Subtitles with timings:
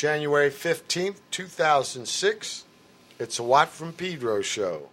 [0.00, 2.64] January 15th, 2006.
[3.18, 4.88] It's a Watt from Pedro show.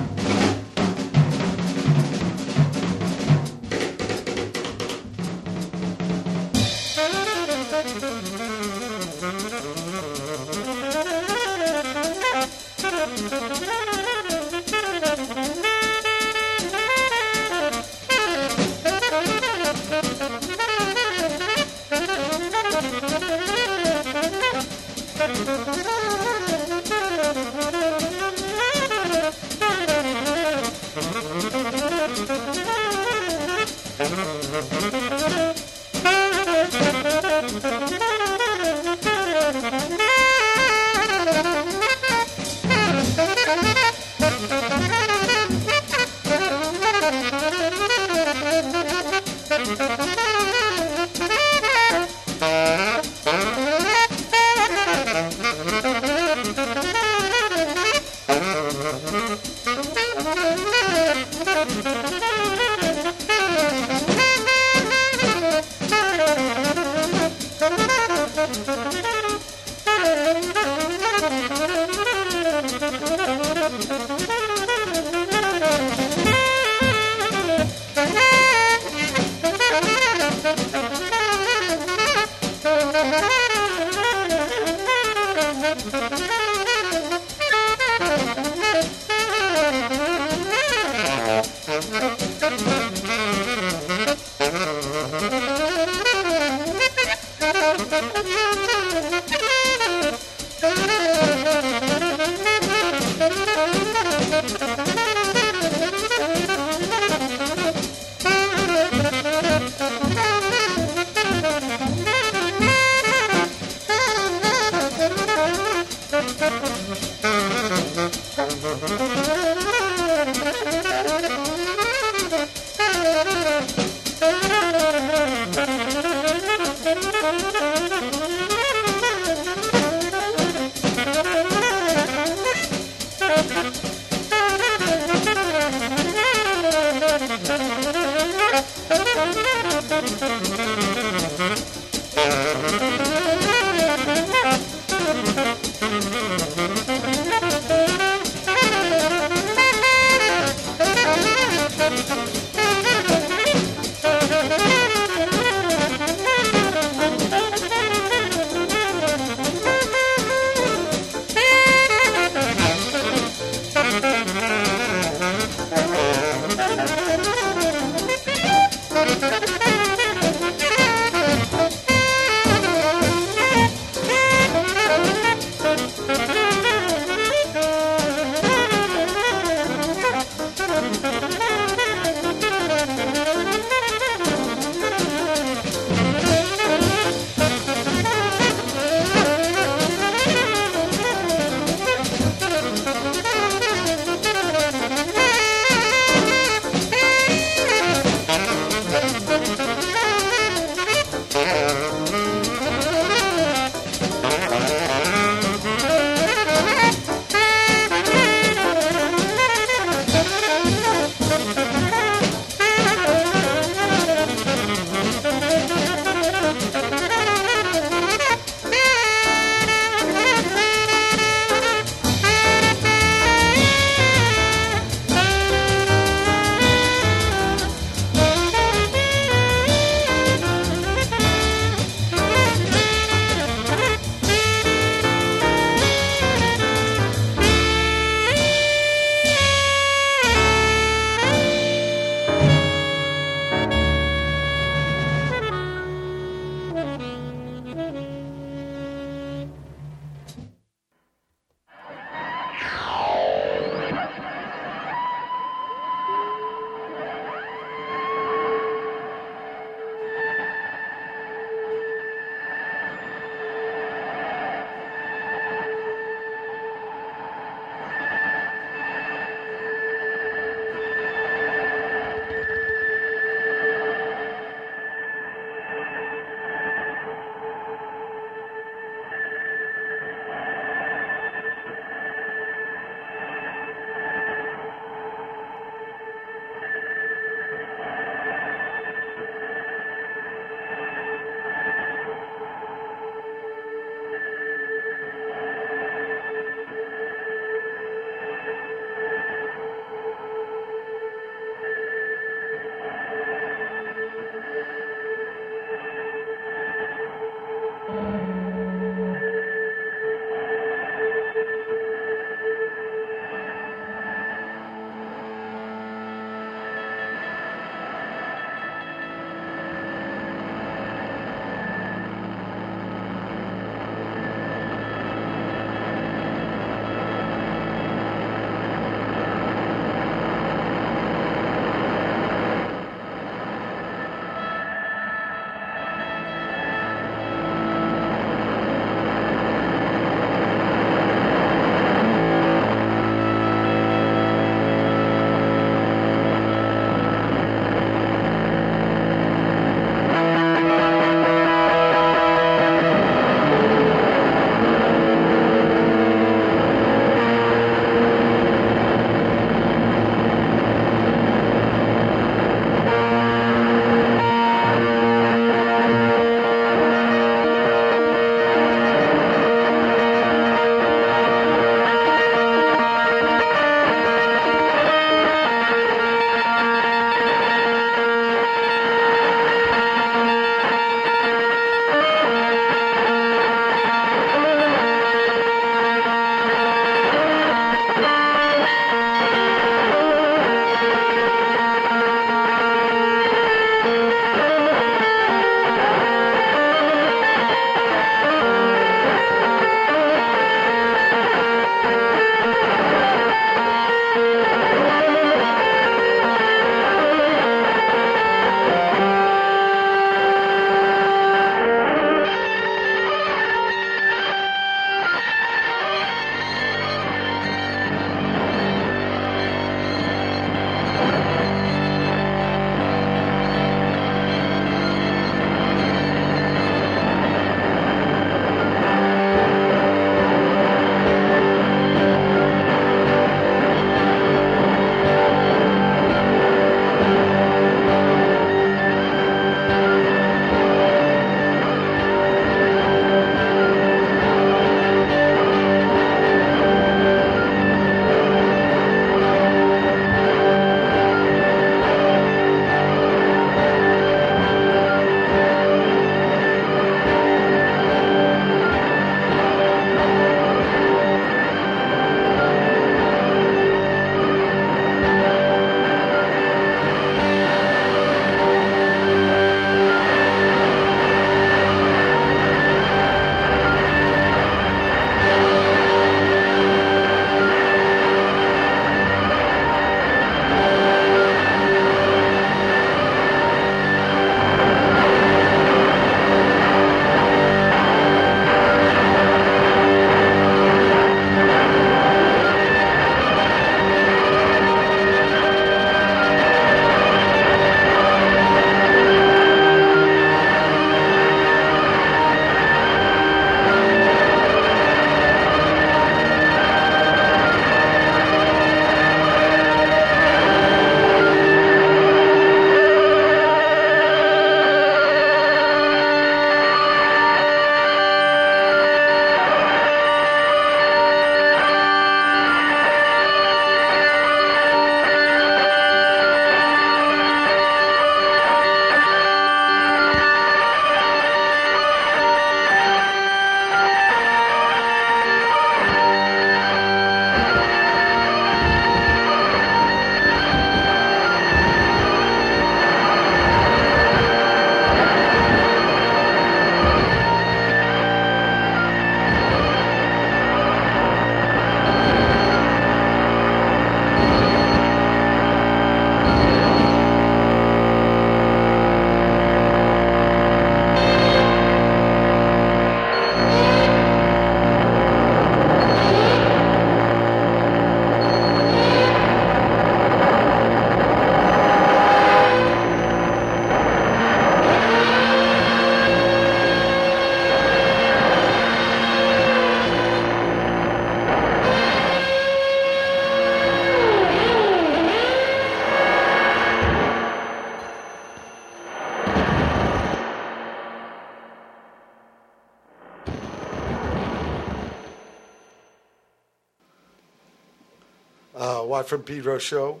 [599.10, 600.00] From Pedro show.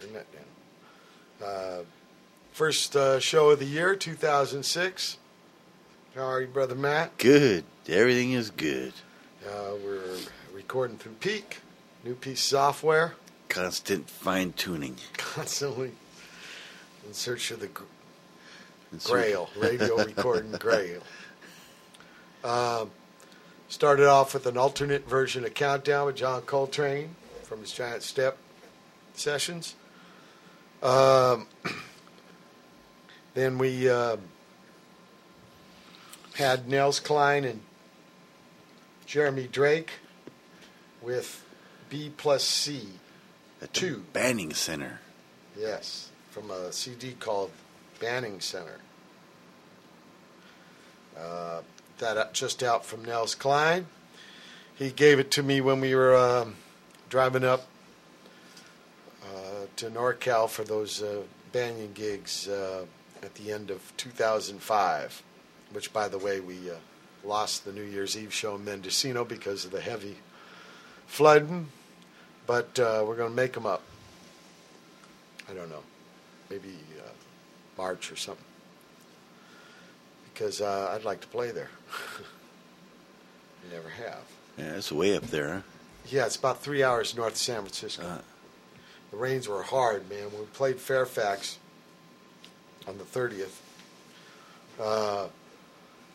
[0.00, 1.48] Turn that down.
[1.48, 1.78] Uh,
[2.52, 5.18] first uh, show of the year, 2006.
[6.14, 7.18] How are you, brother Matt?
[7.18, 7.64] Good.
[7.88, 8.92] Everything is good.
[9.44, 10.18] Uh, we're
[10.54, 11.58] recording through Peak,
[12.04, 13.14] new piece software,
[13.48, 14.96] Constant fine tuning.
[15.16, 15.90] constantly
[17.06, 17.82] in search of the gr-
[19.04, 21.02] Grail, radio recording Grail.
[22.44, 22.90] Um,
[23.68, 27.16] started off with an alternate version of Countdown with John Coltrane
[27.46, 28.36] from his Giant Step
[29.14, 29.76] sessions.
[30.82, 31.46] Um,
[33.34, 34.20] then we um
[36.34, 37.60] had Nels Cline and
[39.06, 39.92] Jeremy Drake
[41.00, 41.44] with
[41.88, 42.88] B plus C.
[43.60, 44.04] The Two.
[44.12, 45.00] Banning Center.
[45.58, 47.52] Yes, from a CD called
[48.00, 48.80] Banning Center.
[51.16, 51.62] Uh,
[51.98, 53.86] that uh, just out from Nels Cline.
[54.74, 56.56] He gave it to me when we were um,
[57.08, 57.66] driving up
[59.24, 61.22] uh, to NorCal for those uh,
[61.52, 62.84] Banyan gigs uh,
[63.22, 65.22] at the end of 2005,
[65.72, 66.74] which, by the way, we uh,
[67.24, 70.16] lost the New Year's Eve show in Mendocino because of the heavy
[71.06, 71.68] flooding,
[72.46, 73.82] but uh, we're going to make them up.
[75.48, 75.82] I don't know,
[76.50, 77.10] maybe uh,
[77.78, 78.44] March or something.
[80.32, 81.70] Because I'd like to play there.
[83.70, 84.22] I never have.
[84.58, 85.60] Yeah, it's way up there, huh?
[86.08, 88.02] Yeah, it's about three hours north of San Francisco.
[88.04, 88.18] Uh,
[89.10, 90.30] The rains were hard, man.
[90.30, 91.58] When we played Fairfax
[92.86, 93.60] on the 30th,
[94.80, 95.28] uh,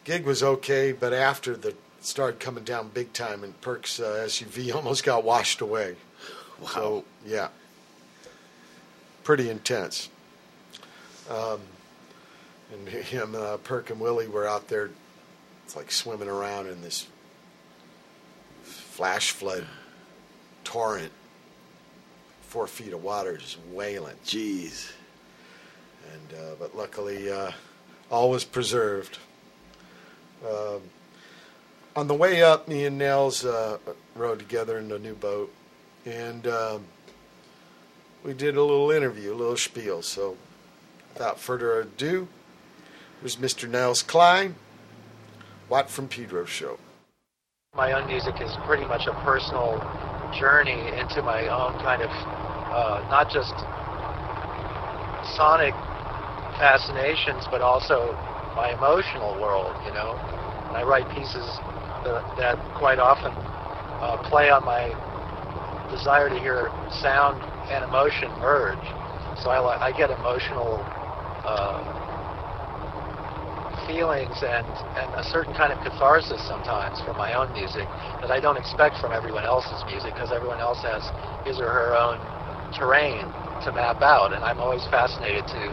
[0.04, 4.74] gig was okay, but after the started coming down big time, and Perk's uh, SUV
[4.76, 5.96] almost got washed away.
[6.60, 6.68] wow.
[6.68, 7.50] So yeah,
[9.24, 10.10] pretty intense.
[11.30, 11.60] Um,
[12.72, 14.90] and him, uh, Perk, and Willie were out there.
[15.66, 17.08] It's like swimming around in this
[18.64, 19.66] flash flood
[20.64, 21.12] torrent,
[22.42, 24.16] four feet of water just wailing.
[24.26, 24.92] Jeez.
[26.14, 27.52] And uh, but luckily, uh,
[28.10, 29.18] all was preserved.
[30.46, 30.82] Um,
[31.96, 33.78] on the way up, me and Nels uh,
[34.16, 35.54] rode together in a new boat,
[36.06, 36.86] and um,
[38.24, 40.02] we did a little interview, a little spiel.
[40.02, 40.38] So,
[41.14, 42.28] without further ado,
[43.20, 43.70] here's Mr.
[43.70, 44.56] Nels Cline,
[45.70, 46.80] Watt from Pedro Show.
[47.76, 49.80] my own music is pretty much a personal
[50.32, 52.12] journey into my own kind of
[52.72, 53.66] uh, not just
[55.22, 55.76] sonic
[56.58, 58.18] fascinations, but also
[58.56, 59.78] my emotional world.
[59.86, 60.20] You know,
[60.70, 61.62] and I write pieces
[62.04, 63.34] that, that quite often
[64.02, 64.96] uh, play on my
[65.90, 68.96] desire to hear sound and emotion merge.
[69.36, 70.88] So I, I get emotional.
[71.44, 71.84] Uh,
[73.88, 77.88] feelings and, and a certain kind of catharsis sometimes from my own music
[78.22, 81.04] that I don't expect from everyone else's music because everyone else has
[81.46, 82.20] his or her own
[82.74, 83.26] terrain
[83.64, 85.64] to map out and I'm always fascinated to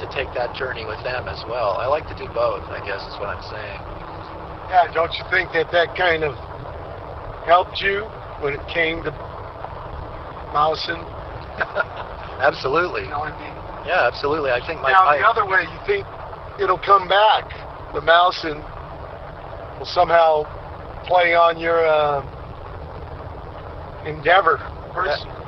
[0.00, 1.76] to take that journey with them as well.
[1.78, 3.80] I like to do both, I guess is what I'm saying.
[4.70, 6.36] Yeah, don't you think that that kind of
[7.46, 8.04] helped you
[8.40, 9.10] when it came to
[10.52, 11.02] Mousin?
[12.40, 13.02] Absolutely.
[13.04, 13.54] You know what I mean?
[13.88, 14.50] Yeah, absolutely.
[14.50, 16.04] I think my now, the other way, you think
[16.60, 17.44] it'll come back.
[17.94, 18.62] The mouse and
[19.78, 20.44] will somehow
[21.06, 22.20] play on your uh,
[24.04, 24.58] endeavor.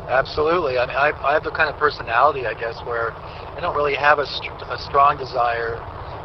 [0.09, 0.79] Absolutely.
[0.79, 3.95] I mean, I, I have the kind of personality, I guess, where I don't really
[3.95, 5.77] have a, str- a strong desire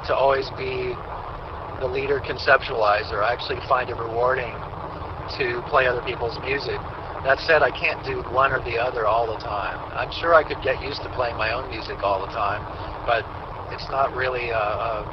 [0.08, 0.96] to always be
[1.80, 3.22] the leader conceptualizer.
[3.22, 4.54] I actually find it rewarding
[5.38, 6.80] to play other people's music.
[7.26, 9.78] That said, I can't do one or the other all the time.
[9.98, 12.62] I'm sure I could get used to playing my own music all the time,
[13.06, 13.26] but
[13.72, 15.06] it's not really, uh, uh,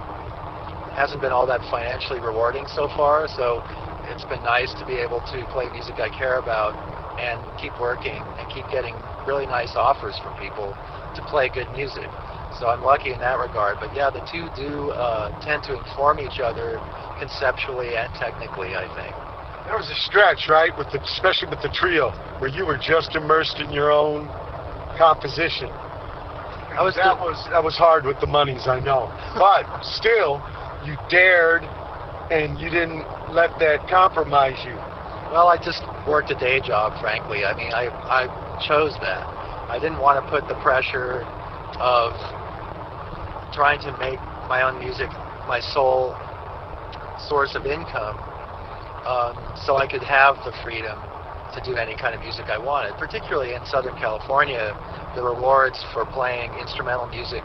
[0.94, 3.28] hasn't been all that financially rewarding so far.
[3.28, 3.62] So
[4.10, 6.74] it's been nice to be able to play music I care about
[7.18, 8.94] and keep working and keep getting
[9.26, 10.74] really nice offers from people
[11.14, 12.08] to play good music.
[12.58, 13.78] So I'm lucky in that regard.
[13.80, 16.80] But yeah, the two do uh, tend to inform each other
[17.18, 19.14] conceptually and technically, I think.
[19.66, 23.14] There was a stretch, right, with the, especially with the trio, where you were just
[23.14, 24.26] immersed in your own
[24.98, 25.70] composition.
[26.78, 30.42] I was that was that was hard with the monies, I know, but still,
[30.84, 31.64] you dared,
[32.30, 34.74] and you didn't let that compromise you.
[35.30, 37.44] Well, I just worked a day job, frankly.
[37.44, 38.28] I mean, I, I
[38.66, 39.26] chose that.
[39.70, 41.26] I didn't want to put the pressure
[41.80, 42.12] of
[43.52, 45.10] trying to make my own music
[45.46, 46.16] my sole
[47.28, 48.16] source of income
[49.06, 50.98] um, so I could have the freedom
[51.54, 52.96] to do any kind of music I wanted.
[52.96, 54.74] Particularly in Southern California,
[55.14, 57.44] the rewards for playing instrumental music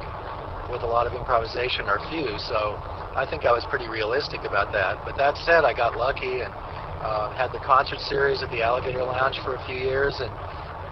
[0.72, 2.76] with a lot of improvisation are few, so
[3.16, 5.00] I think I was pretty realistic about that.
[5.06, 6.52] But that said, I got lucky and
[7.00, 10.32] uh, had the concert series at the Alligator Lounge for a few years, and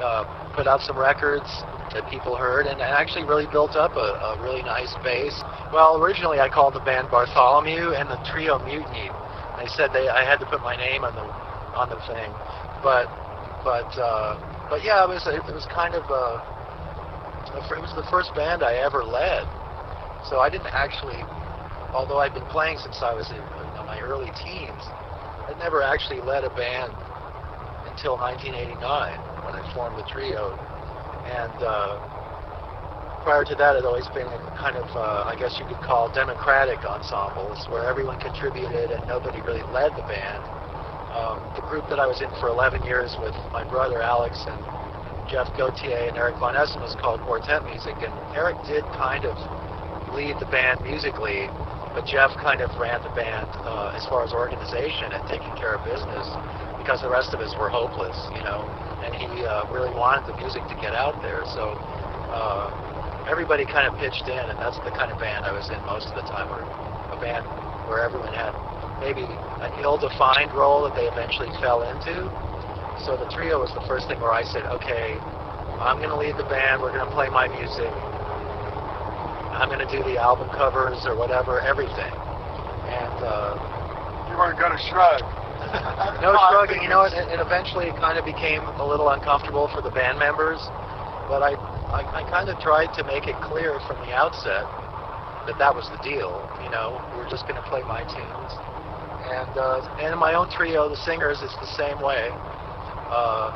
[0.01, 0.23] uh,
[0.55, 1.47] put out some records
[1.93, 5.35] that people heard, and, actually really built up a, a really nice base.
[5.71, 9.11] Well, originally I called the band Bartholomew and the trio Mutiny.
[9.59, 11.27] They said they I had to put my name on the
[11.75, 12.31] on the thing,
[12.85, 13.09] but
[13.65, 14.37] but uh,
[14.69, 16.37] but yeah, it was it was kind of a
[17.57, 19.43] it was the first band I ever led.
[20.29, 21.17] So I didn't actually,
[21.97, 24.85] although I'd been playing since I was in, in my early teens,
[25.49, 26.93] I'd never actually led a band
[27.89, 28.85] until 1989
[29.41, 30.53] when I formed the trio.
[31.25, 31.97] And uh,
[33.25, 34.29] prior to that, it had always been
[34.61, 39.41] kind of, uh, I guess you could call democratic ensembles where everyone contributed and nobody
[39.41, 40.54] really led the band.
[41.15, 44.59] Um, the group that I was in for 11 years with my brother Alex and
[45.31, 49.33] Jeff Gauthier and Eric Von Essen was called Quartet Music, and Eric did kind of
[50.11, 51.47] lead the band musically,
[51.95, 55.79] but Jeff kind of ran the band uh, as far as organization and taking care
[55.79, 56.27] of business
[56.83, 58.67] because the rest of us were hopeless, you know,
[59.07, 61.41] and he uh, really wanted the music to get out there.
[61.55, 61.73] So
[62.29, 65.79] uh, everybody kind of pitched in, and that's the kind of band I was in
[65.87, 66.67] most of the time, where
[67.09, 67.47] a band
[67.87, 68.53] where everyone had
[68.99, 69.23] maybe
[69.61, 72.27] an ill-defined role that they eventually fell into.
[73.03, 75.19] So the trio was the first thing where I said, okay,
[75.79, 76.81] I'm going to lead the band.
[76.81, 77.91] We're going to play my music.
[79.55, 82.11] I'm going to do the album covers or whatever, everything.
[82.87, 83.55] And uh,
[84.31, 85.21] You weren't going to shrug.
[86.21, 86.83] no shrugging.
[86.83, 90.59] You know, it, it eventually kind of became a little uncomfortable for the band members,
[91.27, 91.55] but I,
[91.91, 94.67] I, I kind of tried to make it clear from the outset
[95.47, 96.41] that that was the deal.
[96.63, 98.51] You know, we were just going to play my tunes,
[99.31, 102.29] and uh, and in my own trio, the singers, it's the same way.
[103.09, 103.53] Uh,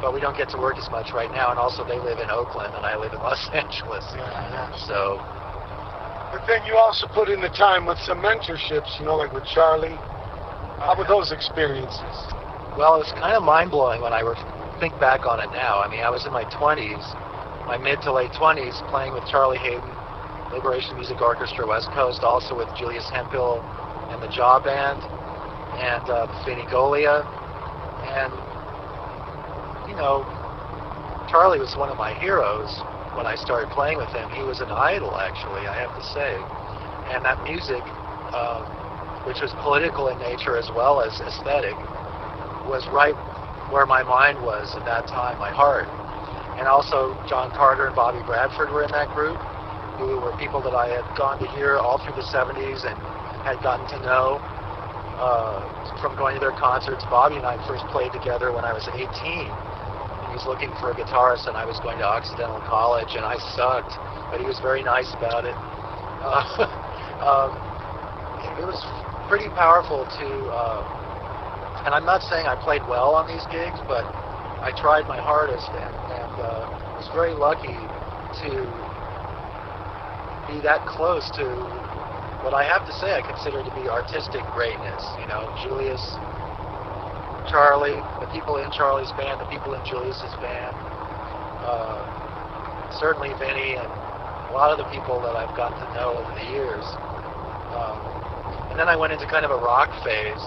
[0.00, 2.30] but we don't get to work as much right now, and also they live in
[2.30, 4.06] Oakland and I live in Los Angeles.
[4.86, 5.18] So
[6.30, 9.44] But then you also put in the time with some mentorships, you know, like with
[9.46, 9.98] Charlie.
[10.78, 12.16] How were those experiences?
[12.78, 14.22] Well, it's kind of mind blowing when I
[14.78, 15.82] think back on it now.
[15.82, 17.02] I mean, I was in my 20s,
[17.66, 19.90] my mid to late 20s, playing with Charlie Haden,
[20.54, 23.58] Liberation Music Orchestra West Coast, also with Julius Hemphill
[24.18, 24.98] and the Jaw Band,
[25.78, 27.22] and uh, Vinnie Golia.
[28.18, 28.34] And,
[29.86, 30.26] you know,
[31.30, 32.82] Charlie was one of my heroes
[33.14, 34.28] when I started playing with him.
[34.34, 36.34] He was an idol, actually, I have to say.
[37.14, 37.82] And that music,
[38.34, 38.66] um,
[39.22, 41.78] which was political in nature as well as aesthetic,
[42.66, 43.14] was right
[43.70, 45.86] where my mind was at that time, my heart.
[46.58, 49.38] And also John Carter and Bobby Bradford were in that group,
[50.02, 52.98] who were people that I had gone to hear all through the 70s and
[53.48, 54.36] had gotten to know
[55.16, 55.64] uh,
[56.04, 57.00] from going to their concerts.
[57.08, 59.08] Bobby and I first played together when I was 18.
[59.08, 63.40] He was looking for a guitarist, and I was going to Occidental College, and I
[63.56, 63.96] sucked,
[64.28, 65.56] but he was very nice about it.
[66.20, 66.44] Uh,
[67.24, 67.50] um,
[68.60, 68.76] it was
[69.32, 70.84] pretty powerful to, uh,
[71.88, 74.04] and I'm not saying I played well on these gigs, but
[74.60, 76.68] I tried my hardest, and, and uh,
[77.00, 77.80] was very lucky
[78.44, 78.60] to
[80.52, 81.88] be that close to
[82.48, 85.04] what I have to say I consider to be artistic greatness.
[85.20, 86.00] You know, Julius,
[87.52, 90.72] Charlie, the people in Charlie's band, the people in Julius's band,
[91.68, 92.00] uh,
[92.96, 96.48] certainly Vinny, and a lot of the people that I've gotten to know over the
[96.56, 96.88] years.
[97.76, 98.00] Um,
[98.72, 100.40] and then I went into kind of a rock phase.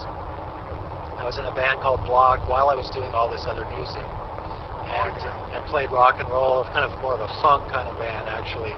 [1.14, 4.02] I was in a band called Block while I was doing all this other music,
[4.02, 5.14] and
[5.54, 8.74] and played rock and roll, kind of more of a funk kind of band actually,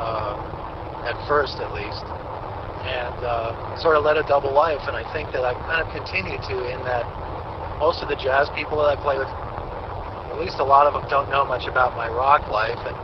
[0.00, 2.19] uh, at first at least
[2.86, 4.80] and uh, sort of led a double life.
[4.88, 7.04] And I think that I've kind of continued to in that
[7.78, 11.04] most of the jazz people that I play with, at least a lot of them
[11.10, 12.78] don't know much about my rock life.
[12.84, 12.96] And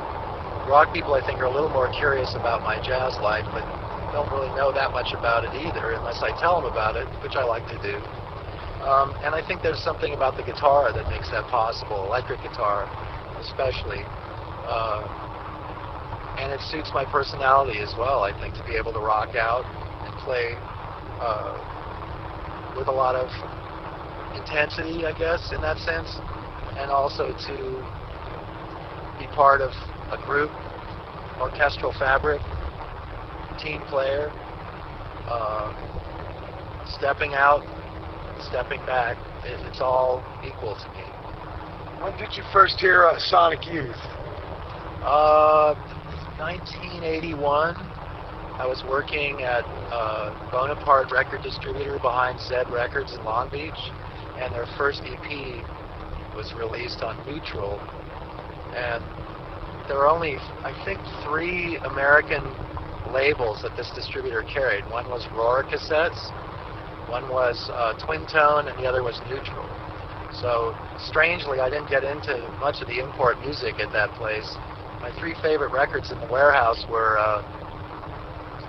[0.68, 3.64] rock people, I think, are a little more curious about my jazz life, but
[4.12, 7.36] don't really know that much about it either unless I tell them about it, which
[7.36, 7.96] I like to do.
[8.86, 12.86] Um, and I think there's something about the guitar that makes that possible, electric guitar
[13.40, 14.02] especially.
[14.66, 15.25] Uh,
[16.38, 18.22] and it suits my personality as well.
[18.22, 19.64] I think to be able to rock out
[20.04, 20.54] and play
[21.20, 23.28] uh, with a lot of
[24.36, 26.08] intensity, I guess, in that sense,
[26.78, 27.56] and also to
[29.18, 29.72] be part of
[30.12, 30.50] a group,
[31.40, 32.40] orchestral fabric,
[33.58, 34.30] team player,
[35.28, 35.72] uh,
[36.98, 37.64] stepping out,
[38.50, 39.16] stepping back.
[39.44, 41.04] It, it's all equal to me.
[42.02, 43.96] When did you first hear uh, Sonic Youth?
[45.02, 45.74] Uh,
[46.38, 47.74] 1981,
[48.60, 53.80] I was working at uh, Bonaparte record distributor behind Zed Records in Long Beach,
[54.36, 55.28] and their first EP
[56.36, 57.80] was released on Neutral.
[58.76, 59.00] And
[59.88, 62.44] there were only, I think, three American
[63.14, 64.84] labels that this distributor carried.
[64.92, 66.20] One was ROIR Cassettes,
[67.08, 69.64] one was uh, Twin Tone, and the other was Neutral.
[70.36, 74.48] So strangely, I didn't get into much of the import music at that place.
[75.00, 77.42] My three favorite records in the warehouse were uh,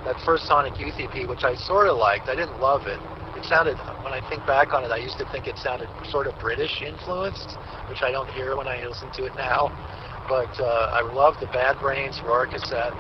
[0.06, 2.30] that first Sonic Youth EP, which I sort of liked.
[2.30, 3.00] I didn't love it.
[3.36, 6.28] It sounded, when I think back on it, I used to think it sounded sort
[6.28, 7.52] of British influenced,
[7.90, 9.70] which I don't hear when I listen to it now.
[10.28, 12.94] But uh, I loved the Bad Brains ROIR cassette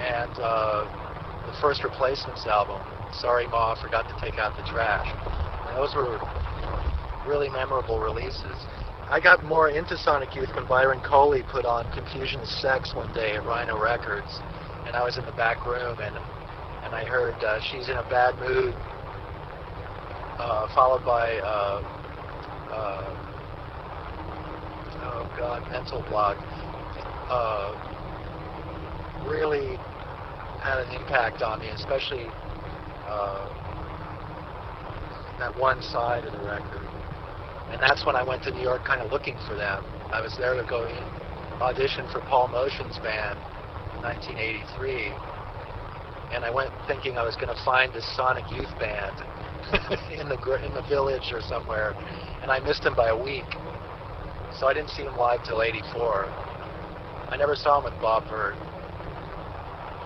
[0.00, 0.84] and uh,
[1.46, 2.80] the first Replacements album.
[3.20, 5.08] Sorry Ma, forgot to take out the trash.
[5.68, 6.20] And those were
[7.26, 8.56] really memorable releases.
[9.08, 13.36] I got more into Sonic Youth when Byron Coley put on Confusion Sex one day
[13.36, 14.40] at Rhino Records,
[14.84, 16.16] and I was in the back room and
[16.82, 18.74] and I heard uh, She's in a Bad Mood,
[20.38, 21.82] uh, followed by uh,
[22.72, 23.16] uh,
[25.02, 26.36] oh god, Mental Block.
[27.28, 27.74] Uh,
[29.24, 29.76] really
[30.60, 32.26] had an impact on me, especially
[33.06, 33.48] uh,
[35.38, 36.85] that one side of the record.
[37.70, 39.84] And that's when I went to New York kind of looking for them.
[40.12, 40.86] I was there to go
[41.60, 43.38] audition for Paul Motian's band
[43.96, 45.12] in 1983.
[46.34, 49.14] And I went thinking I was going to find this Sonic Youth band
[50.12, 51.94] in the in the village or somewhere,
[52.42, 53.46] and I missed him by a week.
[54.58, 56.26] So I didn't see him live till '84.
[57.30, 58.54] I never saw him with Bob Bert.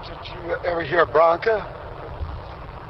[0.06, 1.64] Did you ever hear Branca?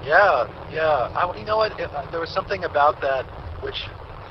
[0.05, 1.11] Yeah, yeah.
[1.15, 1.73] I, you know what?
[1.79, 3.25] It, uh, there was something about that
[3.63, 3.89] which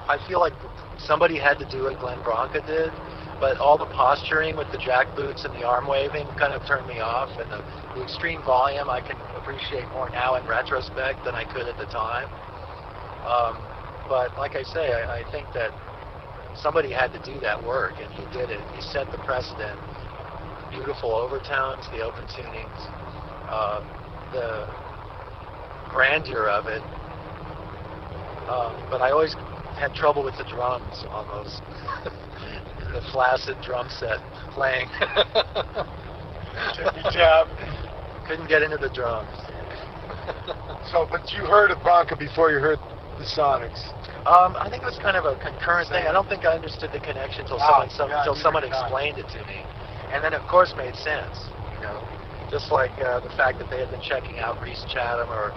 [0.09, 0.53] I feel like
[0.97, 2.91] somebody had to do what Glenn Branca did,
[3.39, 6.87] but all the posturing with the jack boots and the arm waving kind of turned
[6.87, 7.61] me off, and the,
[7.93, 11.85] the extreme volume I can appreciate more now in retrospect than I could at the
[11.85, 12.25] time.
[13.21, 13.61] Um,
[14.09, 15.69] but like I say, I, I think that
[16.55, 18.59] somebody had to do that work, and he did it.
[18.73, 19.79] He set the precedent.
[20.71, 22.81] Beautiful overtones, the open tunings,
[23.49, 23.81] uh,
[24.33, 24.65] the
[25.89, 26.81] grandeur of it.
[28.49, 29.35] Um, but I always
[29.79, 31.61] had trouble with the drums on those,
[32.91, 34.19] the flaccid drum set
[34.51, 34.89] playing.
[36.75, 37.47] Good job.
[38.27, 39.31] Couldn't get into the drums.
[40.91, 42.79] So, but you heard of Branca before you heard
[43.17, 43.79] the Sonics.
[44.27, 46.05] Um, I think it was kind of a concurrent thing.
[46.05, 49.17] I don't think I understood the connection until Ah, someone some, yeah, until someone explained
[49.17, 49.63] it to me,
[50.11, 51.37] and then of course made sense.
[51.77, 52.03] You know,
[52.51, 55.51] just like uh, the fact that they had been checking out Rhys Chatham or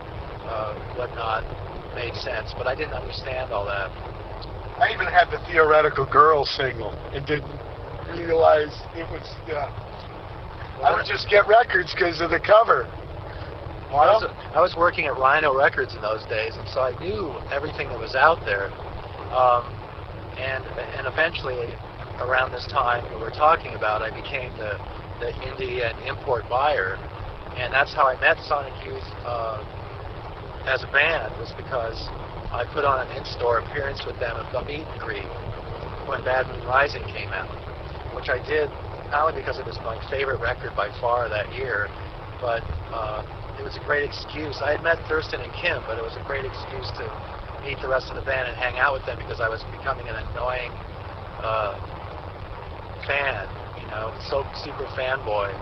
[0.47, 1.45] uh, whatnot
[1.95, 3.91] made sense, but I didn't understand all that.
[4.79, 7.61] I even had the theoretical girl single and didn't
[8.11, 9.23] realize it was.
[9.47, 9.71] Yeah.
[10.83, 12.91] I would just get records because of the cover.
[13.93, 14.25] Well, I was,
[14.55, 17.99] I was working at Rhino Records in those days, and so I knew everything that
[17.99, 18.73] was out there.
[19.31, 19.69] Um,
[20.41, 20.65] and
[20.97, 21.77] and eventually,
[22.19, 24.81] around this time that we're talking about, I became the
[25.21, 26.97] the indie and import buyer,
[27.55, 29.63] and that's how I met Sonic Youth uh,
[30.67, 31.99] as a band was because
[32.53, 35.27] I put on an in-store appearance with them at the meet and greet
[36.07, 37.51] when Bad Moon Rising came out,
[38.15, 38.69] which I did
[39.13, 41.89] not only because it was my favorite record by far that year,
[42.41, 43.23] but uh,
[43.61, 44.61] it was a great excuse.
[44.65, 47.05] I had met Thurston and Kim, but it was a great excuse to
[47.61, 50.09] meet the rest of the band and hang out with them because I was becoming
[50.09, 50.73] an annoying
[51.45, 51.77] uh,
[53.07, 53.47] fan,
[53.79, 55.53] you know, so super fanboy.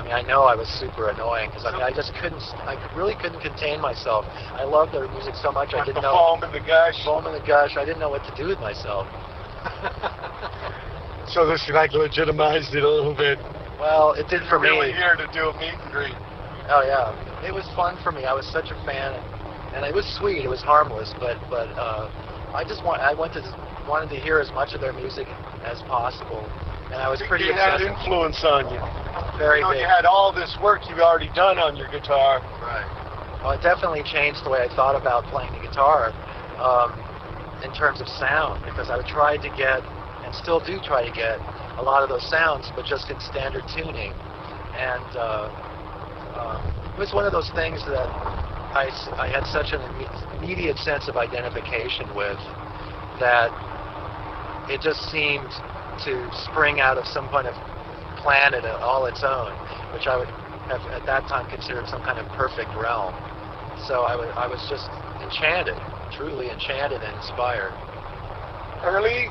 [0.00, 2.80] I mean, I know I was super annoying because I mean, I just couldn't, I
[2.96, 4.24] really couldn't contain myself.
[4.56, 6.16] I loved their music so much, I didn't the know.
[6.16, 7.04] foam and the gush.
[7.04, 9.06] Foam and the gush, I didn't know what to do with myself.
[11.30, 13.38] So this like legitimized it a little bit.
[13.78, 14.98] well, it did for We're really me.
[14.98, 16.16] here to do a meet and greet.
[16.66, 18.24] Oh yeah, it was fun for me.
[18.24, 19.24] I was such a fan, and,
[19.76, 20.42] and it was sweet.
[20.42, 22.10] It was harmless, but but uh,
[22.52, 23.42] I just want I went to
[23.86, 25.28] wanted to hear as much of their music
[25.62, 26.42] as possible,
[26.90, 28.80] and I was pretty it had influence on you.
[29.38, 29.80] Very you, know, big.
[29.80, 32.42] you had all this work you've already done on your guitar.
[32.60, 33.40] Right.
[33.42, 36.12] Well, it definitely changed the way I thought about playing the guitar
[36.60, 36.92] um,
[37.64, 39.80] in terms of sound because I tried to get,
[40.26, 41.38] and still do try to get,
[41.78, 44.12] a lot of those sounds, but just in standard tuning.
[44.76, 45.48] And uh,
[46.36, 46.60] um,
[46.92, 48.04] it was one of those things that
[48.76, 49.80] I, I, had such an
[50.36, 52.38] immediate sense of identification with
[53.18, 53.48] that
[54.68, 55.48] it just seemed
[56.04, 57.54] to spring out of some kind of
[58.22, 59.52] planet all its own,
[59.92, 60.28] which I would
[60.68, 63.14] have at that time considered some kind of perfect realm.
[63.88, 64.88] So I was just
[65.24, 65.76] enchanted,
[66.12, 67.72] truly enchanted and inspired.
[68.84, 69.28] Early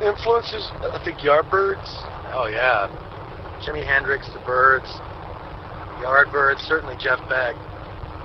[0.00, 1.88] influences, I think Yardbirds.
[2.32, 2.88] Oh yeah,
[3.60, 4.88] Jimi Hendrix, the Byrds,
[6.00, 7.54] Yardbirds, certainly Jeff Beck.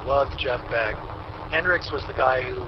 [0.07, 0.95] Loved Jeff Beck.
[1.51, 2.63] Hendrix was the guy who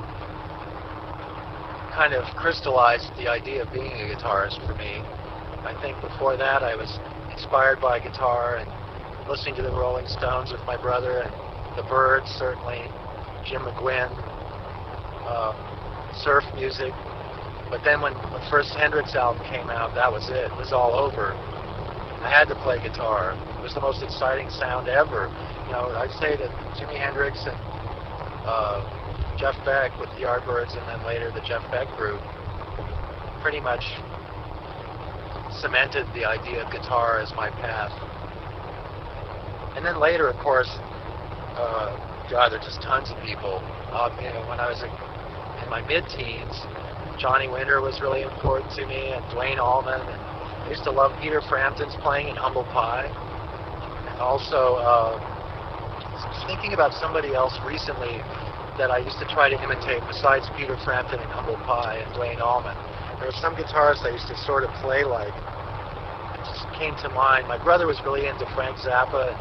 [1.95, 5.03] kind of crystallized the idea of being a guitarist for me.
[5.63, 6.99] I think before that I was
[7.31, 8.69] inspired by guitar and
[9.29, 11.31] listening to the Rolling Stones with my brother and
[11.77, 12.81] the Byrds certainly,
[13.45, 14.09] Jim McGuinn.
[15.27, 15.55] Um,
[16.23, 16.91] surf music.
[17.69, 20.51] But then when the first Hendrix album came out, that was it.
[20.51, 21.31] It was all over.
[22.21, 23.31] I had to play guitar.
[23.57, 25.31] It was the most exciting sound ever.
[25.67, 27.55] You know, I'd say that Jimi Hendrix and
[28.43, 28.83] uh,
[29.41, 32.21] Jeff Beck with the Yardbirds, and then later the Jeff Beck group,
[33.41, 33.81] pretty much
[35.57, 37.89] cemented the idea of guitar as my path.
[39.75, 40.69] And then later, of course,
[41.57, 41.89] uh,
[42.29, 43.65] God, there's just tons of people.
[43.89, 44.93] Uh, you know, when I was in
[45.73, 46.53] my mid-teens,
[47.17, 51.17] Johnny Winter was really important to me, and Duane Allman, and I used to love
[51.19, 53.09] Peter Frampton's playing in Humble Pie.
[54.05, 55.17] And also, uh,
[56.45, 58.21] thinking about somebody else recently
[58.77, 62.39] that I used to try to imitate besides Peter Frampton and Humble Pie and Duane
[62.39, 62.75] Allman.
[63.19, 65.33] There were some guitarists I used to sort of play like.
[65.33, 67.47] It just came to mind.
[67.47, 69.35] My brother was really into Frank Zappa,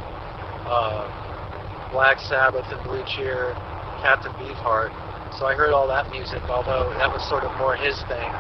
[0.67, 3.55] uh, Black Sabbath and Blue Cheer,
[4.03, 4.93] Captain Beefheart.
[5.39, 8.31] So I heard all that music, although that was sort of more his thing.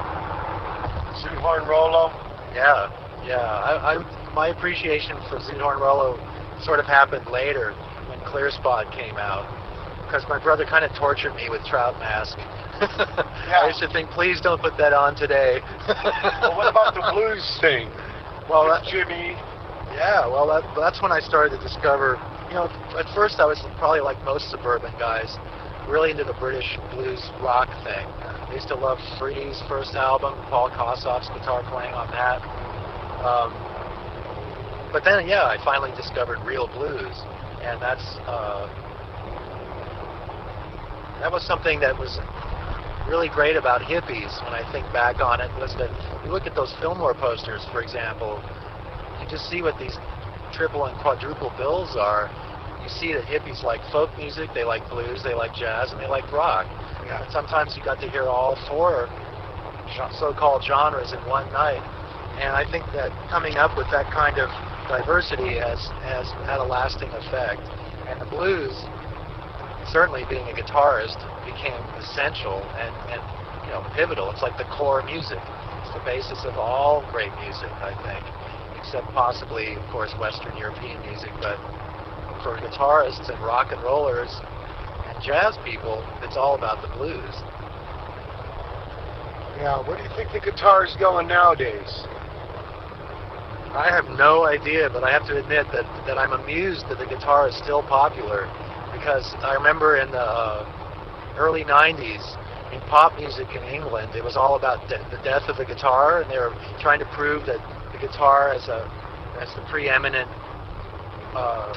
[1.22, 2.10] Zoot Rollo.
[2.54, 2.90] Yeah,
[3.24, 3.38] yeah.
[3.38, 6.18] I, I, my appreciation for Zoot Rollo
[6.62, 7.72] sort of happened later
[8.08, 9.46] when Clear Spot came out,
[10.10, 12.34] because my brother kind of tortured me with Trout Mask.
[12.82, 15.62] I used to think, please don't put that on today.
[16.42, 17.86] well, what about the blues thing?
[18.50, 19.38] Well, that, Jimmy.
[19.94, 22.18] yeah, well, that, that's when I started to discover.
[22.50, 22.66] You know,
[22.98, 25.30] at first I was probably like most suburban guys,
[25.86, 28.02] really into the British blues rock thing.
[28.26, 32.42] I used to love Freddie's first album, Paul Kossoff's guitar playing on that.
[33.22, 33.54] Um,
[34.90, 37.14] but then, yeah, I finally discovered real blues,
[37.62, 38.89] and that's uh,
[41.20, 42.18] that was something that was
[43.08, 45.90] really great about hippies when I think back on it was that
[46.24, 48.42] you look at those Fillmore posters, for example,
[49.20, 49.98] you just see what these
[50.52, 52.30] triple and quadruple bills are.
[52.82, 56.08] You see that hippies like folk music, they like blues, they like jazz, and they
[56.08, 56.66] like rock.
[57.04, 57.22] Yeah.
[57.22, 59.08] And sometimes you got to hear all four
[60.18, 61.82] so-called genres in one night.
[62.38, 64.48] And I think that coming up with that kind of
[64.88, 67.60] diversity has, has had a lasting effect.
[68.08, 68.72] And the blues,
[69.92, 73.22] certainly being a guitarist, became essential and, and
[73.66, 74.30] you know pivotal.
[74.30, 75.42] It's like the core music.
[75.82, 78.22] It's the basis of all great music, I think,
[78.78, 81.30] except possibly, of course, Western European music.
[81.42, 81.58] But
[82.42, 84.30] for guitarists and rock and rollers
[85.06, 87.34] and jazz people, it's all about the blues.
[89.58, 92.06] Yeah, where do you think the guitar is going nowadays?
[93.74, 97.06] I have no idea, but I have to admit that, that I'm amused that the
[97.06, 98.48] guitar is still popular
[98.92, 102.22] because I remember in the uh, early 90s
[102.72, 106.22] in pop music in England, it was all about de- the death of the guitar,
[106.22, 107.58] and they were trying to prove that
[107.92, 108.86] the guitar as a
[109.40, 110.28] as the preeminent
[111.34, 111.72] uh,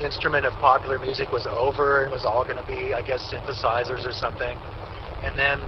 [0.00, 3.20] instrument of popular music was over and it was all going to be, I guess,
[3.32, 4.56] synthesizers or something.
[5.24, 5.60] And then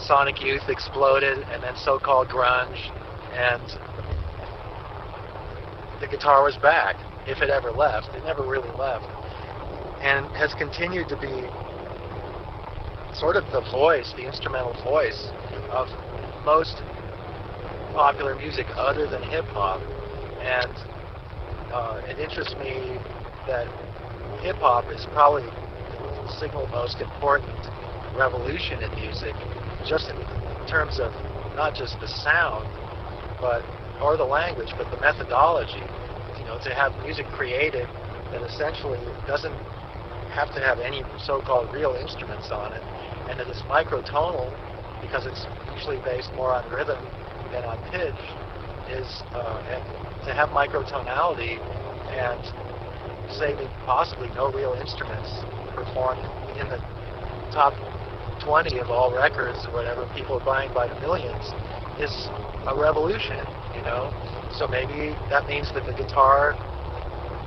[0.00, 2.78] Sonic Youth exploded, and then so-called grunge,
[3.34, 3.62] and
[6.00, 8.14] the guitar was back, if it ever left.
[8.14, 9.06] It never really left.
[10.02, 11.48] And has continued to be
[13.14, 15.30] sort of the voice, the instrumental voice
[15.70, 15.88] of
[16.44, 16.76] most
[17.94, 19.80] popular music other than hip hop.
[20.40, 20.70] And
[21.72, 22.96] uh, it interests me
[23.46, 23.66] that
[24.42, 27.58] hip hop is probably the single most important
[28.14, 29.34] revolution in music,
[29.84, 30.16] just in
[30.68, 31.12] terms of
[31.56, 32.66] not just the sound,
[33.40, 33.64] but
[34.00, 35.82] or the language, but the methodology.
[36.38, 37.88] You know, to have music created
[38.30, 39.54] that essentially doesn't
[40.30, 42.82] have to have any so-called real instruments on it,
[43.30, 44.50] and that it is microtonal
[45.02, 46.98] because it's usually based more on rhythm
[47.52, 48.20] than on pitch.
[48.88, 49.84] Is uh, and
[50.24, 51.60] to have microtonality
[52.16, 52.40] and
[53.36, 55.28] say that possibly no real instruments
[55.76, 56.24] performed
[56.56, 56.80] in the
[57.52, 57.74] top
[58.40, 61.52] 20 of all records or whatever people are buying by the millions
[62.00, 62.28] is
[62.66, 63.36] a revolution,
[63.76, 64.08] you know.
[64.56, 66.56] So maybe that means that the guitar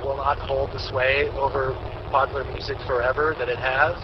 [0.04, 1.74] will not hold the sway over
[2.12, 3.96] popular music forever that it has.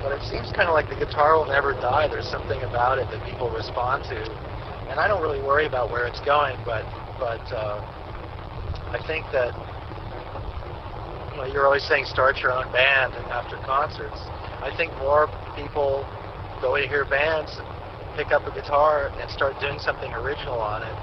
[0.00, 2.06] But it seems kind of like the guitar will never die.
[2.06, 4.22] There's something about it that people respond to,
[4.88, 6.56] and I don't really worry about where it's going.
[6.64, 6.86] But
[7.18, 7.82] but uh,
[8.94, 9.50] I think that
[11.34, 14.16] you know you're always saying start your own band and after concerts.
[14.62, 16.06] I think more people
[16.62, 17.50] go to hear bands,
[18.16, 20.96] pick up a guitar, and start doing something original on it.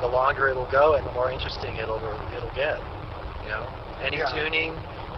[0.00, 2.00] The longer it'll go, and the more interesting it'll
[2.32, 2.80] it'll get.
[3.44, 3.68] You know,
[4.00, 4.32] any Yeah.
[4.32, 4.72] tuning,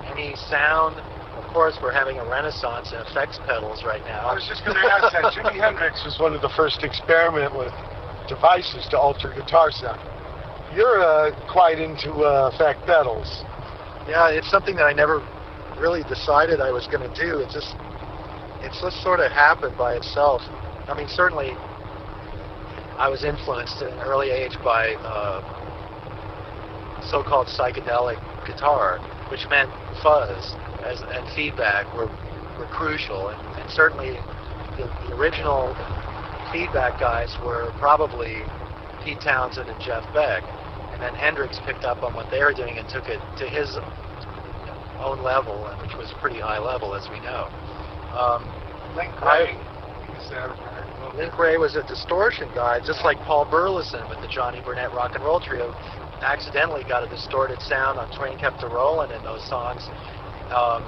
[0.07, 0.97] any sound.
[1.37, 4.29] Of course, we're having a renaissance in effects pedals right now.
[4.29, 5.33] I was just going to ask that.
[5.37, 7.73] Jimi Hendrix was one of the first to experiment with
[8.29, 10.01] devices to alter guitar sound.
[10.75, 13.45] You're uh, quite into uh, effect pedals.
[14.09, 15.21] Yeah, it's something that I never
[15.79, 17.39] really decided I was going to do.
[17.39, 17.77] It just
[18.63, 20.43] it's just sort of happened by itself.
[20.89, 21.51] I mean, certainly,
[22.97, 25.43] I was influenced at an early age by uh,
[27.11, 28.99] so-called psychedelic guitar,
[29.33, 29.73] which meant
[30.05, 30.29] fuzz
[30.85, 32.13] as, and feedback were,
[32.61, 33.29] were crucial.
[33.29, 34.13] And, and certainly,
[34.77, 35.73] the, the original
[36.53, 38.45] feedback guys were probably
[39.03, 40.45] Pete Townshend and Jeff Beck.
[40.93, 43.73] And then Hendrix picked up on what they were doing and took it to his
[45.01, 47.49] own level, which was pretty high level, as we know.
[48.13, 48.45] Um,
[48.95, 49.57] Link Wray.
[51.17, 55.15] Link Wray was a distortion guy, just like Paul Burlison with the Johnny Burnette Rock
[55.15, 55.75] and Roll Trio.
[56.23, 59.83] Accidentally got a distorted sound on Train Kept a Rollin' in those songs.
[60.55, 60.87] Um,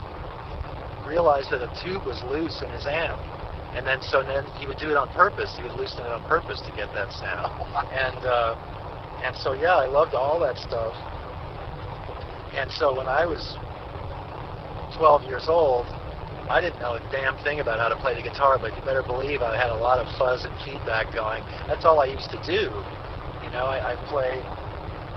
[1.06, 3.20] realized that a tube was loose in his amp.
[3.74, 5.52] And then, so then he would do it on purpose.
[5.56, 7.50] He would loosen it on purpose to get that sound.
[7.94, 8.54] And, uh,
[9.24, 10.94] and so, yeah, I loved all that stuff.
[12.54, 13.56] And so when I was
[14.96, 15.86] 12 years old,
[16.48, 19.02] I didn't know a damn thing about how to play the guitar, but you better
[19.02, 21.42] believe I had a lot of fuzz and feedback going.
[21.66, 22.68] That's all I used to do.
[23.42, 24.38] You know, I, I play,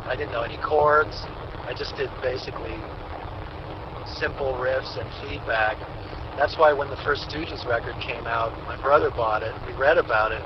[0.07, 1.27] I didn't know any chords.
[1.67, 2.79] I just did basically
[4.15, 5.75] simple riffs and feedback.
[6.39, 9.51] That's why when the first Stooges record came out, my brother bought it.
[9.67, 10.39] We read about it.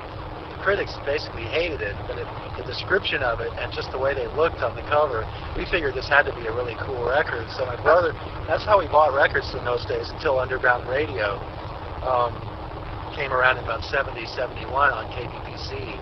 [0.50, 2.26] The critics basically hated it, but it,
[2.58, 5.22] the description of it and just the way they looked on the cover,
[5.56, 7.46] we figured this had to be a really cool record.
[7.54, 8.12] So my brother,
[8.50, 11.38] that's how we bought records in those days until Underground Radio
[12.02, 12.34] um,
[13.14, 15.94] came around in about 70, 71 on KPPC.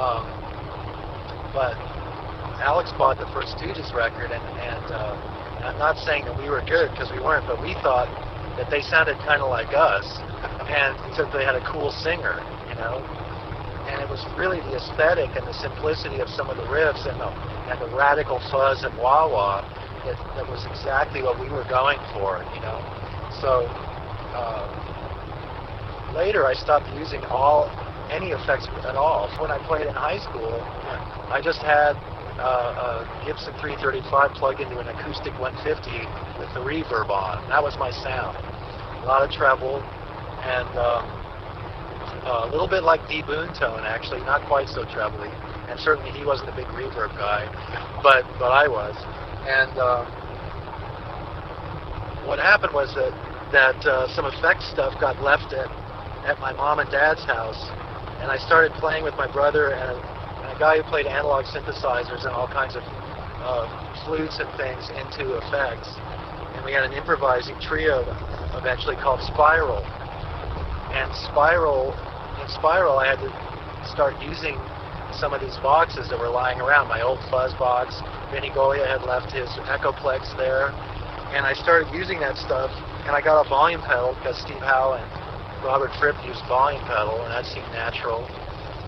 [0.00, 0.24] Um,
[1.52, 1.76] but
[2.62, 5.18] Alex bought the first Stooges record, and, and uh,
[5.66, 8.06] I'm not saying that we were good because we weren't, but we thought
[8.54, 10.06] that they sounded kind of like us,
[10.70, 12.38] and except they had a cool singer,
[12.70, 13.02] you know.
[13.90, 17.18] And it was really the aesthetic and the simplicity of some of the riffs and
[17.18, 17.34] the,
[17.66, 19.66] and the radical fuzz and wah wah
[20.06, 22.78] that, that was exactly what we were going for, you know.
[23.42, 23.66] So
[24.38, 24.70] uh,
[26.14, 27.66] later I stopped using all
[28.06, 29.26] any effects at all.
[29.42, 30.62] When I played in high school,
[31.26, 31.98] I just had
[32.42, 35.62] uh, a Gibson 335 plugged into an acoustic 150
[36.42, 37.38] with the reverb on.
[37.48, 38.36] That was my sound.
[38.36, 39.78] A lot of treble
[40.42, 41.06] and um,
[42.26, 45.30] a little bit like D Boon tone, actually, not quite so trebly.
[45.70, 47.46] And certainly he wasn't a big reverb guy,
[48.02, 48.94] but but I was.
[49.46, 50.06] And um,
[52.26, 53.14] what happened was that
[53.52, 55.70] that uh, some effects stuff got left at
[56.26, 57.70] at my mom and dad's house,
[58.20, 59.98] and I started playing with my brother and
[60.52, 62.82] a, guy who played analog synthesizers and all kinds of
[63.42, 63.66] uh,
[64.04, 65.88] flutes and things into effects.
[66.54, 68.04] And we had an improvising trio
[68.54, 69.82] eventually called Spiral.
[70.92, 71.96] And Spiral,
[72.40, 73.30] in Spiral, I had to
[73.88, 74.60] start using
[75.12, 76.88] some of these boxes that were lying around.
[76.88, 80.68] My old fuzz box, Vinny Golia had left his Echoplex there,
[81.32, 82.70] and I started using that stuff.
[83.04, 85.06] And I got a volume pedal because Steve Howe and
[85.64, 88.24] Robert Fripp used volume pedal, and that seemed natural.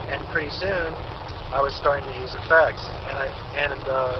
[0.08, 0.94] And pretty soon,
[1.54, 4.18] I was starting to use effects, and I and uh,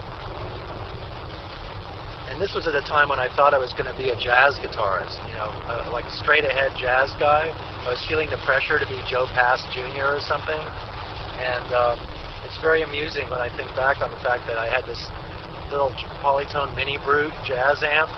[2.31, 4.19] and this was at a time when I thought I was going to be a
[4.23, 7.51] jazz guitarist, you know, uh, like a straight ahead jazz guy.
[7.51, 10.15] I was feeling the pressure to be Joe Pass Jr.
[10.15, 10.63] or something,
[11.43, 11.99] and um,
[12.47, 15.03] it's very amusing when I think back on the fact that I had this
[15.75, 15.91] little
[16.23, 18.15] Polytone Mini Brute jazz amp,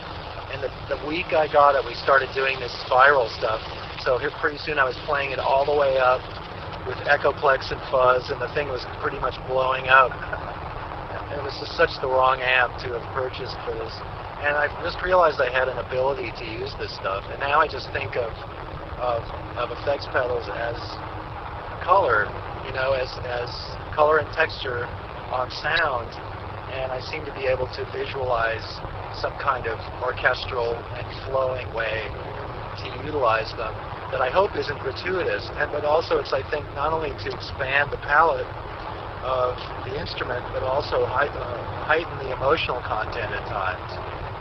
[0.53, 3.65] and the, the week I got it, we started doing this spiral stuff.
[4.05, 6.21] So here, pretty soon I was playing it all the way up
[6.87, 10.15] with Echoplex and fuzz, and the thing was pretty much blowing up.
[11.35, 13.93] It was just such the wrong amp to have purchased for this.
[14.47, 17.27] And I just realized I had an ability to use this stuff.
[17.29, 18.31] And now I just think of
[18.97, 19.21] of,
[19.61, 20.79] of effects pedals as
[21.85, 22.31] color,
[22.65, 23.51] you know, as as
[23.93, 24.87] color and texture
[25.35, 26.09] on sound.
[26.73, 28.65] And I seem to be able to visualize
[29.19, 32.07] some kind of orchestral and flowing way
[32.79, 33.75] to utilize them
[34.13, 35.51] that I hope isn't gratuitous.
[35.59, 38.47] And but also it's I think not only to expand the palette
[39.27, 41.27] of the instrument, but also uh,
[41.85, 43.93] heighten the emotional content at times.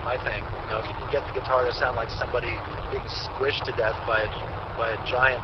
[0.05, 2.53] I think you know if you can get the guitar to sound like somebody
[2.93, 4.29] being squished to death by a,
[4.77, 5.41] by a giant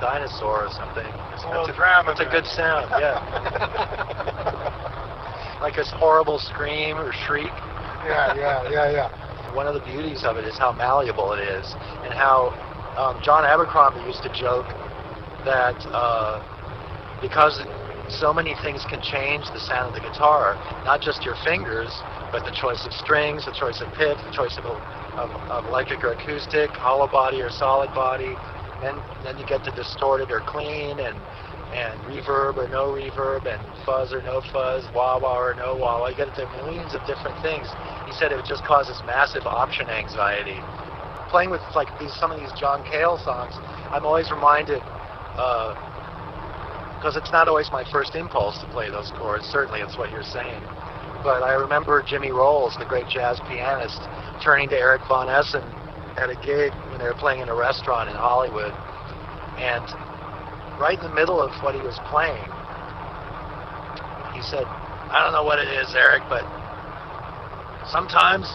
[0.00, 1.04] dinosaur or something,
[1.36, 1.76] it's, A that's, a,
[2.06, 2.88] that's a good sound.
[2.96, 3.20] Yeah,
[5.60, 7.52] like this horrible scream or shriek.
[8.08, 9.54] yeah, yeah, yeah, yeah.
[9.54, 11.74] One of the beauties of it is how malleable it is,
[12.04, 12.54] and how
[12.98, 14.66] um, John Abercrombie used to joke
[15.46, 16.42] that uh,
[17.22, 17.62] because
[18.10, 21.92] so many things can change the sound of the guitar, not just your fingers,
[22.32, 26.02] but the choice of strings, the choice of pitch, the choice of, of, of electric
[26.02, 28.34] or acoustic, hollow body or solid body.
[28.82, 31.16] and then you get to distorted or clean, and
[31.68, 36.00] and reverb or no reverb, and fuzz or no fuzz, wah wah or no wah
[36.00, 36.08] wah.
[36.08, 37.68] You get into millions of different things.
[38.06, 40.58] He said it just causes massive option anxiety.
[41.28, 43.54] Playing with like these some of these John Cale songs,
[43.92, 44.82] I'm always reminded.
[45.36, 45.76] Uh,
[46.98, 49.46] because it's not always my first impulse to play those chords.
[49.46, 50.60] Certainly, it's what you're saying.
[51.22, 54.02] But I remember Jimmy Rowles, the great jazz pianist,
[54.42, 55.62] turning to Eric Von Essen
[56.18, 58.74] at a gig when they were playing in a restaurant in Hollywood.
[59.62, 59.86] And
[60.82, 62.50] right in the middle of what he was playing,
[64.34, 64.66] he said,
[65.10, 66.42] I don't know what it is, Eric, but
[67.90, 68.50] sometimes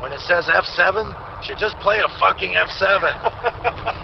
[0.00, 1.12] when it says F7,
[1.48, 3.02] you just play a fucking F7.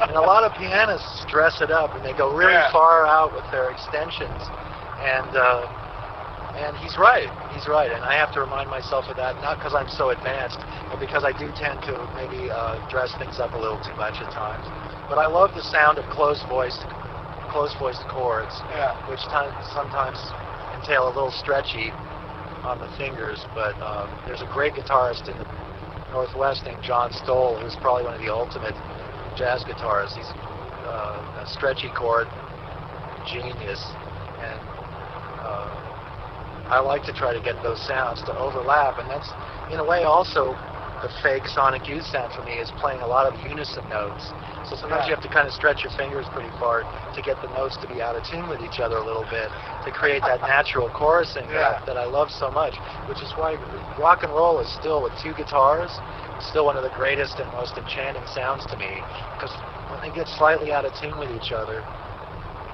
[0.09, 2.72] and a lot of pianists dress it up and they go really Yeah.
[2.72, 4.43] far out with their extensions.
[5.01, 5.66] And uh,
[6.59, 7.30] and he's right.
[7.55, 7.91] He's right.
[7.93, 10.59] And I have to remind myself of that, not because I'm so advanced,
[10.91, 14.18] but because I do tend to maybe uh, dress things up a little too much
[14.18, 14.66] at times.
[15.09, 16.82] But I love the sound of close voiced,
[17.55, 18.91] close voiced chords, Yeah.
[19.09, 20.18] which ti- sometimes
[20.74, 21.93] entail a little stretchy
[22.66, 23.47] on the fingers.
[23.55, 25.47] But um, there's a great guitarist in the
[26.12, 28.74] Northwest named John Stowell, who's probably one of the ultimate
[29.36, 30.16] jazz guitarists.
[30.16, 30.30] He's
[30.84, 32.26] uh, a stretchy chord
[33.26, 33.84] genius,
[34.40, 34.59] and
[35.44, 35.68] uh,
[36.68, 39.30] I like to try to get those sounds to overlap, and that's
[39.72, 40.56] in a way also
[41.03, 44.32] the fake sonic youth sound for me is playing a lot of unison notes.
[44.68, 45.09] So sometimes Yeah.
[45.11, 46.82] you have to kind of stretch your fingers pretty far
[47.14, 49.51] to get the notes to be out of tune with each other a little bit
[49.84, 51.78] to create that natural chorusing Yeah.
[51.78, 52.74] that, that I love so much,
[53.07, 53.57] which is why
[53.99, 55.99] rock and roll is still with two guitars
[56.40, 59.03] still one of the greatest and most enchanting sounds to me
[59.34, 59.51] because
[59.90, 61.82] when they get slightly out of tune with each other,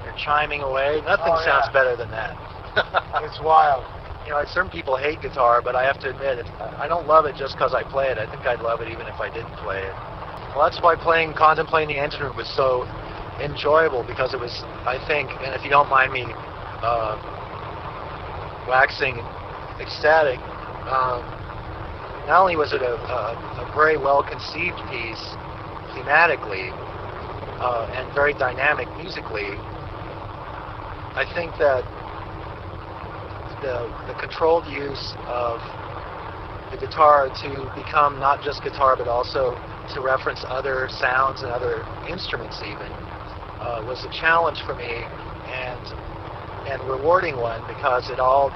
[0.03, 1.01] they're chiming away.
[1.05, 2.37] Nothing Oh, sounds better than that.
[3.23, 3.85] It's wild.
[4.25, 6.47] You know, certain people hate guitar, but I have to admit, it,
[6.79, 8.17] I don't love it just because I play it.
[8.17, 9.93] I think I'd love it even if I didn't play it.
[10.55, 12.85] Well, that's why playing Contemplating the Engine Room was so
[13.39, 16.23] enjoyable because it was, I think, and if you don't mind me
[16.81, 17.19] uh,
[18.67, 19.19] waxing
[19.79, 20.39] ecstatic,
[20.89, 21.21] um,
[22.25, 23.21] not only was it a, a,
[23.61, 25.21] a very well conceived piece
[25.93, 26.71] thematically
[27.61, 29.53] uh, and very dynamic musically,
[31.15, 31.83] I think that
[33.65, 35.59] the, the controlled use of
[36.69, 39.57] the guitar to become not just guitar but also
[39.93, 42.91] to reference other sounds and other instruments even
[43.61, 45.01] uh, was a challenge for me
[45.49, 45.81] and
[46.69, 48.53] and rewarding one because it all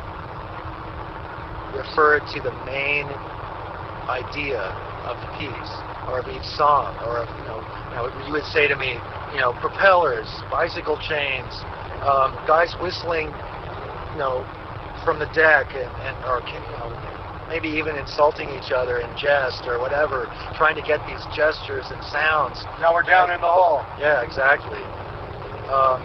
[1.74, 3.06] referred to the main
[4.10, 4.62] idea
[5.06, 5.74] of the piece
[6.10, 7.62] or of each song or of, you know,
[7.94, 8.98] you you would say to me
[9.34, 11.54] you know propellers bicycle chains
[12.06, 13.28] um, guys whistling
[14.14, 14.46] you know
[15.04, 16.90] from the deck and, and or you know
[17.50, 22.02] maybe even insulting each other in jest or whatever trying to get these gestures and
[22.14, 23.86] sounds Now we're down in the hall.
[24.00, 24.80] yeah, exactly.
[25.70, 26.02] Um,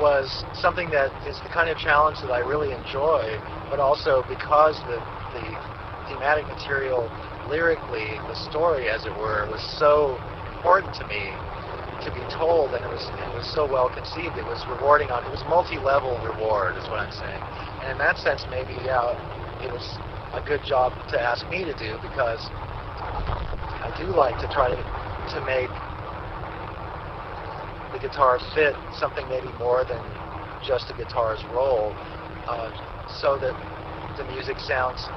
[0.00, 3.38] was something that is the kind of challenge that I really enjoy,
[3.70, 4.98] but also because the,
[5.32, 5.46] the
[6.10, 7.08] thematic material
[7.48, 10.18] lyrically, the story, as it were, was so
[10.56, 11.30] important to me
[12.02, 14.34] to be told, and it was it was so well conceived.
[14.36, 15.22] It was rewarding on.
[15.22, 17.42] It was multi-level reward, is what I'm saying.
[17.82, 19.98] And in that sense, maybe it was
[20.34, 22.48] a good job to ask me to do because
[23.82, 24.76] I do like to try to
[25.34, 25.70] to make
[27.92, 30.00] the guitar fit something maybe more than
[30.64, 31.92] just a guitar's role,
[32.48, 32.70] uh,
[33.20, 33.54] so that
[34.16, 35.08] the music sounds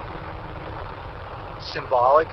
[1.73, 2.27] symbolic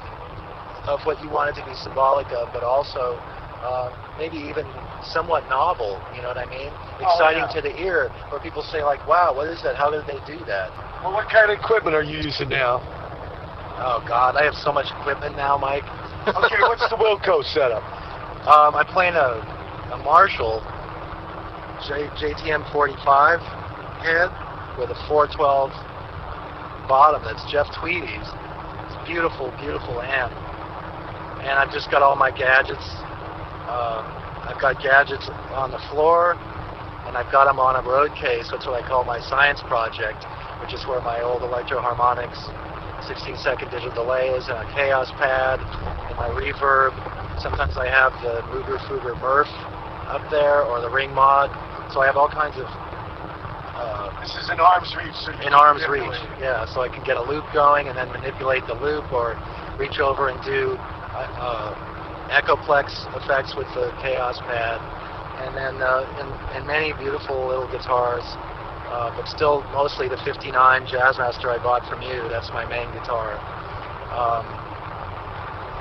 [0.87, 3.19] of what you want it to be symbolic of, but also
[3.63, 4.67] uh, maybe even
[5.03, 6.03] somewhat novel.
[6.15, 6.71] You know what I mean?
[7.01, 7.55] Exciting yeah.
[7.55, 9.77] to the ear, where people say like, "Wow, what is that?
[9.77, 10.71] How did they do that?"
[11.03, 12.83] Well, what kind of equipment are you using now?
[13.79, 15.85] Oh God, I have so much equipment now, Mike.
[16.23, 17.83] Okay, what's the Wilco setup?
[18.47, 19.43] Um, I'm playing a,
[19.91, 20.63] a Marshall
[21.83, 23.43] J, JTM 45
[24.07, 24.31] head
[24.79, 25.71] with a 412
[26.87, 28.23] bottom that's Jeff Tweedy's.
[28.23, 30.31] It's a beautiful, beautiful amp.
[31.43, 32.87] And I've just got all my gadgets.
[33.67, 34.03] Uh,
[34.49, 36.35] I've got gadgets on the floor,
[37.07, 38.51] and I've got them on a road case.
[38.51, 40.25] That's what I call my science project,
[40.61, 42.35] which is where my old Electro-Harmonix
[43.07, 46.95] 16-second digital delay is, and a Kaoss pad, and my reverb.
[47.41, 49.51] Sometimes I have the Moogerfooger MuRF
[50.07, 51.51] up there, or the Ring Mod.
[51.93, 55.15] So I have all kinds of uh, This is in arm's reach.
[55.27, 56.15] So in arm's reach.
[56.39, 59.35] Yeah, so I can get a loop going and then manipulate the loop, or
[59.79, 61.92] reach over and do uh, uh,
[62.33, 64.81] echoplex effects with the Kaoss pad,
[65.45, 68.25] and then uh, and, and many beautiful little guitars.
[68.93, 70.53] Uh, but still, mostly the 59
[70.85, 72.29] Jazzmaster I bought from you.
[72.29, 73.41] That's my main guitar.
[74.13, 74.45] Um,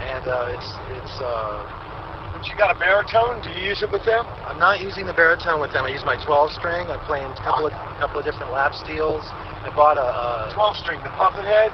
[0.08, 1.16] and uh, it's it's.
[1.20, 1.68] Uh,
[2.32, 3.44] But you got a baritone?
[3.44, 4.24] Do you use it with them?
[4.48, 5.84] I'm not using the baritone with them.
[5.86, 6.88] I use my 12 string.
[6.88, 9.22] I'm playing a couple of couple of different lap steels.
[9.62, 11.70] I bought a, a 12 string, the puppet head?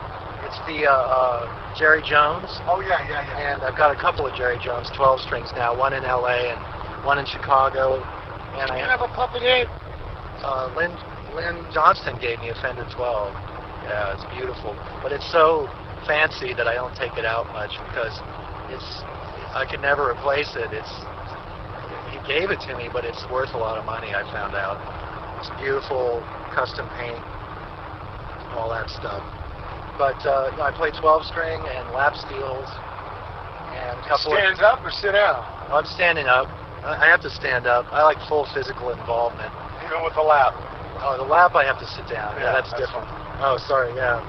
[0.47, 3.53] It's the uh, uh, Jerry Jones, Oh yeah, yeah, yeah.
[3.59, 5.75] and I've got a couple of Jerry Jones 12 strings now.
[5.75, 6.55] One in L.A.
[6.55, 6.59] and
[7.03, 7.99] one in Chicago.
[8.55, 9.67] And I have a puppet in?
[10.41, 10.95] uh, Lynn
[11.35, 12.95] Lynn Johnston gave me a Fender 12.
[12.95, 14.71] Yeah, it's beautiful,
[15.03, 15.67] but it's so
[16.07, 18.15] fancy that I don't take it out much because
[18.71, 18.87] it's
[19.51, 20.71] I can never replace it.
[20.71, 20.93] It's
[22.07, 24.15] he gave it to me, but it's worth a lot of money.
[24.15, 24.79] I found out.
[25.43, 26.23] It's beautiful,
[26.55, 27.21] custom paint,
[28.57, 29.21] all that stuff.
[29.97, 32.69] But uh, I play 12 string and lap steels
[33.73, 35.41] and a couple of Stands up or sit down?
[35.73, 36.47] I'm standing up.
[36.85, 37.85] I have to stand up.
[37.91, 39.51] I like full physical involvement.
[39.83, 40.53] Even with the lap.
[41.01, 42.37] Oh, the lap I have to sit down.
[42.37, 43.09] Yeah, Yeah, that's, that's different.
[43.41, 43.93] Oh, sorry.
[43.93, 44.21] Yeah.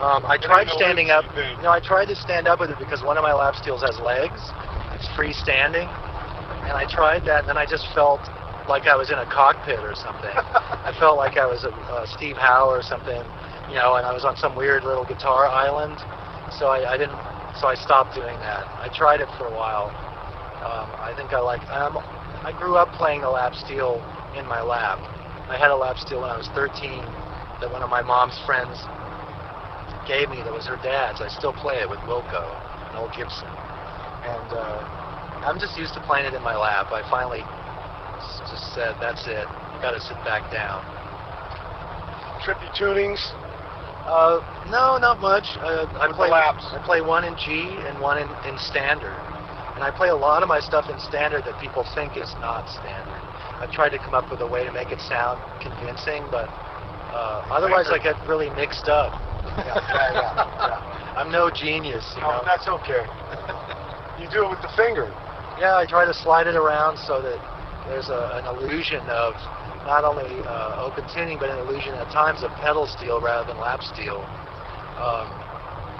[0.00, 1.24] Um, I tried standing up.
[1.36, 3.82] You know, I tried to stand up with it because one of my lap steels
[3.82, 4.40] has legs.
[4.90, 5.86] It's freestanding,
[6.66, 8.20] and I tried that, and then I just felt
[8.66, 10.34] like I was in a cockpit or something.
[10.34, 13.22] I felt like I was a, uh Steve Howe or something,
[13.68, 15.98] you know, and I was on some weird little guitar island.
[16.52, 17.18] So I, I didn't.
[17.60, 18.66] So I stopped doing that.
[18.82, 19.88] I tried it for a while.
[20.64, 21.62] Um, I think I like.
[21.70, 21.98] Um,
[22.44, 24.02] I grew up playing the lap steel
[24.36, 24.98] in my lap.
[25.48, 27.04] I had a lap steel when I was 13
[27.60, 28.76] that one of my mom's friends
[30.06, 31.20] gave me that was her dad's.
[31.20, 32.44] I still play it with Wilco,
[32.90, 33.48] an old Gibson.
[33.48, 34.80] And uh,
[35.44, 36.92] I'm just used to playing it in my lap.
[36.92, 37.44] I finally
[38.48, 39.48] just said, that's it.
[39.80, 40.80] Got to sit back down.
[42.44, 43.20] Trippy tunings.
[44.06, 45.56] Uh, no, not much.
[45.60, 46.28] Uh, I play.
[46.30, 49.16] I play one in G and one in, in standard,
[49.74, 52.68] and I play a lot of my stuff in standard that people think is not
[52.68, 53.20] standard.
[53.60, 56.48] I've tried to come up with a way to make it sound convincing, but
[57.16, 59.12] uh, otherwise I get really mixed up.
[59.56, 61.14] Yeah, yeah, yeah.
[61.16, 62.42] I'm no genius, you No, know.
[62.44, 63.04] that's okay.
[64.14, 65.10] You do it with the finger.
[65.58, 67.34] Yeah, I try to slide it around so that
[67.88, 69.34] there's a, an illusion of
[69.84, 73.60] not only uh, open tuning, but an illusion at times of pedal steel rather than
[73.60, 74.24] lap steel.
[74.96, 75.28] Um,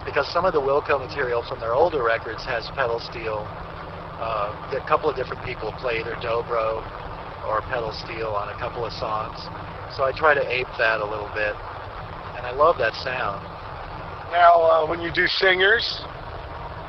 [0.05, 3.47] because some of the Wilco material from their older records has pedal steel.
[4.20, 6.85] Uh, a couple of different people play either dobro
[7.49, 9.37] or pedal steel on a couple of songs.
[9.97, 11.57] So I try to ape that a little bit.
[12.37, 13.43] And I love that sound.
[14.30, 16.03] Now, uh, when you do singers,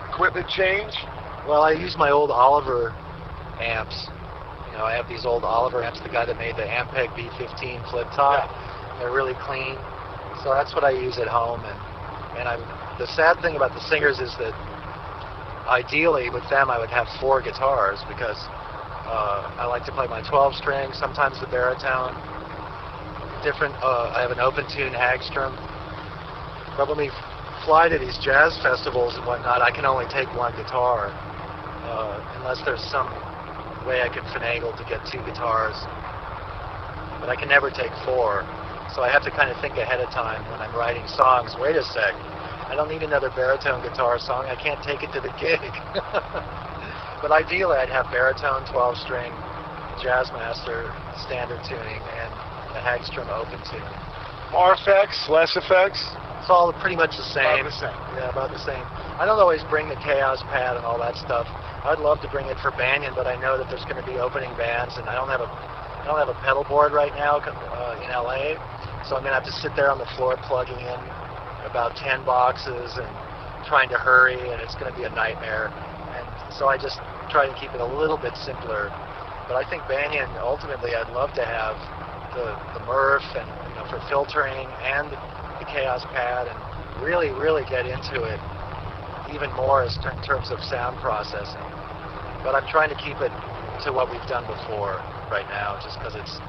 [0.09, 0.93] equipment change.
[1.47, 2.91] Well, I use my old Oliver
[3.59, 4.09] amps.
[4.76, 7.89] You know, I have these old Oliver amps, the guy that made the Ampeg B15
[7.89, 8.51] flip top.
[8.99, 9.80] They're really clean.
[10.43, 11.63] So that's what I use at home.
[11.63, 11.80] And,
[12.36, 12.59] and I'm,
[12.99, 14.51] the sad thing about the singers is that
[15.63, 18.36] ideally with them I would have four guitars because
[19.07, 22.11] uh, I like to play my 12 string, sometimes the baritone.
[23.47, 25.55] Different, uh, I have an open tune Hagstrom.
[26.76, 27.11] But when we
[27.63, 31.15] fly to these jazz festivals and whatnot, I can only take one guitar
[31.88, 33.07] uh, unless there's some
[33.86, 35.77] way I could finagle to get two guitars.
[37.21, 38.43] But I can never take four.
[38.93, 41.55] So I have to kind of think ahead of time when I'm writing songs.
[41.61, 42.13] Wait a sec.
[42.69, 44.45] I don't need another baritone guitar song.
[44.45, 45.61] I can't take it to the gig.
[47.21, 49.31] but ideally, I'd have baritone, 12 string,
[50.01, 50.89] Jazzmaster,
[51.25, 52.31] standard tuning, and
[52.73, 53.86] a Hagstrom open tune.
[54.51, 56.01] More effects, less effects.
[56.39, 57.65] It's all pretty much the same.
[57.65, 57.99] About the same.
[58.17, 58.86] Yeah, about the same.
[59.17, 61.47] I don't always bring the Kaoss Pad and all that stuff.
[61.86, 64.17] I'd love to bring it for Banyan, but I know that there's going to be
[64.17, 65.49] opening bands, and I don't have a
[66.05, 68.53] I don't have a pedal board right now uh, in LA,
[69.09, 70.99] so I'm going to have to sit there on the floor plugging in
[71.65, 73.09] about 10 boxes and
[73.65, 75.73] trying to hurry, and it's going to be a nightmare.
[76.13, 77.01] And so I just
[77.33, 78.93] try to keep it a little bit simpler.
[79.49, 81.73] But I think Banyan, ultimately, I'd love to have
[82.38, 85.09] the, the MuRF and you know for filtering and
[85.76, 88.39] Kaoss Pad and really, really get into it
[89.28, 91.67] even more as in terms of sound processing.
[92.47, 93.32] But I'm trying to keep it
[93.84, 96.39] to what we've done before right now, just because it's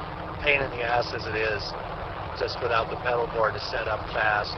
[0.46, 1.74] pain in the ass as it is,
[2.38, 4.54] just without the pedal board to set up fast.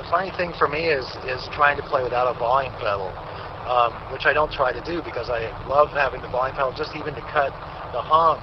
[0.00, 3.12] The funny thing for me is is trying to play without a volume pedal,
[3.68, 6.96] um, which I don't try to do because I love having the volume pedal just
[6.96, 7.52] even to cut
[7.92, 8.40] the hum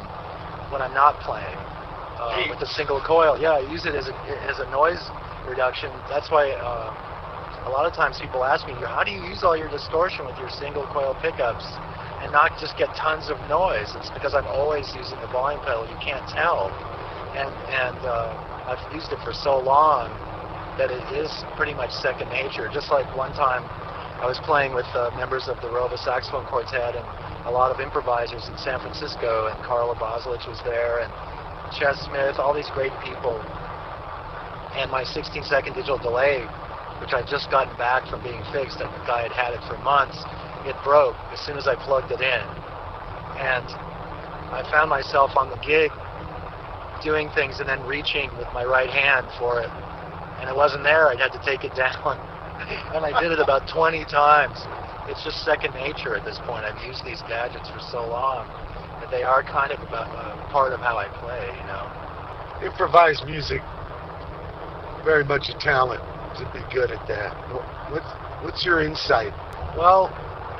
[0.69, 1.57] when I'm not playing
[2.21, 3.39] uh, with the single coil.
[3.41, 5.01] Yeah, I use it as a as a noise
[5.47, 5.91] reduction.
[6.09, 6.93] That's why uh,
[7.65, 10.37] a lot of times people ask me, how do you use all your distortion with
[10.39, 11.65] your single coil pickups
[12.23, 13.93] and not just get tons of noise?
[13.95, 15.85] It's because I'm always using the volume pedal.
[15.87, 16.71] You can't tell,
[17.35, 18.33] and and uh,
[18.67, 20.09] I've used it for so long
[20.77, 22.69] that it is pretty much second nature.
[22.71, 23.63] Just like one time
[24.23, 27.05] I was playing with uh, members of the Rova Saxophone Quartet and
[27.47, 31.11] a lot of improvisers in San Francisco, and Carla Bozulich was there, and
[31.71, 33.39] Ches Smith, all these great people.
[34.79, 36.47] And my 16 second digital delay,
[37.03, 39.77] which I'd just gotten back from being fixed, and the guy had had it for
[39.83, 40.17] months,
[40.65, 42.45] it broke as soon as I plugged it in.
[43.37, 43.67] And
[44.55, 45.91] I found myself on the gig
[47.03, 49.69] doing things and then reaching with my right hand for it
[50.39, 52.17] and it wasn't there, I'd have to take it down.
[52.95, 54.57] and I did it about 20 times.
[55.07, 56.63] It's just second nature at this point.
[56.65, 58.47] I've used these gadgets for so long
[59.01, 61.85] that they are kind of a, a uh, part of how I play, you know.
[62.65, 63.61] Improvised music,
[65.03, 66.01] very much a talent
[66.37, 67.33] to be good at that.
[67.89, 68.05] What's,
[68.43, 69.33] what's your insight?
[69.77, 70.11] Well,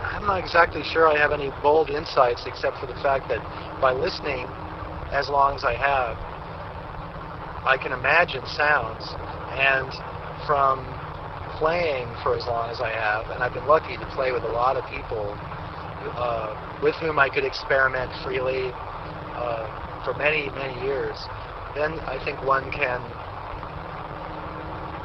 [0.02, 3.40] I'm not exactly sure I have any bold insights except for the fact that
[3.82, 4.48] by listening
[5.12, 6.18] as long as I have,
[7.66, 9.14] I can imagine sounds.
[9.58, 9.92] And
[10.46, 10.86] from
[11.58, 14.48] playing for as long as I have, and I've been lucky to play with a
[14.48, 15.36] lot of people
[16.16, 18.72] uh, with whom I could experiment freely
[19.36, 19.68] uh,
[20.04, 21.28] for many, many years,
[21.76, 23.02] then I think one can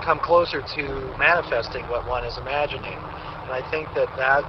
[0.04, 0.84] come closer to
[1.18, 2.98] manifesting what one is imagining.
[3.48, 4.44] And I think that that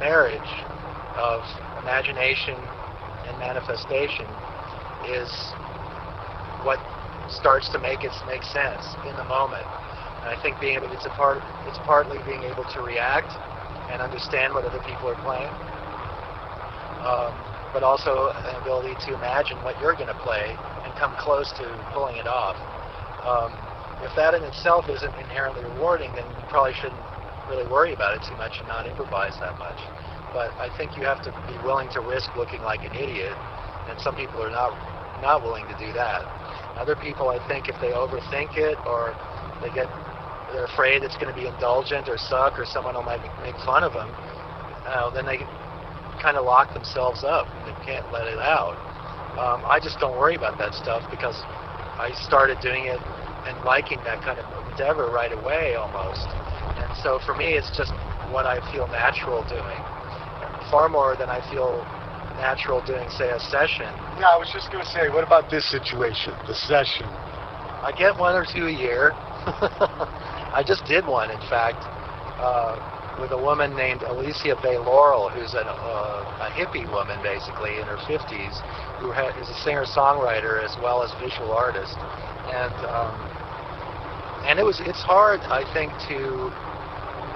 [0.00, 0.52] marriage
[1.16, 1.40] of
[1.82, 2.58] imagination
[3.28, 4.26] and manifestation
[5.06, 5.30] is
[6.66, 6.78] what
[7.30, 9.64] starts to make it make sense in the moment.
[10.26, 13.30] And I think being able, it's a part, it's partly being able to react
[13.90, 15.50] and understand what other people are playing,
[17.06, 17.30] um,
[17.72, 21.64] but also an ability to imagine what you're going to play and come close to
[21.94, 22.58] pulling it off.
[23.26, 23.71] Um,
[24.02, 27.00] if that in itself isn't inherently rewarding, then you probably shouldn't
[27.48, 29.78] really worry about it too much and not improvise that much.
[30.32, 33.36] But I think you have to be willing to risk looking like an idiot,
[33.88, 34.72] and some people are not
[35.20, 36.26] not willing to do that.
[36.78, 39.14] Other people, I think, if they overthink it or
[39.62, 39.86] they get
[40.52, 43.84] they're afraid it's going to be indulgent or suck or someone will make, make fun
[43.84, 44.08] of them,
[44.86, 45.38] uh, then they
[46.20, 48.76] kind of lock themselves up and they can't let it out.
[49.38, 51.40] Um, I just don't worry about that stuff because
[51.98, 53.00] I started doing it
[53.46, 56.26] and liking that kind of endeavor right away almost.
[56.78, 57.92] And so for me, it's just
[58.30, 59.80] what I feel natural doing,
[60.70, 61.84] far more than I feel
[62.38, 63.88] natural doing, say, a session.
[64.18, 67.06] Yeah, I was just going to say, what about this situation, the session?
[67.82, 69.12] I get one or two a year.
[70.54, 71.82] I just did one, in fact,
[72.38, 72.78] uh,
[73.20, 77.84] with a woman named Alicia Bay Laurel, who's an, uh, a hippie woman, basically, in
[77.84, 78.54] her 50s,
[79.00, 81.96] who ha- is a singer-songwriter as well as visual artist.
[82.50, 83.14] And um,
[84.46, 86.50] and it was it's hard, I think, to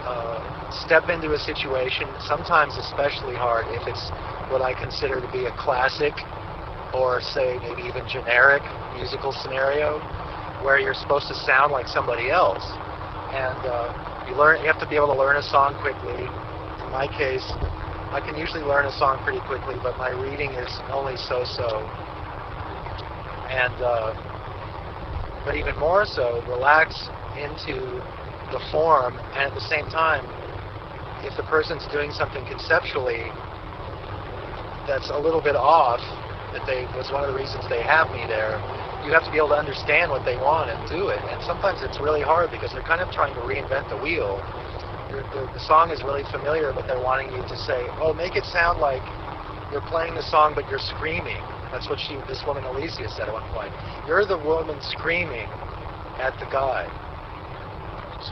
[0.06, 2.08] uh, step into a situation.
[2.20, 4.10] Sometimes especially hard if it's
[4.50, 6.14] what I consider to be a classic,
[6.92, 8.62] or say maybe even generic
[8.94, 9.98] musical scenario,
[10.62, 12.64] where you're supposed to sound like somebody else
[13.32, 13.92] and uh,
[14.28, 14.60] you learn.
[14.60, 16.26] You have to be able to learn a song quickly.
[16.26, 17.46] In my case,
[18.12, 21.84] I can usually learn a song pretty quickly, but my reading is only so-so.
[23.50, 24.14] And uh,
[25.44, 27.08] but even more so, relax
[27.38, 27.78] into
[28.50, 30.24] the form, and at the same time,
[31.22, 33.30] if the person's doing something conceptually
[34.86, 36.00] that's a little bit off,
[36.52, 38.58] that they was one of the reasons they have me there
[39.06, 41.22] you have to be able to understand what they want and do it.
[41.30, 44.42] And sometimes it's really hard because they're kind of trying to reinvent the wheel.
[45.14, 48.44] The, the, song is really familiar, but they're wanting you to say, "Oh, make it
[48.44, 49.00] sound like
[49.70, 51.38] you're playing the song, but you're screaming."
[51.70, 53.70] That's what she, this woman Alicia, said at one point.
[54.06, 55.46] You're the woman screaming
[56.18, 56.90] at the guy.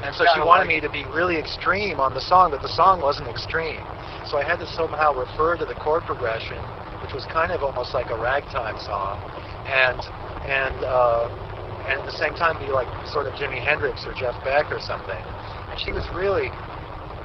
[0.02, 3.00] And so she wanted me to be really extreme on the song, but the song
[3.00, 3.80] wasn't extreme.
[4.26, 6.58] So I had to somehow refer to the chord progression,
[7.00, 9.22] which was kind of almost like a ragtime song,
[9.66, 10.00] and
[10.46, 11.28] and uh,
[11.88, 14.80] and at the same time be like sort of Jimi Hendrix or Jeff Beck or
[14.80, 15.22] something.
[15.70, 16.48] And she was really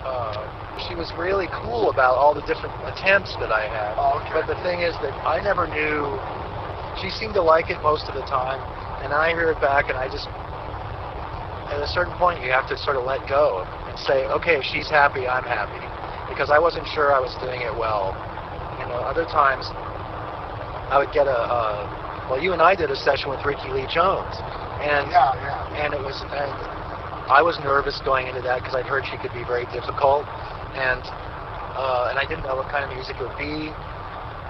[0.05, 0.47] uh,
[0.87, 3.95] she was really cool about all the different attempts that I had.
[3.99, 4.31] Oh, okay.
[4.39, 6.07] But the thing is that I never knew.
[7.03, 8.59] She seemed to like it most of the time,
[9.03, 10.27] and I hear it back, and I just
[11.71, 14.65] at a certain point you have to sort of let go and say, okay, if
[14.65, 15.79] she's happy, I'm happy,
[16.27, 18.11] because I wasn't sure I was doing it well.
[18.81, 19.69] You know, other times
[20.89, 23.89] I would get a, a well, you and I did a session with Rickie Lee
[23.89, 24.37] Jones,
[24.85, 25.81] and yeah, yeah.
[25.81, 26.53] and it was and
[27.25, 30.29] I was nervous going into that because I'd heard she could be very difficult,
[30.77, 31.01] and
[31.73, 33.73] uh, and I didn't know what kind of music it would be,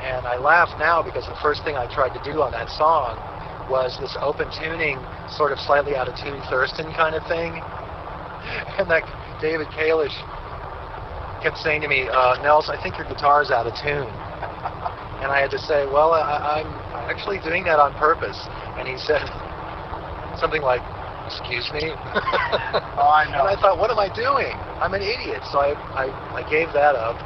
[0.04, 3.16] and I laugh now because the first thing I tried to do on that song
[3.72, 5.00] was this open tuning,
[5.32, 7.64] sort of slightly out of tune Thurston kind of thing,
[8.76, 9.08] and that
[9.40, 10.16] David Kalish
[11.40, 14.12] kept saying to me, uh, Nels, I think your guitar's out of tune.
[15.22, 16.70] And I had to say, well, I, I'm
[17.10, 18.40] actually doing that on purpose.
[18.78, 19.20] And he said
[20.40, 20.82] something like,
[21.28, 21.92] excuse me?
[22.98, 23.44] oh, I know.
[23.44, 24.56] And I thought, what am I doing?
[24.80, 25.44] I'm an idiot.
[25.52, 27.20] So I, I, I gave that up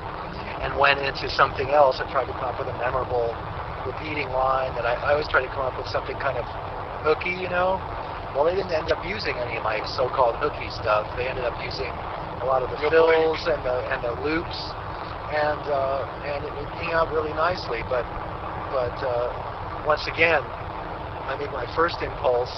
[0.65, 3.35] and went into something else and tried to come up with a memorable
[3.85, 6.45] repeating line that I, I always try to come up with something kind of
[7.03, 7.77] hooky, you know?
[8.33, 11.05] Well, they didn't end up using any of my so-called hooky stuff.
[11.15, 11.91] They ended up using
[12.41, 14.73] a lot of the fills and the and the loops
[15.33, 17.81] and uh, and it, came out really nicely.
[17.89, 18.05] But
[18.69, 19.33] but uh,
[19.85, 20.41] once again,
[21.27, 22.53] I mean, my first impulse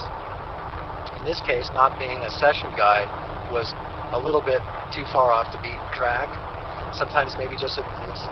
[1.18, 3.02] in this case, not being a session guy
[3.50, 3.72] was
[4.12, 4.60] a little bit
[4.92, 6.28] too far off the beaten track.
[6.94, 7.82] Sometimes maybe just a,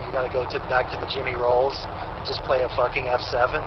[0.06, 3.04] you got to go to back to the Jimmy Rowles and just play a fucking
[3.04, 3.58] F7.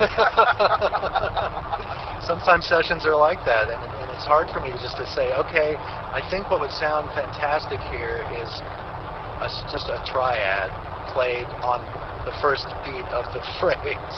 [2.26, 5.76] Sometimes sessions are like that, and, and it's hard for me just to say, okay,
[6.14, 8.48] I think what would sound fantastic here is
[9.40, 10.70] a, just a triad
[11.12, 11.80] played on
[12.24, 14.16] the first beat of the phrase,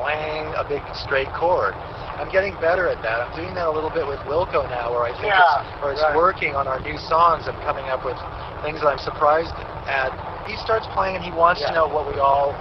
[0.00, 1.74] wang, a big straight chord.
[2.18, 3.20] I'm getting better at that.
[3.20, 5.92] I'm doing that a little bit with Wilco now, where I think Yeah, it's, where
[5.92, 6.16] it's right.
[6.16, 7.48] working on our new songs.
[7.48, 8.16] I'm coming up with
[8.64, 9.52] things that I'm surprised
[9.88, 10.12] at.
[10.48, 12.52] He starts playing and he wants to know what we all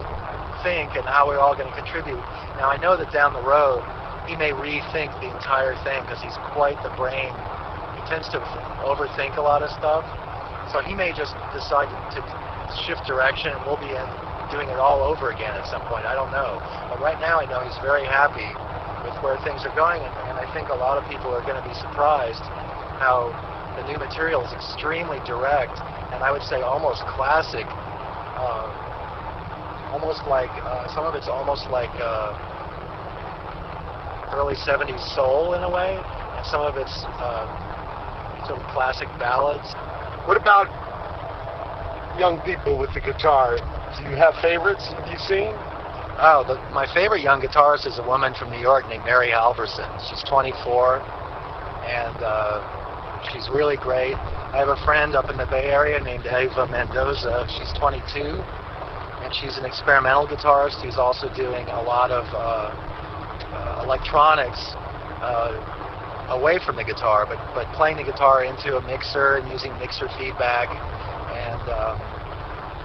[0.62, 2.22] think and how we're all going to contribute.
[2.62, 3.82] Now I know that down the road
[4.30, 7.34] he may rethink the entire thing because he's quite the brain.
[7.98, 8.40] He tends to
[8.86, 10.06] overthink a lot of stuff,
[10.72, 12.20] so he may just decide to
[12.88, 14.08] shift direction and we'll be in
[14.52, 16.04] doing it all over again at some point.
[16.08, 16.60] I don't know,
[16.90, 18.48] but right now I know he's very happy
[19.04, 21.58] with where things are going, and, and I think a lot of people are going
[21.60, 22.44] to be surprised
[23.00, 23.32] how
[23.80, 25.74] the new material is extremely direct
[26.14, 27.66] and I would say almost classic.
[27.66, 28.92] Uh,
[29.92, 32.34] almost like uh, some of it's almost like uh,
[34.34, 37.48] early 70s soul in a way, and some of it's uh,
[38.48, 39.68] sort of classic ballads.
[40.26, 40.70] What about
[42.20, 43.58] young people with the guitar?
[43.58, 45.50] Do you have favorites you've seen?
[46.22, 49.90] Oh, the, my favorite young guitarist is a woman from New York named Mary Halvorson.
[50.06, 51.02] She's 24,
[51.90, 52.62] and uh,
[53.34, 54.14] she's really great.
[54.14, 57.50] I have a friend up in the Bay Area named Eva Mendoza.
[57.50, 58.22] She's 22,
[59.26, 62.70] and she's an experimental guitarist who's also doing a lot of uh,
[63.58, 64.78] uh, electronics
[65.26, 65.81] uh,
[66.32, 70.08] away from the guitar, but, but playing the guitar into a mixer and using mixer
[70.18, 70.72] feedback,
[71.32, 71.96] and um,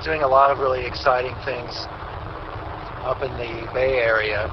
[0.04, 1.86] doing a lot of really exciting things
[3.06, 4.50] up in the Bay Area.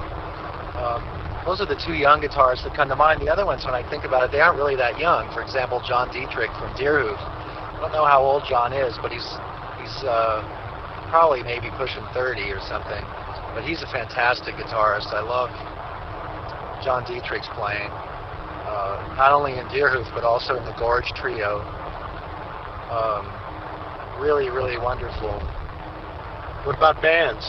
[0.78, 1.02] Um,
[1.44, 3.20] those are the two young guitarists that come to mind.
[3.20, 5.28] The other ones, when I think about it, they aren't really that young.
[5.34, 7.20] For example, John Dietrich from Deerhoof.
[7.20, 9.26] I don't know how old John is, but he's
[9.76, 10.40] he's uh,
[11.10, 13.04] probably maybe pushing 30 or something.
[13.52, 15.12] But he's a fantastic guitarist.
[15.12, 15.52] I love
[16.82, 17.92] John Dietrich's playing,
[18.64, 21.60] uh, not only in Deerhoof but also in the Gorge Trio.
[22.90, 23.26] Um,
[24.20, 25.32] really, really wonderful.
[26.64, 27.44] What about bands?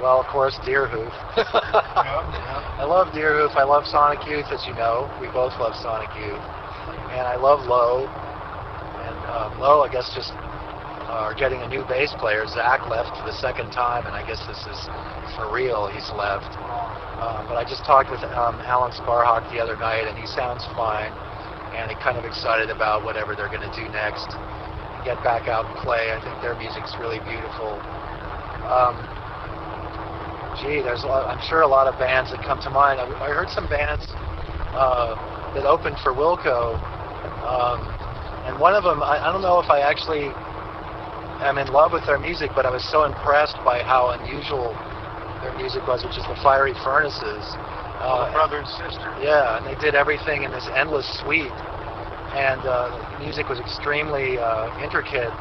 [0.00, 1.12] Well, of course, Deerhoof.
[1.36, 3.54] I love Deerhoof.
[3.56, 5.12] I love Sonic Youth, as you know.
[5.20, 6.40] We both love Sonic Youth.
[7.12, 8.08] And I love Low.
[8.08, 10.32] And um, Low, I guess, just
[11.10, 12.46] are getting a new bass player.
[12.46, 14.80] Zach left for the second time, and I guess this is
[15.34, 15.90] for real.
[15.90, 16.54] He's left.
[17.20, 20.64] Uh, but I just talked with um, Alan Sparhawk the other night, and he sounds
[20.78, 21.12] fine.
[21.74, 24.30] And I'm kind of excited about whatever they're going to do next.
[25.04, 26.12] Get back out and play.
[26.12, 27.78] I think their music's really beautiful.
[28.66, 28.94] Um,
[30.62, 33.00] gee, there's a lot, I'm sure a lot of bands that come to mind.
[33.00, 34.04] I, I heard some bands
[34.76, 35.14] uh,
[35.54, 36.76] that opened for Wilco,
[37.42, 37.80] um,
[38.46, 40.32] and one of them, I, I don't know if I actually
[41.48, 44.76] am in love with their music, but I was so impressed by how unusual
[45.42, 47.56] their music was, which is the Fiery Furnaces.
[48.00, 49.12] Uh, brother and sister.
[49.20, 51.52] yeah, and they did everything in this endless suite,
[52.32, 55.32] and uh, the music was extremely uh, intricate,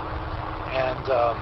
[0.76, 1.39] and um,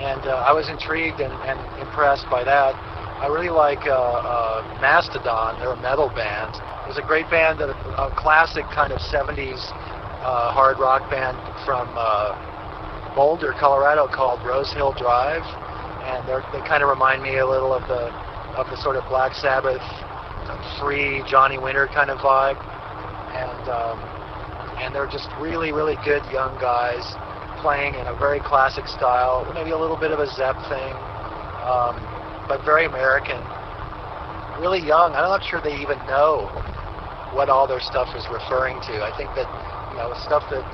[0.00, 2.74] and uh, I was intrigued and, and impressed by that.
[3.20, 5.60] I really like uh, uh, Mastodon.
[5.60, 6.56] They're a metal band.
[6.56, 9.60] It was a great band, that, a classic kind of 70s
[10.24, 12.32] uh, hard rock band from uh,
[13.14, 15.42] Boulder, Colorado, called Rose Hill Drive,
[16.04, 18.10] and they kind of remind me a little of the
[18.56, 19.82] of the sort of Black Sabbath,
[20.80, 22.58] free Johnny Winter kind of vibe,
[23.34, 23.98] and um,
[24.78, 27.04] and they're just really really good young guys
[27.60, 30.94] playing in a very classic style, maybe a little bit of a Zepp thing,
[31.62, 31.94] um,
[32.48, 33.38] but very American.
[34.58, 35.12] Really young.
[35.12, 36.48] I'm not sure they even know
[37.32, 39.04] what all their stuff is referring to.
[39.04, 39.48] I think that
[39.92, 40.64] you know stuff that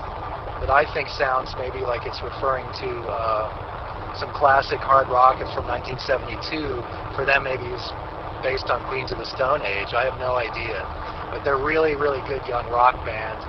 [0.61, 5.67] that I think sounds maybe like it's referring to uh, some classic hard rock from
[5.69, 6.83] 1972.
[7.15, 7.85] For them, maybe is
[8.43, 9.93] based on Queens of the Stone Age.
[9.93, 10.85] I have no idea,
[11.33, 13.41] but they're really really good young rock band.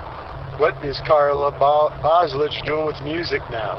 [0.60, 3.78] What is Carla Bo- Bozulich doing with music now?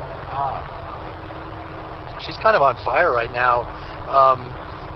[2.25, 3.63] she's kind of on fire right now.
[4.07, 4.53] Um,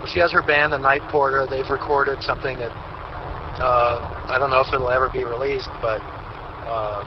[0.08, 1.48] she has her band, the Night Porter.
[1.50, 2.72] They've recorded something that
[3.62, 6.02] uh, I don't know if it'll ever be released, but
[6.68, 7.04] uh,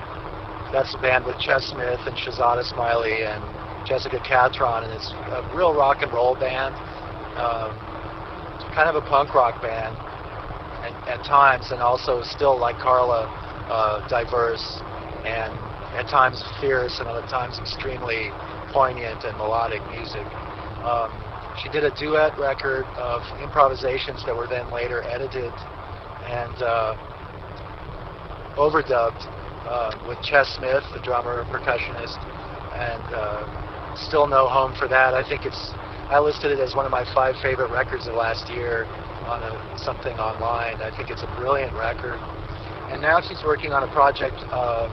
[0.72, 3.42] that's a band with Ches Smith and Shahzad Ismaily and
[3.86, 6.74] Jessica Catron, and it's a real rock and roll band.
[7.38, 7.70] Um,
[8.74, 9.96] kind of a punk rock band
[10.84, 13.24] at, at times, and also still like Carla,
[13.70, 14.80] uh, diverse
[15.24, 15.52] and
[15.96, 18.30] at times fierce, and other times extremely
[18.72, 20.26] poignant and melodic music.
[20.84, 21.10] Um,
[21.62, 25.52] she did a duet record of improvisations that were then later edited
[26.28, 26.96] and uh,
[28.58, 29.24] overdubbed
[29.66, 32.18] uh, with Ches Smith, the drummer, percussionist,
[32.74, 35.14] and uh, still no home for that.
[35.14, 35.72] I think it's
[36.08, 38.86] I listed it as one of my five favorite records of last year
[39.26, 40.78] on a, something online.
[40.80, 42.14] I think it's a brilliant record.
[42.94, 44.86] And now she's working on a project uh,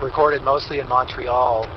[0.00, 1.68] recorded mostly in Montreal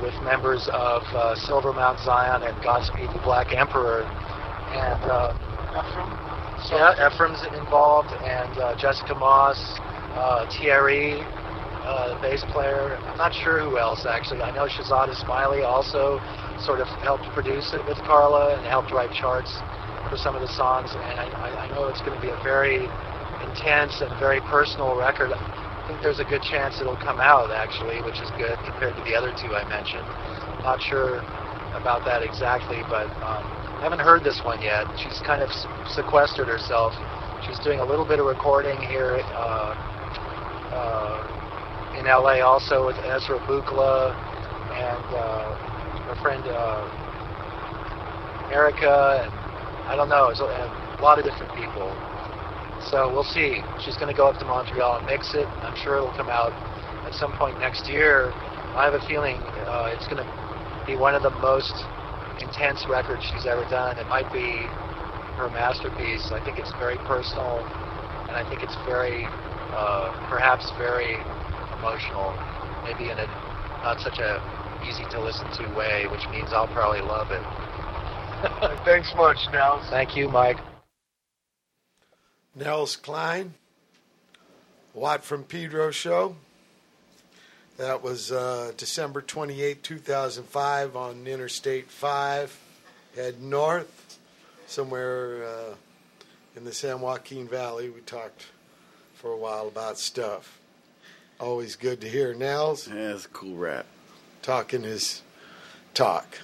[0.00, 4.06] with members of uh, Silver Mount Zion and Godspeed the Black Emperor.
[4.70, 5.34] And uh,
[5.74, 6.10] Ephraim?
[6.70, 9.58] yeah, Ephraim's involved, and uh, Jessica Moss,
[10.14, 11.20] uh, Thierry,
[11.88, 12.96] uh, bass player.
[13.08, 14.42] I'm not sure who else actually.
[14.42, 16.20] I know Shahzad Ismaily also
[16.60, 19.56] sort of helped produce it with Carla and helped write charts
[20.10, 20.92] for some of the songs.
[20.92, 22.84] And I, I, know it's going to be a very
[23.44, 25.32] intense and very personal record.
[25.32, 29.02] I think there's a good chance it'll come out actually, which is good compared to
[29.08, 30.04] the other two I mentioned.
[30.60, 31.24] Not sure
[31.72, 33.44] about that exactly, but um,
[33.78, 34.84] I haven't heard this one yet.
[35.00, 35.48] She's kind of
[35.88, 36.92] sequestered herself.
[37.46, 39.72] She's doing a little bit of recording here uh,
[41.98, 44.14] in LA also with Ezra Buchla
[44.70, 45.50] and uh,
[46.06, 46.86] her friend uh,
[48.54, 49.32] Erica, and
[49.90, 51.90] I don't know, it's a, a lot of different people.
[52.86, 53.60] So we'll see.
[53.82, 55.46] She's going to go up to Montreal and mix it.
[55.66, 56.54] I'm sure it'll come out
[57.04, 58.30] at some point next year.
[58.78, 60.28] I have a feeling uh, it's going to
[60.86, 61.74] be one of the most
[62.38, 63.98] intense records she's ever done.
[63.98, 64.70] It might be
[65.34, 66.30] her masterpiece.
[66.30, 67.58] I think it's very personal,
[68.30, 69.26] and I think it's very,
[69.74, 71.18] uh, perhaps very
[71.78, 72.34] emotional.
[72.84, 73.26] Maybe in a
[73.82, 74.42] not such a
[74.86, 77.42] easy to listen to way, which means I'll probably love it.
[78.84, 79.88] Thanks much, Nels.
[79.90, 80.58] Thank you, Mike.
[82.54, 83.54] Nels Cline,
[84.94, 86.36] Watt from Pedro show.
[87.76, 92.58] That was uh, December 28, 2005 on Interstate 5.
[93.14, 94.18] Head north,
[94.66, 95.74] somewhere uh,
[96.56, 97.88] in the San Joaquin Valley.
[97.88, 98.46] We talked
[99.14, 100.57] for a while about stuff.
[101.40, 103.86] Always good to hear Nels Yeah, that's a cool rap.
[104.42, 105.22] talking his
[105.94, 106.38] talk.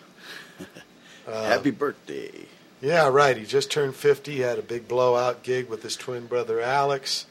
[1.26, 2.46] Happy birthday.
[2.80, 3.36] Yeah, right.
[3.36, 4.32] He just turned 50.
[4.32, 7.26] He had a big blowout gig with his twin brother Alex.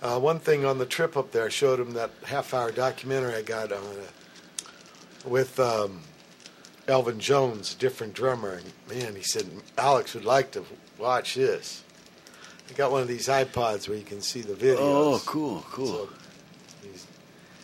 [0.00, 3.34] Uh, one thing on the trip up there, I showed him that half hour documentary
[3.34, 4.64] I got on it
[5.24, 6.00] with um,
[6.88, 8.60] Elvin Jones, a different drummer.
[8.88, 10.64] And man, he said, Alex would like to
[10.98, 11.82] watch this.
[12.70, 14.78] I got one of these iPods where you can see the videos.
[14.78, 15.86] Oh, cool, cool.
[15.86, 16.08] So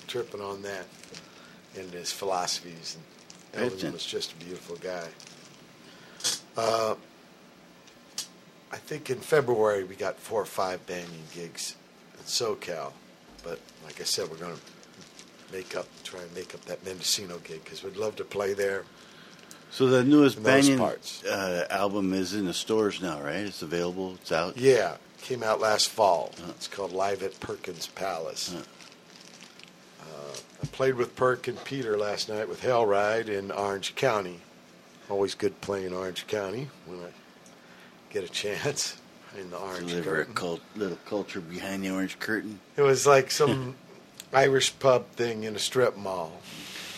[0.08, 0.86] tripping on that
[1.78, 2.96] and his philosophies.
[3.54, 5.06] And Elvin was just a beautiful guy.
[6.56, 6.94] Uh,
[8.72, 11.76] I think in February we got four or five Banyan gigs
[12.14, 12.92] in SoCal,
[13.44, 14.60] but like I said, we're going to
[15.52, 18.84] make up, try and make up that Mendocino gig because we'd love to play there.
[19.70, 23.36] So the newest Banyan uh, album is in the stores now, right?
[23.36, 24.14] It's available.
[24.14, 24.56] It's out.
[24.56, 26.32] Yeah, came out last fall.
[26.38, 26.52] Huh.
[26.56, 28.54] It's called Live at Perkins Palace.
[28.54, 28.62] Huh.
[30.62, 34.40] I played with Perk and Peter last night with Hellride in Orange County.
[35.08, 37.10] Always good playing Orange County when I
[38.10, 38.96] get a chance
[39.38, 42.60] in the Orange Deliver a cult, little culture behind the orange curtain.
[42.76, 43.76] It was like some
[44.32, 46.40] Irish pub thing in a strip mall.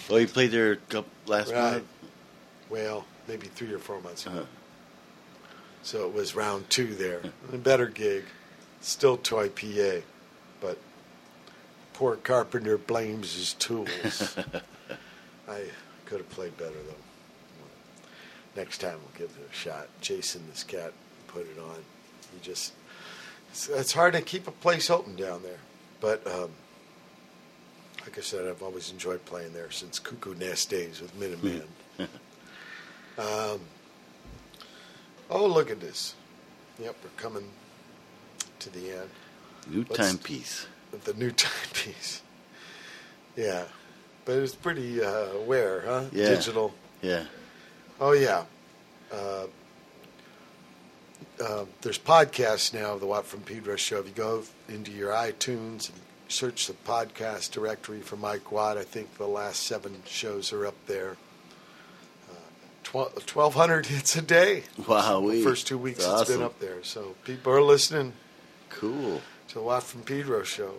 [0.08, 1.72] Oh, you played there a couple, last Right.
[1.74, 1.84] month.
[2.68, 4.38] Well, maybe three or four months ago.
[4.38, 4.46] Uh-huh.
[5.82, 7.20] So it was round two there.
[7.52, 8.24] A better gig.
[8.80, 10.00] Still Toy PA.
[12.00, 14.34] Poor Carpenter blames his tools.
[15.48, 15.64] I
[16.06, 18.08] could have played better, though.
[18.56, 19.86] Next time we'll give it a shot.
[20.00, 20.94] Jason, this cat,
[21.26, 21.76] put it on.
[22.32, 22.72] He just.
[23.50, 25.58] It's, it's hard to keep a place open down there.
[26.00, 26.48] But, um,
[28.00, 31.64] like I said, I've always enjoyed playing there since Cuckoo Nest days with Minutemen.
[33.18, 33.60] um,
[35.28, 36.14] oh, look at this.
[36.78, 37.50] Yep, we're coming
[38.58, 39.10] to the end
[39.68, 40.66] New Let's- timepiece.
[41.04, 42.22] The new timepiece.
[43.36, 43.64] Yeah,
[44.24, 46.04] but it's pretty uh, aware, huh?
[46.12, 46.28] Yeah.
[46.30, 46.74] Digital.
[47.02, 47.24] Yeah.
[48.00, 48.44] Oh yeah.
[49.12, 49.46] Uh,
[51.42, 53.98] uh, there's podcasts now of the Watt from Pedro show.
[54.00, 58.84] If you go into your iTunes and search the podcast directory for Mike Watt, I
[58.84, 61.16] think the last seven shows are up there.
[62.30, 62.34] Uh,
[62.92, 64.64] 1,200 hits a day.
[64.86, 65.30] Wow.
[65.42, 66.82] First two weeks it's been up there.
[66.84, 68.12] So people are listening
[68.70, 69.20] Cool.
[69.50, 70.74] To the Watt from Pedro show.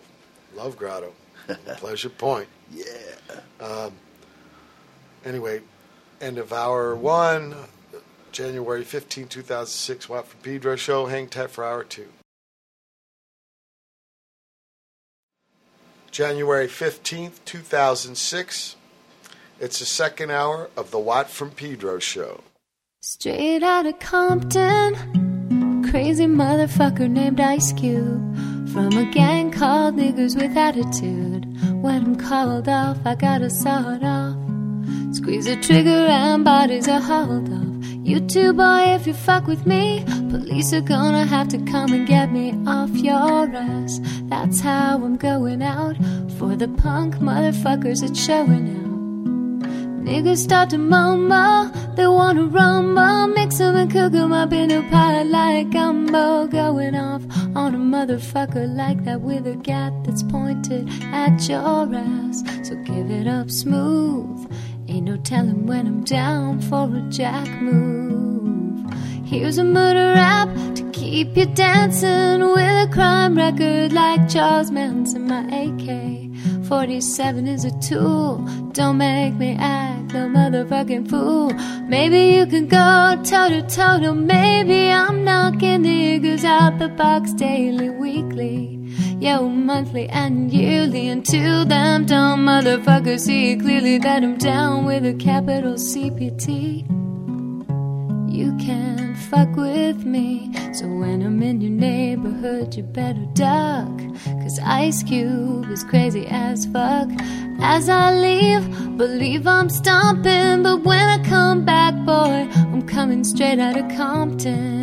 [0.54, 1.12] Love Grotto.
[1.76, 2.48] Pleasure Point.
[2.72, 2.86] Yeah.
[3.60, 3.92] Um,
[5.24, 5.60] anyway,
[6.20, 7.54] end of hour one,
[8.32, 11.06] January 15, 2006, Watt from Pedro show.
[11.06, 12.08] Hang tight for hour two.
[16.10, 18.76] January 15th, 2006.
[19.60, 22.42] It's the second hour of the Watt from Pedro show.
[23.00, 30.56] Straight out of Compton, crazy motherfucker named Ice Cube from a gang called Niggers with
[30.56, 31.44] Attitude.
[31.82, 34.36] When I'm called off, I gotta saw off.
[35.14, 37.84] Squeeze the trigger and bodies are hauled off.
[38.02, 42.06] You too, boy, if you fuck with me, police are gonna have to come and
[42.06, 44.00] get me off your ass.
[44.24, 45.96] That's how I'm going out
[46.38, 48.91] for the punk motherfuckers that's showing out.
[50.02, 54.82] Niggas start to mumble, they wanna rumble, mix 'em and cook 'em up in a
[54.90, 56.48] pot like gumbo.
[56.48, 57.22] Going off
[57.54, 62.42] on a motherfucker like that with a gat that's pointed at your ass.
[62.64, 64.50] So give it up smooth.
[64.88, 68.84] Ain't no telling when I'm down for a jack move.
[69.24, 75.28] Here's a murder rap to keep you dancing with a crime record like Charles Manson.
[75.28, 76.21] My AK
[76.72, 78.38] 47 is a tool.
[78.72, 81.52] Don't make me act no motherfucking fool.
[81.86, 84.14] Maybe you can go toe to toe.
[84.14, 88.80] Maybe I'm knocking niggas out the box daily, weekly.
[89.20, 95.12] Yo, monthly and yearly until them dumb motherfuckers see clearly that I'm down with a
[95.12, 96.88] capital CPT.
[98.32, 103.92] You can't fuck with me, so when I'm in your neighborhood, you better duck.
[104.40, 107.10] Cause Ice Cube is crazy as fuck.
[107.60, 113.58] As I leave, believe I'm stomping, but when I come back, boy, I'm coming straight
[113.58, 114.82] out of Compton.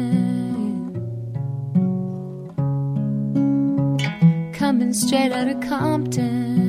[4.53, 6.68] coming straight out of Compton.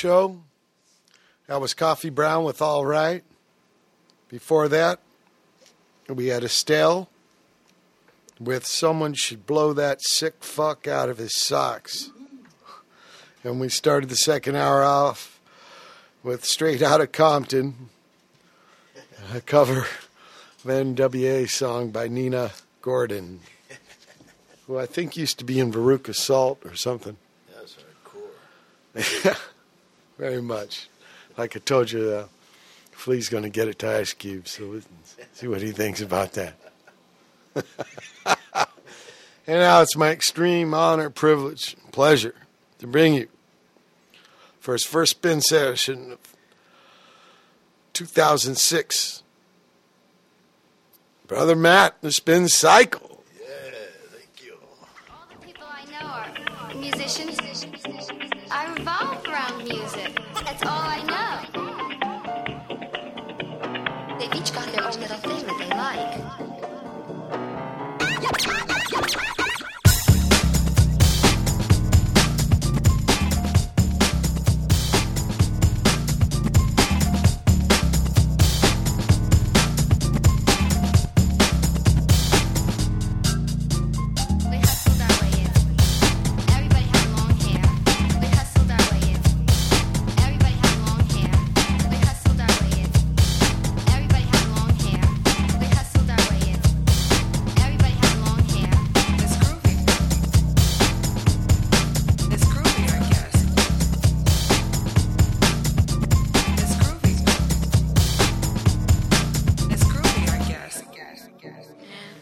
[0.00, 0.40] show.
[1.46, 3.22] That was Kofy Brown with All Right.
[4.30, 4.98] Before that,
[6.08, 7.10] we had Estel
[8.40, 12.12] with Someone Should Blow That Sick Fuck Out of His Socks.
[13.44, 15.38] And we started the second hour off
[16.22, 17.90] with Straight Outta Compton,
[19.34, 23.40] a cover of NWA song by Nina Gordon,
[24.66, 27.18] who I think used to be in Veruca Salt or something.
[27.52, 27.76] That was
[28.96, 29.38] hardcore.
[30.20, 30.88] very much.
[31.38, 32.26] Like I told you, uh,
[32.92, 34.82] Flea's going to get it to Ice Cube, so
[35.32, 36.54] see what he thinks about that.
[38.26, 38.36] and
[39.46, 42.34] now it's my extreme honor, privilege, pleasure
[42.78, 43.28] to bring you
[44.60, 46.18] for his first spin session of
[47.94, 49.22] 2006.
[51.26, 53.24] Brother Matt, the spin cycle.
[53.40, 53.46] Yeah,
[54.10, 54.58] thank you.
[55.10, 57.38] All the people I know are musicians.
[58.50, 59.09] I'm revolve
[59.72, 60.18] music.
[60.44, 61.36] That's all I know.
[64.18, 66.29] They've each got their own little thing that they like.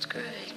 [0.09, 0.48] good.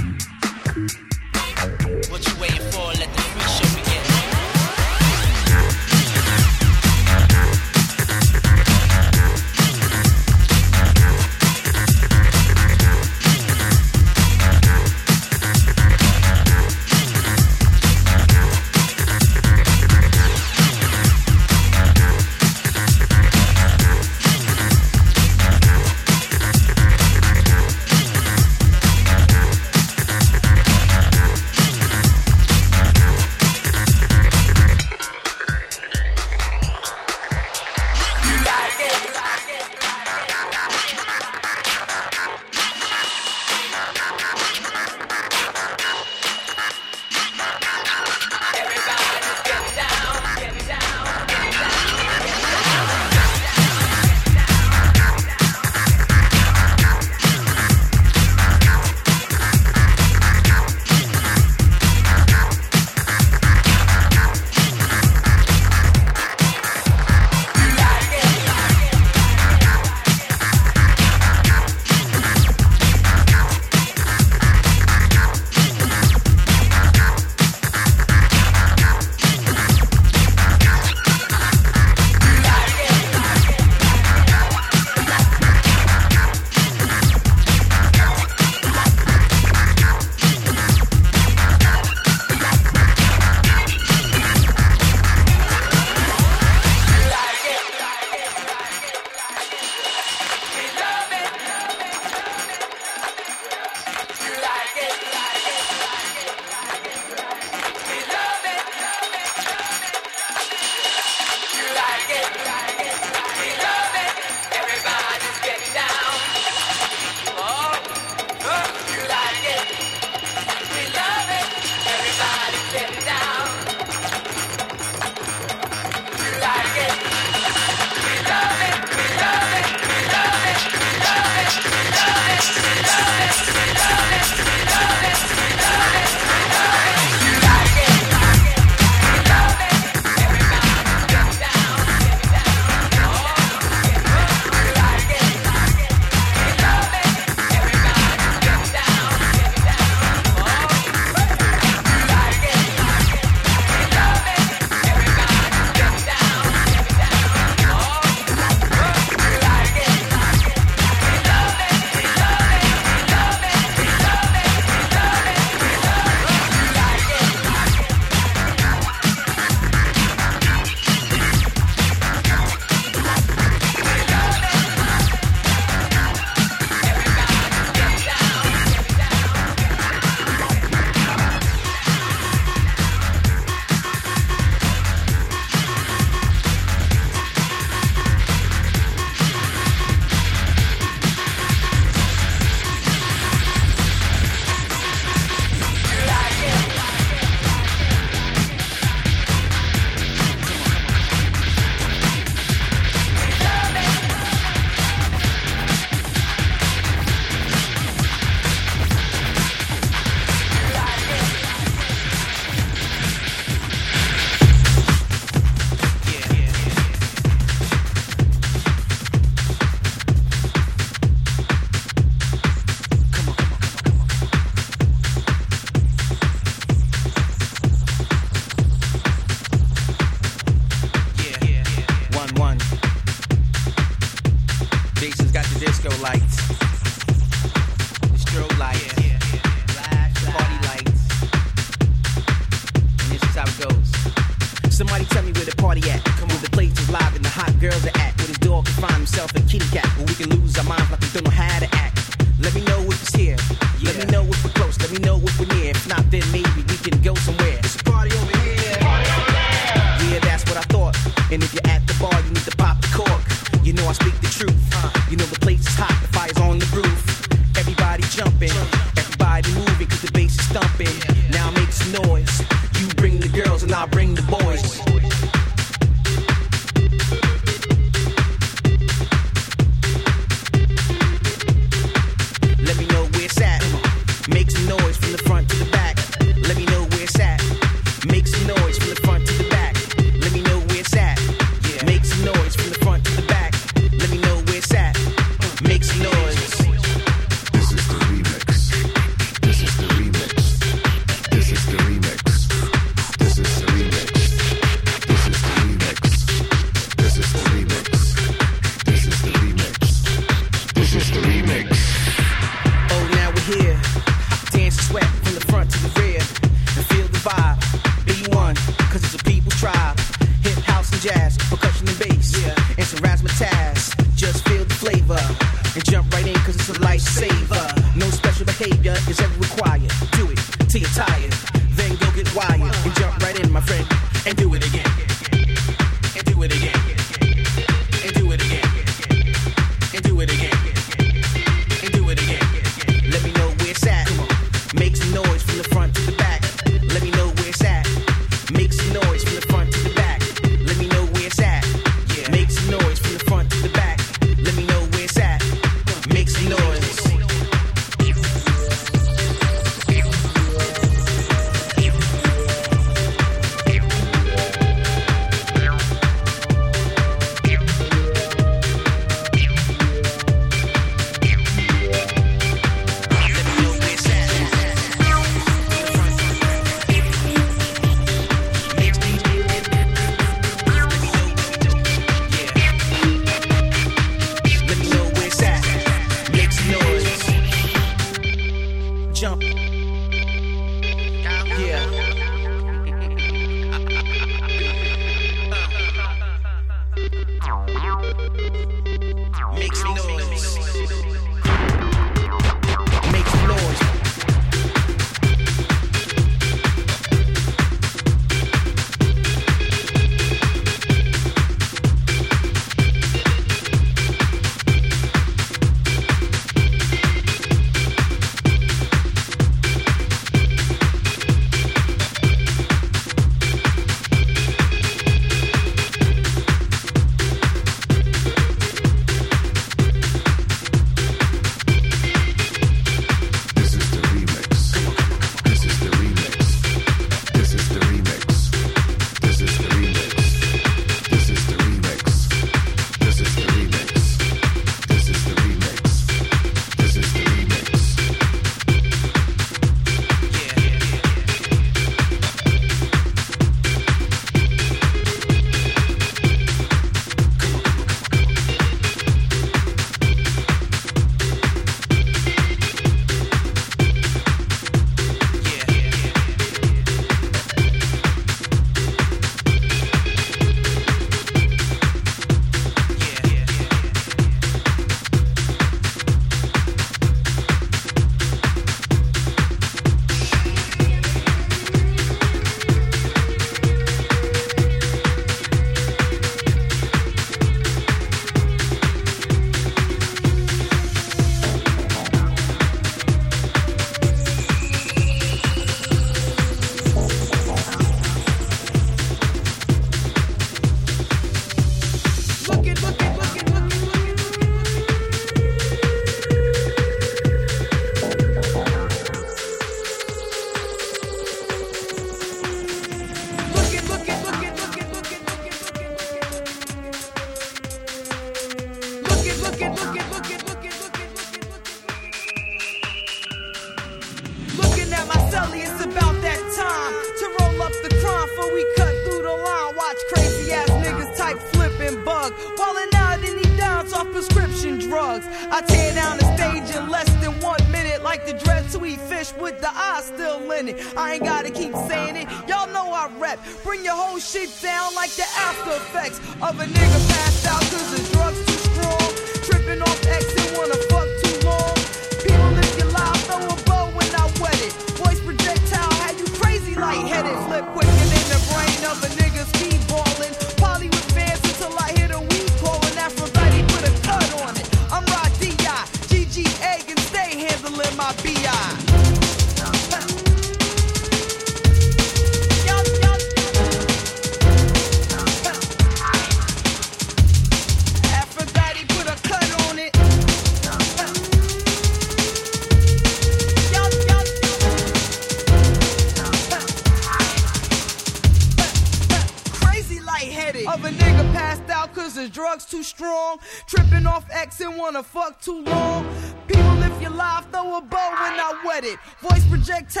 [599.21, 600.00] Voice projectile,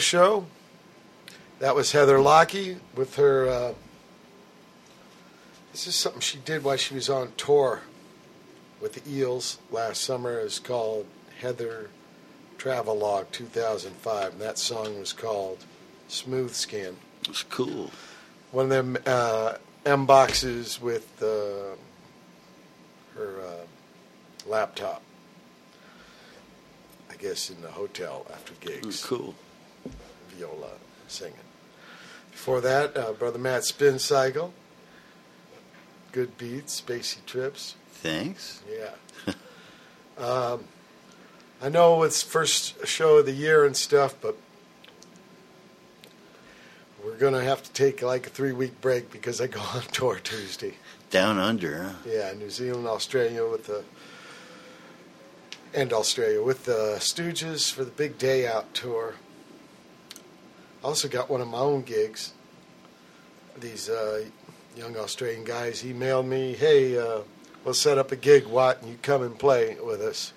[0.00, 0.46] show.
[1.58, 3.48] That was Heather Lockie with her.
[3.48, 3.74] Uh,
[5.72, 7.82] this is something she did while she was on tour
[8.80, 10.38] with the Eels last summer.
[10.38, 11.06] It's called
[11.40, 11.90] Heather
[12.58, 14.32] Travelogue 2005.
[14.32, 15.64] And that song was called
[16.08, 16.96] Smooth Skin.
[17.28, 17.90] It's cool.
[18.52, 19.54] One of them uh,
[19.84, 21.76] M boxes with uh,
[23.16, 23.66] her uh,
[24.46, 25.02] laptop.
[27.10, 29.04] I guess in the hotel after gigs.
[29.04, 29.34] Cool.
[30.30, 30.72] Viola
[31.08, 31.34] singing.
[32.30, 34.52] Before that, uh, Brother Matt Spin Cycle.
[36.12, 37.74] Good beats, spacey trips.
[37.92, 38.62] Thanks.
[38.70, 39.34] Yeah.
[40.18, 40.64] um,
[41.62, 44.36] I know it's first show of the year and stuff, but
[47.04, 50.18] we're gonna have to take like a three week break because I go on tour
[50.22, 50.74] Tuesday.
[51.10, 51.92] Down under, huh?
[52.06, 53.84] Yeah, New Zealand, Australia with the
[55.72, 59.14] and Australia with the Stooges for the big day out tour.
[60.84, 62.34] I also got one of my own gigs.
[63.58, 64.24] These uh,
[64.76, 67.20] young Australian guys emailed me, "Hey, uh,
[67.64, 70.34] we'll set up a gig, Watt, and you come and play with us."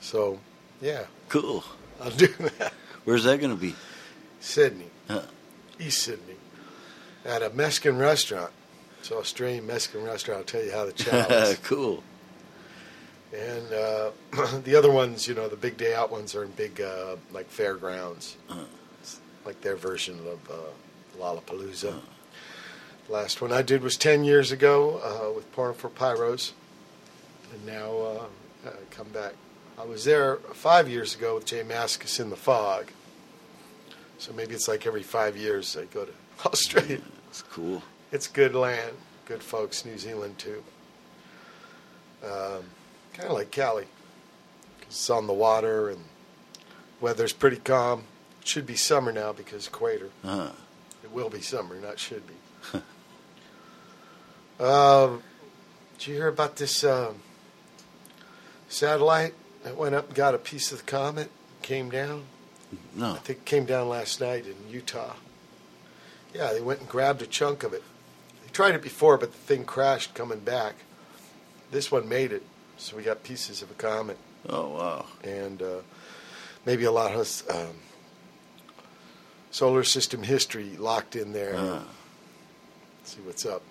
[0.00, 0.38] So,
[0.80, 1.64] yeah, Cool.
[2.00, 2.28] I'll do
[2.58, 2.72] that.
[3.04, 3.74] Where's that going to be?
[4.40, 5.22] Sydney, Huh.
[5.78, 6.36] East Sydney,
[7.26, 8.52] at a Mexican restaurant.
[9.00, 10.38] It's an Australian Mexican restaurant.
[10.40, 11.58] I'll tell you how the chow is.
[11.62, 12.02] cool.
[13.34, 14.10] And uh,
[14.64, 17.48] the other ones, you know, the big day out ones are in big, uh, like
[17.50, 18.36] fairgrounds.
[18.48, 18.58] It's
[19.44, 22.00] like their version of uh, Lollapalooza.
[23.08, 26.52] Last one I did was 10 years ago uh, with Porno for Pyros.
[27.52, 28.24] And now uh,
[28.66, 29.34] I come back.
[29.78, 32.90] I was there five years ago with J Mascis in the Fog.
[34.18, 36.12] So maybe it's like every five years I go to
[36.46, 37.00] Australia.
[37.28, 37.82] It's cool.
[38.12, 38.92] It's good land,
[39.26, 39.84] good folks.
[39.84, 40.62] New Zealand too.
[42.24, 42.62] Um,
[43.12, 43.84] kind of like Cali.
[44.80, 46.04] 'Cause It's on the water and
[47.00, 48.04] weather's pretty calm.
[48.44, 50.10] It should be summer now because equator.
[50.22, 50.50] Huh.
[51.02, 52.78] It will be summer, not should be.
[54.62, 55.22] um,
[55.96, 57.22] did you hear about this um
[58.68, 61.30] satellite that went up and got a piece of the comet?
[61.62, 62.24] Came down.
[62.94, 63.12] No.
[63.12, 65.14] I think it came down last night in Utah.
[66.34, 67.82] Yeah, they went and grabbed a chunk of it.
[68.44, 70.74] They tried it before, but the thing crashed coming back.
[71.70, 72.42] This one made it,
[72.76, 74.18] so we got pieces of a comet
[74.50, 75.06] Oh, wow.
[75.22, 75.76] and uh,
[76.66, 77.76] maybe a lot of um,
[79.54, 81.54] solar system history locked in there.
[81.54, 81.78] Huh.
[83.04, 83.62] See what's up.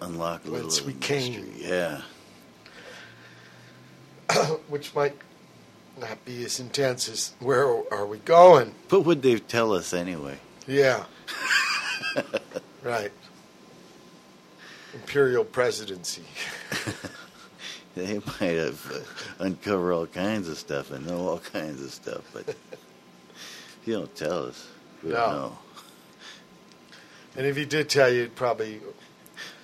[0.00, 1.46] Unlock a little Whence we came.
[1.46, 1.68] mystery.
[1.68, 2.02] Yeah.
[4.68, 5.16] Which might
[5.98, 8.72] not be as intense as where are we going?
[8.88, 10.38] But would they tell us anyway?
[10.68, 11.06] Yeah.
[12.84, 13.10] right.
[14.94, 16.22] Imperial presidency.
[17.96, 22.22] They might have uh, uncover all kinds of stuff and know all kinds of stuff,
[22.32, 22.54] but
[23.84, 24.68] you don't tell us,
[25.02, 25.30] we No.
[25.30, 25.58] know.
[27.36, 28.80] And if he did tell you, it'd probably,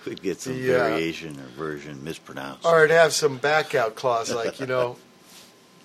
[0.06, 2.64] We'd get some The, uh, variation or version mispronounced.
[2.64, 4.96] or it'd have some back out clause like, you know,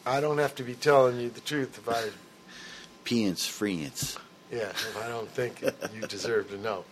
[0.05, 2.09] I don't have to be telling you the truth if I,
[3.03, 4.17] Pience, freence.
[4.51, 5.61] yeah, if I don't think
[5.95, 6.85] you deserve to know.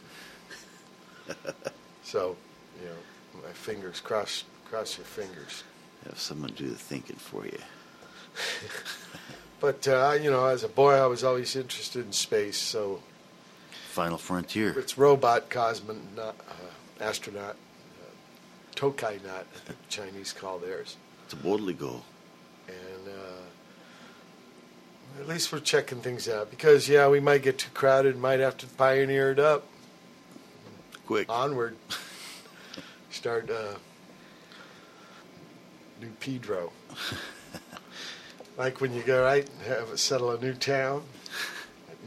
[2.04, 2.36] So,
[2.82, 5.64] you know, my fingers, cross, cross your fingers.
[6.06, 7.60] Have someone do the thinking for you.
[9.60, 13.02] But, uh, you know, as a boy, I was always interested in space, so
[13.92, 14.78] Final frontier.
[14.78, 20.96] it's robot, cosmonaut, uh, astronaut, uh, taikonaut, the Chinese call theirs.
[21.30, 22.02] To boldly go.
[22.68, 23.42] And uh,
[25.22, 28.56] at least we're checking things out because, yeah, we might get too crowded, might have
[28.58, 29.66] to pioneer it up.
[31.06, 31.28] Quick.
[31.30, 31.76] Onward.
[33.10, 33.74] Start uh,
[36.00, 36.72] New Pedro.
[38.60, 41.04] like when you go out and have settle a new town,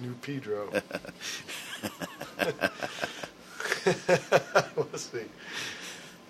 [0.00, 0.70] New Pedro.
[4.76, 5.24] we'll see.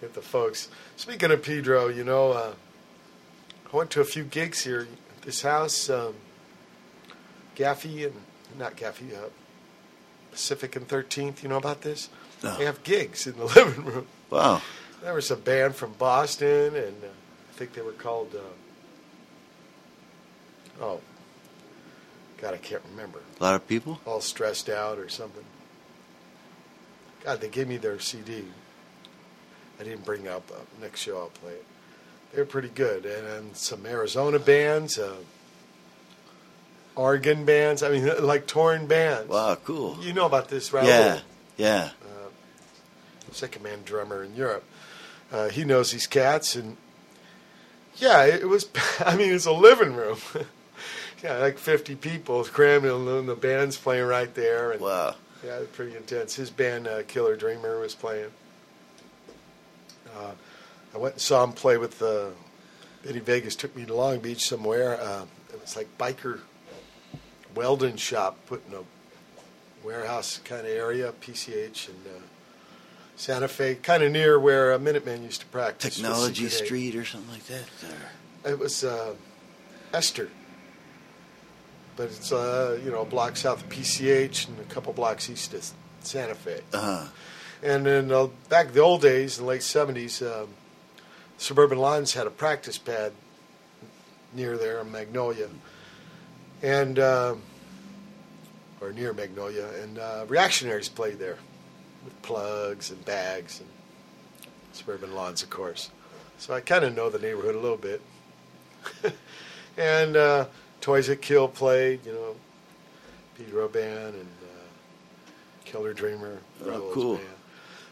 [0.00, 0.68] Get the folks.
[0.96, 2.54] Speaking of Pedro, you know, uh,
[3.70, 4.86] I went to a few gigs here
[5.22, 5.90] this house.
[5.90, 6.14] Um,
[7.56, 8.14] Gaffey and
[8.58, 9.28] not Gaffey, uh,
[10.30, 11.42] Pacific and Thirteenth.
[11.42, 12.08] You know about this?
[12.42, 12.56] No.
[12.56, 14.06] They have gigs in the living room.
[14.30, 14.62] Wow.
[15.02, 18.34] There was a band from Boston, and uh, I think they were called.
[18.34, 18.40] Uh,
[20.80, 21.00] oh,
[22.40, 23.20] God, I can't remember.
[23.38, 24.00] A lot of people?
[24.04, 25.44] All stressed out or something.
[27.24, 28.44] God, they gave me their CD.
[29.78, 30.50] I didn't bring up.
[30.50, 31.64] Uh, next show I'll play it.
[32.32, 35.16] They're pretty good, and, and some Arizona bands, uh,
[36.96, 37.82] Oregon bands.
[37.82, 39.28] I mean, like touring bands.
[39.28, 39.98] Wow, cool.
[40.00, 40.84] You know about this, right?
[40.84, 41.20] Yeah,
[41.56, 41.90] yeah.
[43.32, 44.64] second man drummer in Europe.
[45.30, 46.76] Uh, he knows these cats, and
[47.96, 48.68] yeah, it was.
[49.00, 50.18] I mean, it's a living room.
[51.22, 54.72] yeah, like 50 people cramming in and the band's playing right there.
[54.72, 55.14] And, Wow.
[55.44, 56.36] Yeah, pretty intense.
[56.36, 58.30] His band, uh, Killer Dreamer, was playing.
[60.16, 60.32] Uh,
[60.94, 62.28] I went and saw him play with uh,
[63.08, 63.56] Eddie Vegas.
[63.56, 65.00] Took me to Long Beach somewhere.
[65.00, 66.40] Uh, it was like biker
[67.54, 68.82] welding shop, put in a
[69.84, 72.20] warehouse kind of area, PCH and uh,
[73.16, 75.96] Santa Fe, kind of near where uh, Minutemen used to practice.
[75.96, 77.64] Technology Street or something like that.
[78.44, 79.14] Or, It was uh,
[79.92, 80.30] Esther,
[81.96, 85.54] but it's uh, you know a block south of PCH and a couple blocks east
[85.54, 85.70] of
[86.00, 86.60] Santa Fe.
[86.72, 87.08] uh,
[87.62, 90.48] And then uh, back in the old days, in the late '70s, um,
[91.38, 93.12] Suburban Lawns had a practice pad
[94.34, 95.48] near there in Magnolia,
[96.62, 97.34] and uh,
[98.80, 101.38] or near Magnolia, and uh, Reactionaries played there
[102.04, 103.68] with plugs and bags and
[104.72, 105.90] Suburban Lawns, of course.
[106.38, 108.00] So I kind of know the neighborhood a little bit.
[109.76, 110.46] and uh,
[110.82, 112.34] Toys That Kill played, you know,
[113.38, 115.30] Pedro Band and uh,
[115.64, 116.38] Killer Dreamer.
[116.66, 117.16] Oh, cool.
[117.16, 117.28] band.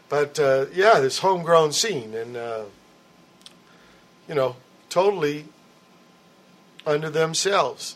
[0.09, 2.63] But uh, yeah, this homegrown scene, and uh,
[4.27, 4.57] you know,
[4.89, 5.45] totally
[6.85, 7.95] under themselves.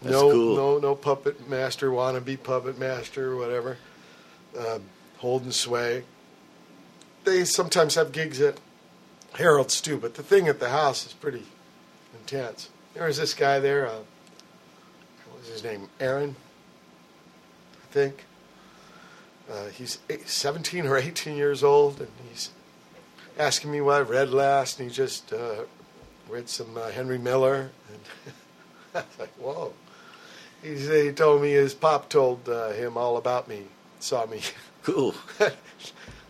[0.00, 0.56] That's no, cool.
[0.56, 3.78] no, no puppet master, wannabe puppet master, or whatever.
[4.56, 4.82] Um,
[5.18, 6.04] hold and sway.
[7.24, 8.60] They sometimes have gigs at
[9.34, 11.42] Harold's too, but the thing at the house is pretty
[12.20, 12.70] intense.
[12.94, 13.88] There was this guy there.
[13.88, 13.98] Uh,
[15.56, 15.88] his name?
[16.00, 16.36] Aaron,
[17.82, 18.24] I think.
[19.50, 22.50] Uh, he's eight, 17 or 18 years old, and he's
[23.38, 25.64] asking me what I read last, and he just uh,
[26.28, 27.70] read some uh, Henry Miller.
[27.88, 28.34] And
[28.94, 29.72] I was like, whoa.
[30.62, 33.64] He, he told me his pop told uh, him all about me,
[34.00, 34.40] saw me.
[34.82, 35.16] Cool.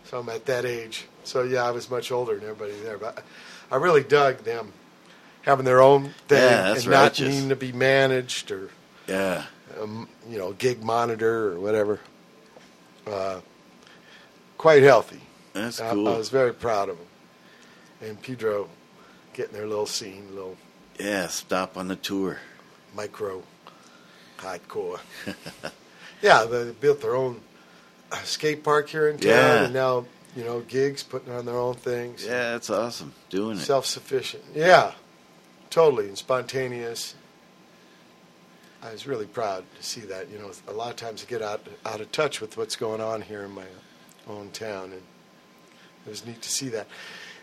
[0.05, 1.05] so I'm at that age.
[1.23, 3.23] So yeah, I was much older than everybody there, but
[3.69, 4.73] I really dug them
[5.43, 8.71] having their own thing Yeah, and not needing to be managed or
[9.07, 9.43] Yeah.
[9.81, 11.99] um, you know gig monitor or whatever.
[13.05, 13.39] Uh,
[14.57, 15.21] quite healthy.
[15.53, 16.07] That's I, cool.
[16.07, 17.07] I was very proud of them.
[18.09, 18.69] And Pedro
[19.33, 20.57] getting their little scene, little
[20.99, 22.37] Yeah, stop on the tour.
[22.95, 23.43] micro
[24.37, 24.99] hardcore.
[26.21, 27.41] yeah, they built their own
[28.11, 29.63] uh, skate park here in town, Yeah.
[29.65, 30.05] and now
[30.35, 32.23] you know gigs, putting on their own things.
[32.25, 33.13] Yeah, that's awesome.
[33.29, 33.61] Doing it.
[33.61, 34.43] Self sufficient.
[34.53, 34.91] Yeah,
[35.69, 37.15] totally and spontaneous.
[38.83, 40.29] I was really proud to see that.
[40.29, 43.01] You know, a lot of times I get out out of touch with what's going
[43.01, 43.65] on here in my
[44.27, 45.01] own town, and
[46.05, 46.87] it was neat to see that.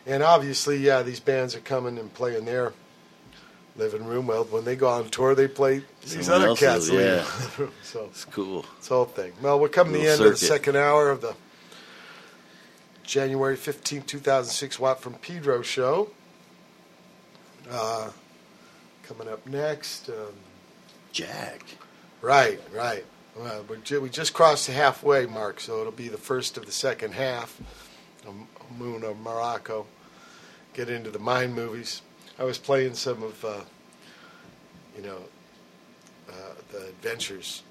[0.07, 2.73] And obviously, yeah, these bands are coming and playing their
[3.77, 4.27] living room.
[4.27, 7.25] Well, when they go on tour, they play these Someone other cats' yeah.
[7.59, 7.73] room.
[7.83, 8.65] So It's cool.
[8.79, 9.33] it's the whole thing.
[9.43, 11.35] Well, we're coming to the end Little of the second hour of the
[13.03, 16.11] January fifteenth, two 2006 Watt from Pedro show.
[17.71, 18.11] Uh,
[19.05, 20.09] coming up next.
[20.11, 20.35] Um,
[21.15, 21.65] Jack.
[22.21, 23.05] right, right.
[23.37, 27.15] Well, we just crossed the halfway mark, so it'll be the first of the second
[27.15, 27.61] half
[28.79, 29.87] Moon of Morocco.
[30.73, 32.03] Get into the mine movies.
[32.39, 33.61] I was playing some of, uh,
[34.97, 35.19] you know,
[36.29, 36.33] uh,
[36.73, 37.63] the adventures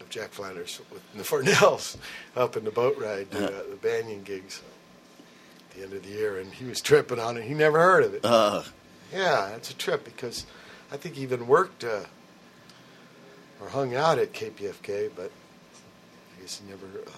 [0.00, 1.96] of Jack Flanders with the Fornells
[2.36, 4.62] up in the boat ride, uh, the Banyan gigs
[5.70, 7.44] at the end of the year, and he was tripping on it.
[7.44, 8.24] He never heard of it.
[8.24, 8.62] Uh,
[9.12, 10.46] Yeah, it's a trip because
[10.92, 12.04] I think he even worked uh,
[13.64, 15.30] or hung out at KPFK, but
[16.36, 17.10] I guess he never uh,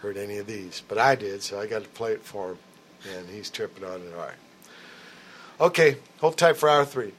[0.00, 0.82] heard any of these.
[0.86, 2.58] But I did, so I got to play it for him,
[3.16, 4.12] and he's tripping on it.
[4.14, 4.34] All right.
[5.60, 7.12] Okay, hold tight for hour three.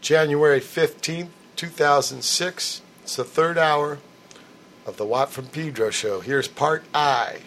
[0.00, 2.82] January 15th, 2006.
[3.02, 3.98] It's the third hour
[4.86, 6.20] of the Watt from Pedro show.
[6.20, 7.38] Here's part I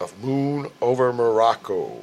[0.00, 2.00] of Moon over Morocco.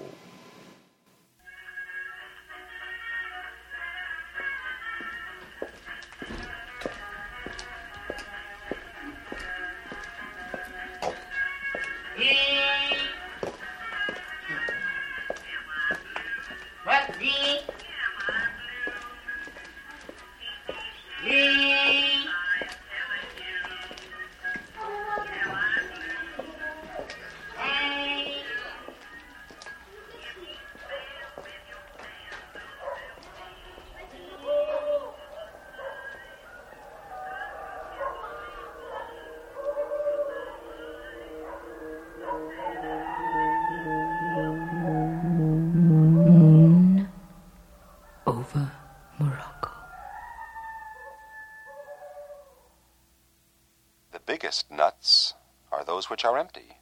[56.16, 56.78] Which are empty.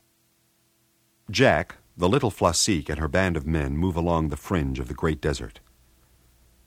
[1.31, 4.93] Jack, the little Flasique, and her band of men move along the fringe of the
[4.93, 5.59] great desert.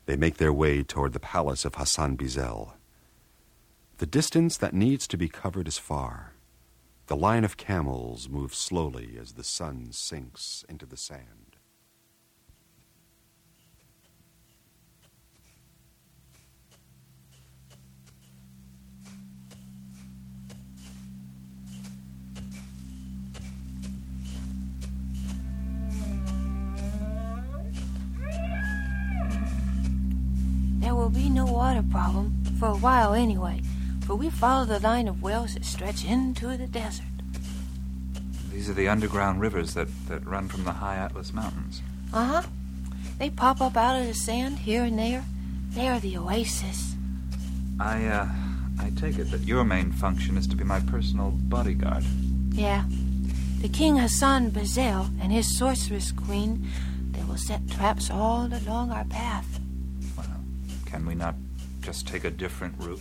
[0.06, 2.74] They make their way toward the palace of Hassan Bizel.
[3.98, 6.32] The distance that needs to be covered is far.
[7.06, 11.55] The line of camels moves slowly as the sun sinks into the sand.
[31.56, 33.62] Water problem, for a while anyway,
[34.04, 37.06] for we follow the line of wells that stretch into the desert.
[38.52, 41.80] These are the underground rivers that, that run from the high Atlas Mountains.
[42.12, 42.42] Uh huh.
[43.18, 45.24] They pop up out of the sand here and there.
[45.70, 46.94] They are the oasis.
[47.80, 48.28] I, uh,
[48.78, 52.04] I take it that your main function is to be my personal bodyguard.
[52.52, 52.84] Yeah.
[53.60, 56.66] The King Hassan Bazel and his sorceress queen,
[57.12, 59.60] they will set traps all along our path.
[60.16, 60.26] Well,
[60.84, 61.34] Can we not
[61.86, 63.00] just take a different route?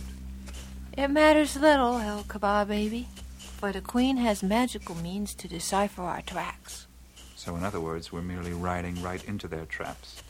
[0.96, 6.22] It matters little, El Kabah baby, for the queen has magical means to decipher our
[6.22, 6.86] tracks.
[7.34, 10.22] So, in other words, we're merely riding right into their traps.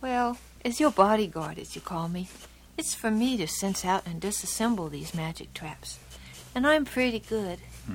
[0.00, 2.28] Well, as your bodyguard, as you call me,
[2.78, 5.98] it's for me to sense out and disassemble these magic traps.
[6.54, 7.58] And I'm pretty good.
[7.86, 7.94] Hmm.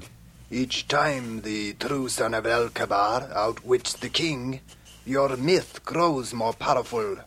[0.52, 4.61] Each time the true son of El Kabar outwits the king,
[5.03, 7.18] your myth grows more powerful.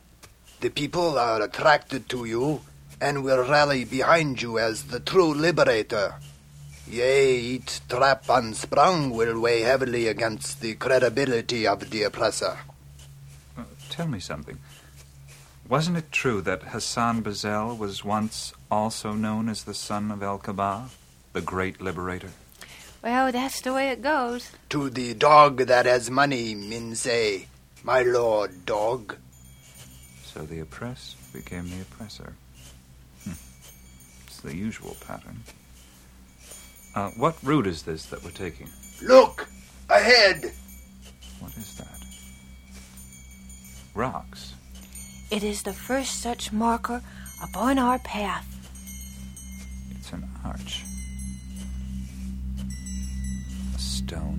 [0.63, 2.61] The people are attracted to you
[3.01, 6.15] and will rally behind you as the true liberator.
[6.87, 12.59] Yea, each trap unsprung will weigh heavily against the credibility of the oppressor.
[13.59, 14.57] Uh, tell me something.
[15.69, 20.39] Wasn't it true that Hassan Bazel was once also known as the son of El
[20.39, 20.91] Kabah,
[21.33, 22.31] the great liberator?
[23.03, 24.53] Well, that's the way it goes.
[24.69, 27.49] To the dog that has money, men say,
[27.83, 29.17] My lord, dog.
[30.33, 32.33] So the oppressed became the oppressor.
[33.25, 33.33] Hmm.
[34.27, 35.43] It's the usual pattern.
[36.95, 38.69] Uh, what route is this that we're taking?
[39.03, 39.49] Look!
[39.91, 40.53] Ahead!
[41.39, 42.03] What is that?
[43.95, 44.55] Rocks.
[45.31, 47.03] It is the first such marker
[47.43, 48.47] upon our path.
[49.91, 50.83] It's an arch.
[53.75, 54.39] A stone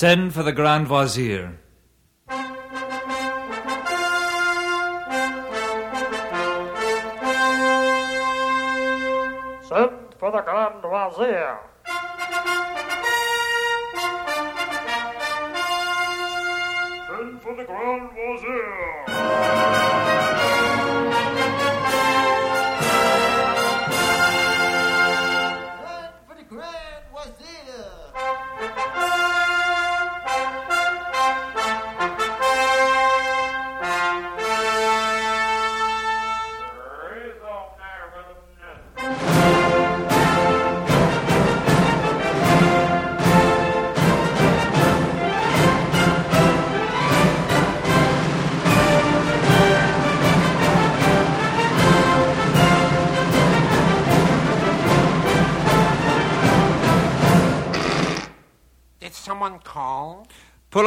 [0.00, 1.58] Send for the Grand Wazir.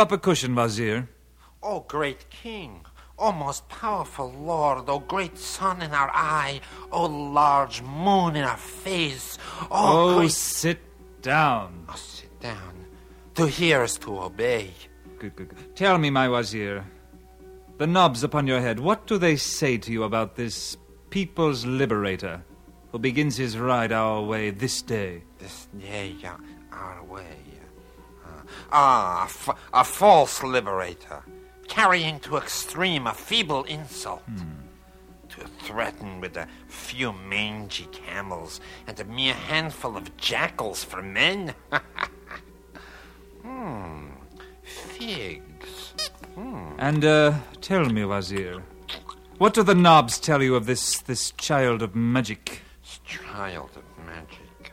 [0.03, 1.07] Up a cushion, Wazir.
[1.61, 2.85] Oh, great king.
[3.17, 4.83] Oh, most powerful lord.
[4.89, 6.59] Oh, great sun in our eye.
[6.91, 9.37] Oh, large moon in our face.
[9.71, 10.31] Oh, Oh, great...
[10.31, 10.79] sit
[11.21, 11.85] down.
[11.87, 12.73] Oh, sit down.
[13.35, 14.71] To hear is to obey.
[15.19, 15.73] Good, good, good.
[15.75, 16.83] Tell me, my Wazir,
[17.77, 20.75] the knobs upon your head, what do they say to you about this
[21.11, 22.43] people's liberator
[22.91, 25.23] who begins his ride our way this day?
[25.39, 26.13] This day.
[26.25, 26.35] Uh,
[28.73, 31.23] ah, a, f- a false liberator,
[31.67, 34.23] carrying to extreme a feeble insult.
[35.29, 41.55] To threaten with a few mangy camels and a mere handful of jackals for men.
[43.41, 44.09] hmm.
[44.63, 45.93] Figs.
[46.35, 46.73] Hmm.
[46.77, 48.61] And, uh, tell me, Wazir,
[49.39, 52.61] what do the knobs tell you of this, this child of magic?
[52.83, 54.71] This child of magic.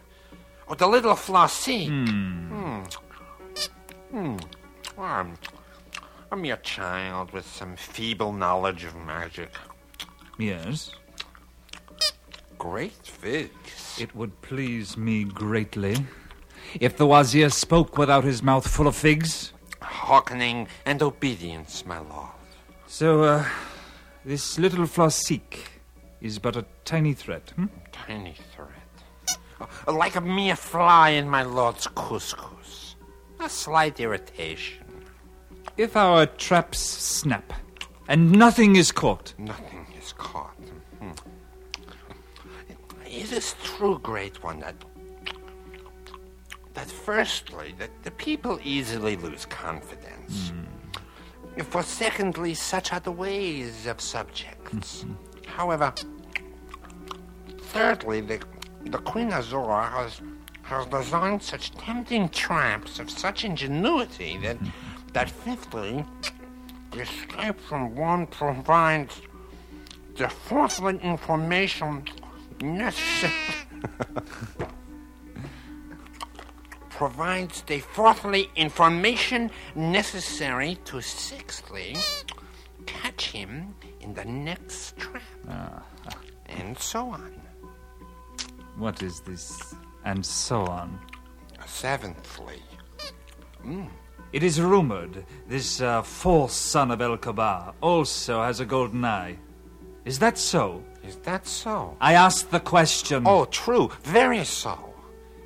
[0.68, 1.86] Oh, the little Flossie.
[1.86, 2.48] Hmm.
[2.48, 2.84] Hmm.
[4.10, 4.36] Hmm.
[4.98, 5.34] Um,
[6.32, 9.52] a mere child with some feeble knowledge of magic.
[10.38, 10.92] Yes.
[12.58, 13.98] Great figs.
[14.00, 15.96] It would please me greatly
[16.80, 19.52] if the Wazir spoke without his mouth full of figs.
[19.80, 22.28] Hearkening and obedience, my lord.
[22.86, 23.44] So, uh,
[24.24, 25.66] this little Flossique
[26.20, 27.50] is but a tiny threat.
[27.56, 27.66] Hmm?
[27.92, 29.68] Tiny threat.
[29.86, 32.59] Oh, like a mere fly in my lord's couscous.
[33.40, 34.84] A slight irritation.
[35.76, 37.52] If our traps snap
[38.06, 40.54] and nothing is caught, Nothing is caught.
[41.00, 41.12] Hmm.
[43.06, 44.74] It is true, great one, that
[46.74, 50.52] that firstly, that the people easily lose confidence.
[51.64, 55.04] For secondly, such are the ways of subjects.
[55.46, 55.92] However,
[57.58, 58.40] thirdly, the,
[58.84, 60.20] the Queen Azora has
[60.62, 64.58] has designed such tempting traps of such ingenuity that
[65.12, 66.04] that fifthly,
[66.92, 69.20] the escape from one provides
[70.16, 72.04] the fourthly information
[72.60, 73.32] necessary.
[76.90, 81.96] provides the fourthly information necessary to sixthly
[82.84, 85.22] catch him in the next trap.
[85.48, 85.82] Ah.
[86.48, 87.40] And so on.
[88.76, 89.74] what is this?
[90.10, 90.98] And so on.
[91.66, 92.62] Seventhly.
[93.64, 93.88] Mm.
[94.32, 99.38] It is rumored this uh, false son of El Kabar also has a golden eye.
[100.04, 100.82] Is that so?
[101.06, 101.96] Is that so?
[102.00, 103.22] I asked the question.
[103.24, 103.92] Oh, true.
[104.02, 104.94] Very so.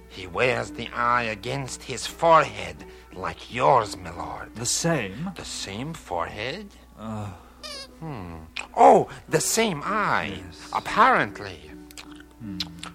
[0.08, 4.54] He wears the eye against his forehead, like yours, my lord.
[4.54, 5.30] The same?
[5.36, 6.68] The same forehead?
[6.98, 7.28] Uh,
[8.00, 8.36] Hmm.
[8.74, 10.42] Oh, the same eye.
[10.72, 11.70] Apparently.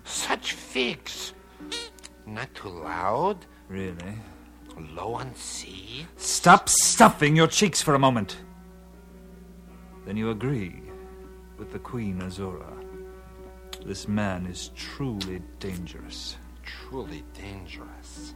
[0.03, 1.33] Such figs.
[2.29, 3.45] Not too loud.
[3.67, 4.13] really?
[4.95, 6.05] Low on sea.
[6.15, 8.37] Stop stuffing your cheeks for a moment.
[10.05, 10.81] Then you agree
[11.57, 12.71] with the Queen Azora.
[13.85, 16.37] This man is truly dangerous.
[16.63, 18.35] Truly dangerous.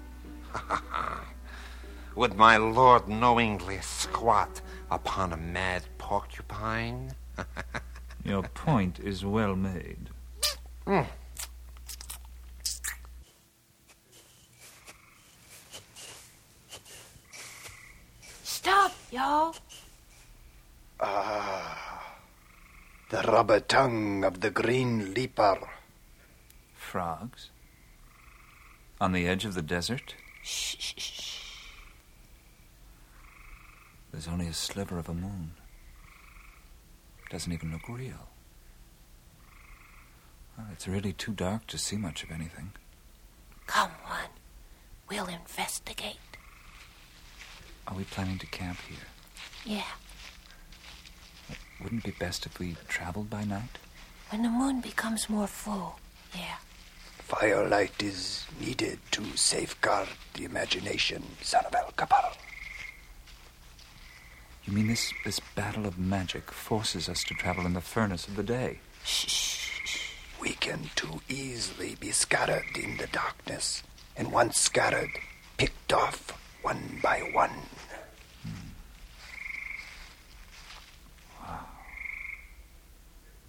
[2.16, 4.60] Would my lord knowingly squat
[4.92, 7.12] upon a mad porcupine?
[8.26, 10.10] Your point is well made.
[10.86, 11.04] Hmm.
[18.64, 19.54] Stop, y'all.
[20.98, 22.16] Ah,
[23.10, 25.58] the rubber tongue of the green leaper.
[26.74, 27.50] Frogs?
[29.02, 30.16] On the edge of the desert?
[30.44, 31.40] Shh, shh, shh.
[34.14, 35.56] There's only a sliver of a moon.
[37.30, 38.30] Doesn't even look real.
[40.58, 42.72] Well, it's really too dark to see much of anything.
[43.68, 44.30] Come on.
[45.10, 46.33] We'll investigate.
[47.88, 48.98] Are we planning to camp here?
[49.66, 51.56] Yeah.
[51.82, 53.78] Wouldn't it be best if we traveled by night?
[54.30, 56.00] When the moon becomes more full.
[56.34, 56.56] Yeah.
[57.20, 62.32] Firelight is needed to safeguard the imagination, son of El Kabar.
[64.66, 68.36] You mean this, this battle of magic forces us to travel in the furnace of
[68.36, 68.80] the day?
[69.04, 69.60] Shh.
[70.40, 73.84] We can too easily be scattered in the darkness,
[74.16, 75.10] and once scattered,
[75.58, 76.32] picked off
[76.62, 77.52] one by one.
[81.40, 81.60] Wow.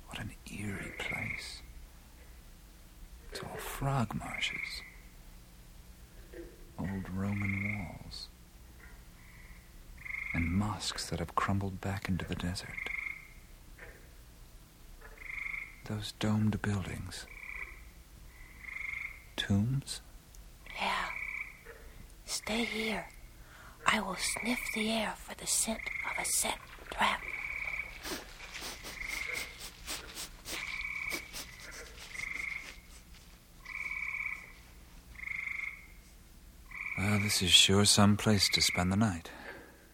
[0.06, 1.62] What an eerie place.
[3.30, 4.82] It's all frog marshes.
[6.78, 8.28] Old Roman walls.
[10.34, 12.90] And mosques that have crumbled back into the desert.
[15.86, 17.24] Those domed buildings.
[19.36, 20.02] Tombs?
[20.78, 21.06] Yeah.
[22.26, 23.06] Stay here.
[23.94, 25.78] I will sniff the air for the scent
[26.10, 26.58] of a set
[26.90, 27.20] trap.
[36.98, 39.30] Well, this is sure some place to spend the night.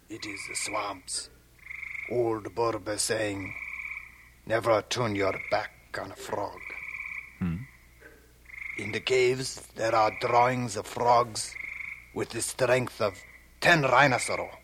[0.09, 1.28] It is the swamps.
[2.10, 3.55] Old Berber saying,
[4.47, 6.60] never turn your back on a frog.
[7.39, 7.56] Hmm?
[8.78, 11.55] In the caves, there are drawings of frogs
[12.14, 13.22] with the strength of
[13.61, 14.55] ten rhinoceros.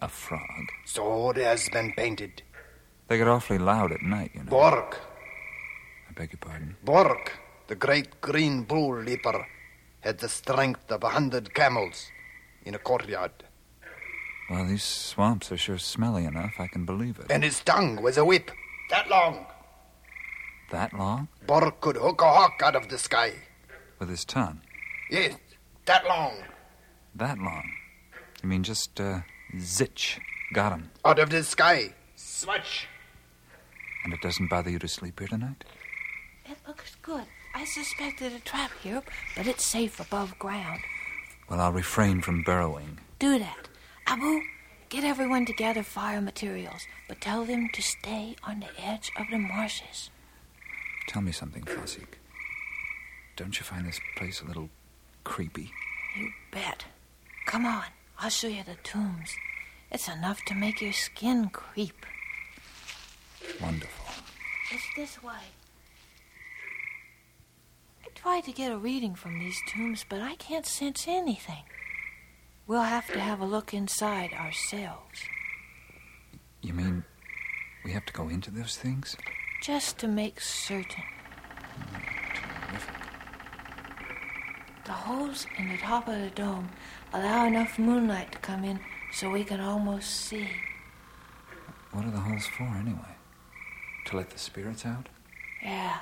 [0.00, 0.70] A frog.
[0.84, 2.42] So it has been painted.
[3.08, 4.50] They get awfully loud at night, you know.
[4.50, 4.96] Borg,
[6.08, 6.76] I beg your pardon.
[6.84, 7.32] Borg,
[7.66, 9.46] the great green bull leaper,
[10.00, 12.10] had the strength of a hundred camels
[12.64, 13.32] in a courtyard.
[14.48, 17.26] Well, these swamps are sure smelly enough, I can believe it.
[17.30, 18.50] And his tongue was a whip,
[18.90, 19.46] that long.
[20.70, 21.28] That long?
[21.46, 23.32] Borg could hook a hawk out of the sky.
[23.98, 24.60] With his tongue?
[25.10, 25.36] Yes,
[25.86, 26.34] that long.
[27.14, 27.72] That long?
[28.42, 29.20] You mean just, uh,
[29.56, 30.18] zitch?
[30.52, 30.90] Got him.
[31.04, 31.94] Out of the sky.
[32.16, 32.86] Swatch.
[34.04, 35.64] And it doesn't bother you to sleep here tonight?
[36.46, 37.24] It looks good.
[37.54, 39.02] I suspected a trap here,
[39.36, 40.80] but it's safe above ground.
[41.48, 42.98] Well, I'll refrain from burrowing.
[43.18, 43.68] Do that.
[44.06, 44.40] Abu,
[44.88, 49.26] Get everyone to gather fire materials, but tell them to stay on the edge of
[49.30, 50.08] the marshes.
[51.08, 52.18] Tell me something, Fosik.
[53.36, 54.70] Don't you find this place a little
[55.24, 55.72] creepy?
[56.16, 56.86] You bet.
[57.44, 57.84] Come on,
[58.20, 59.30] I'll show you the tombs.
[59.90, 62.04] It's enough to make your skin creep.
[63.60, 64.06] Wonderful.
[64.72, 65.32] It's this way.
[68.04, 71.62] I tried to get a reading from these tombs, but I can't sense anything.
[72.66, 75.20] We'll have to have a look inside ourselves,
[76.60, 77.04] You mean
[77.84, 79.16] we have to go into those things?
[79.62, 81.02] just to make certain.
[81.80, 83.07] Mm,
[84.88, 86.70] The holes in the top of the dome
[87.12, 88.80] allow enough moonlight to come in
[89.12, 90.48] so we can almost see.
[91.92, 93.14] What are the holes for, anyway?
[94.06, 95.10] To let the spirits out?
[95.62, 95.98] Yeah.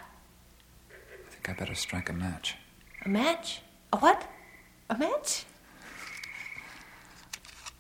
[0.89, 2.55] I think I better strike a match.
[3.05, 3.61] A match?
[3.93, 4.31] A what?
[4.89, 5.47] A match?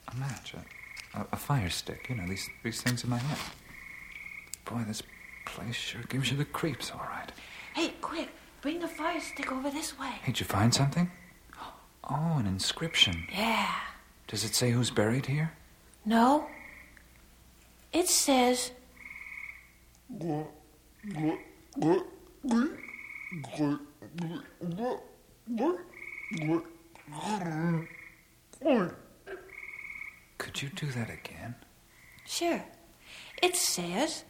[0.08, 0.54] A match?
[0.54, 2.06] A, a, a fire stick.
[2.08, 3.38] You know, these, these things in my head.
[4.64, 5.04] Boy, this
[5.44, 7.30] place sure gives you the creeps, all right.
[7.74, 8.30] Hey, quick,
[8.66, 10.10] bring the fire stick over this way.
[10.24, 11.08] Did you find something?
[12.10, 13.28] Oh, an inscription.
[13.32, 13.70] Yeah.
[14.26, 15.52] Does it say who's buried here?
[16.04, 16.48] No.
[17.92, 18.72] It says,
[30.38, 31.54] Could you do that again?
[32.26, 32.64] sure.
[33.40, 34.24] It says,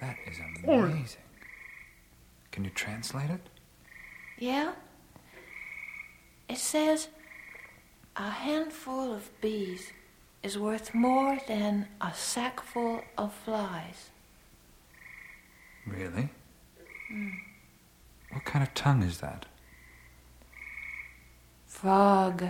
[0.00, 1.20] That is amazing.
[2.52, 3.40] Can you translate it?
[4.38, 4.72] yeah?
[6.48, 7.08] It says,
[8.14, 9.92] a handful of bees
[10.42, 14.10] is worth more than a sackful of flies.
[15.86, 16.28] Really?
[17.08, 17.30] Hmm.
[18.32, 19.46] What kind of tongue is that?
[21.66, 22.44] Frog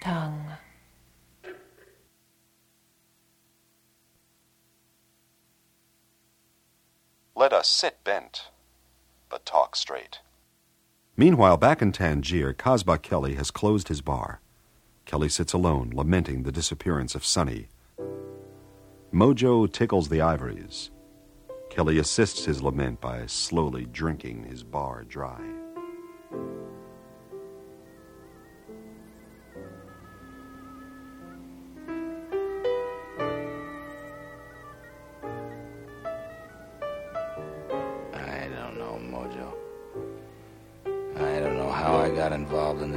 [0.00, 0.52] tongue.
[7.38, 8.48] Let us sit bent,
[9.28, 10.18] but talk straight.
[11.16, 14.40] Meanwhile, back in Tangier, Kasbah Kelly has closed his bar.
[15.04, 17.68] Kelly sits alone, lamenting the disappearance of Sonny.
[19.14, 20.90] Mojo tickles the ivories.
[21.70, 25.57] Kelly assists his lament by slowly drinking his bar dry.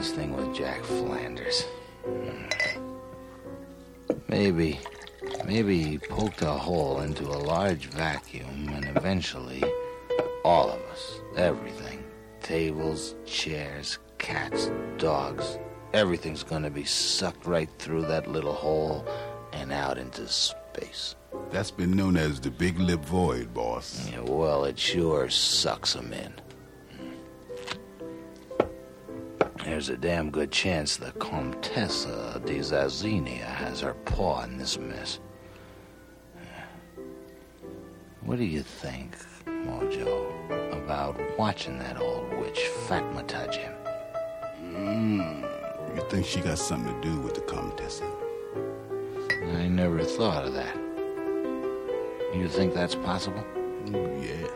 [0.02, 1.64] This thing with Jack Flanders.
[4.28, 4.80] Maybe,
[5.46, 9.64] maybe he poked a hole into a large vacuum and eventually
[10.44, 12.04] all of us, everything,
[12.42, 15.60] tables, chairs, cats, dogs,
[15.94, 19.06] everything's gonna be sucked right through that little hole
[19.54, 21.16] and out into space.
[21.52, 24.10] That's been known as the Big Lip Void, boss.
[24.12, 26.34] Yeah, well, it sure sucks 'em in.
[29.64, 35.20] There's a damn good chance the Contessa de Zazinia has her paw in this mess.
[38.22, 39.16] What do you think,
[39.46, 40.32] Mojo,
[40.74, 43.74] about watching that old witch Fatma him?
[44.64, 48.10] Mm, you think she got something to do with the Comtessa?
[49.60, 50.76] I never thought of that.
[52.36, 53.44] You think that's possible?
[53.86, 54.48] Yeah.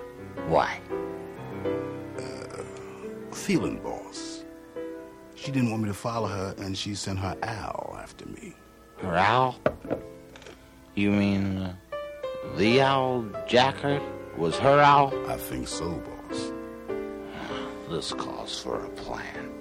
[0.48, 0.80] Why?
[3.32, 4.35] Feeling boss.
[5.46, 8.56] She didn't want me to follow her, and she sent her owl after me.
[8.98, 9.60] Her owl?
[10.96, 11.76] You mean uh,
[12.58, 14.02] the owl Jack heard
[14.40, 15.14] was her owl?
[15.30, 16.52] I think so, boss.
[17.92, 19.52] This calls for a plan.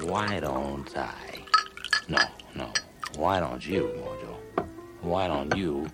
[0.00, 1.38] Why don't I?
[2.08, 2.24] No,
[2.54, 2.72] no.
[3.16, 4.66] Why don't you, Mojo?
[5.02, 5.88] Why don't you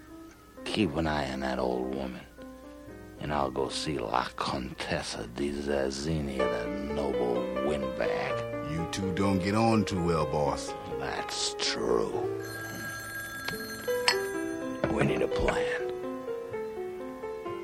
[0.65, 2.21] keep an eye on that old woman?
[3.23, 7.35] And I'll go see La Contessa di Zazzini, that noble
[7.67, 8.73] windbag.
[8.73, 10.75] You two don't get on too well, boss.
[10.99, 12.29] That's true.
[14.93, 15.93] We need a plan.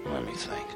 [0.06, 0.66] Let me think.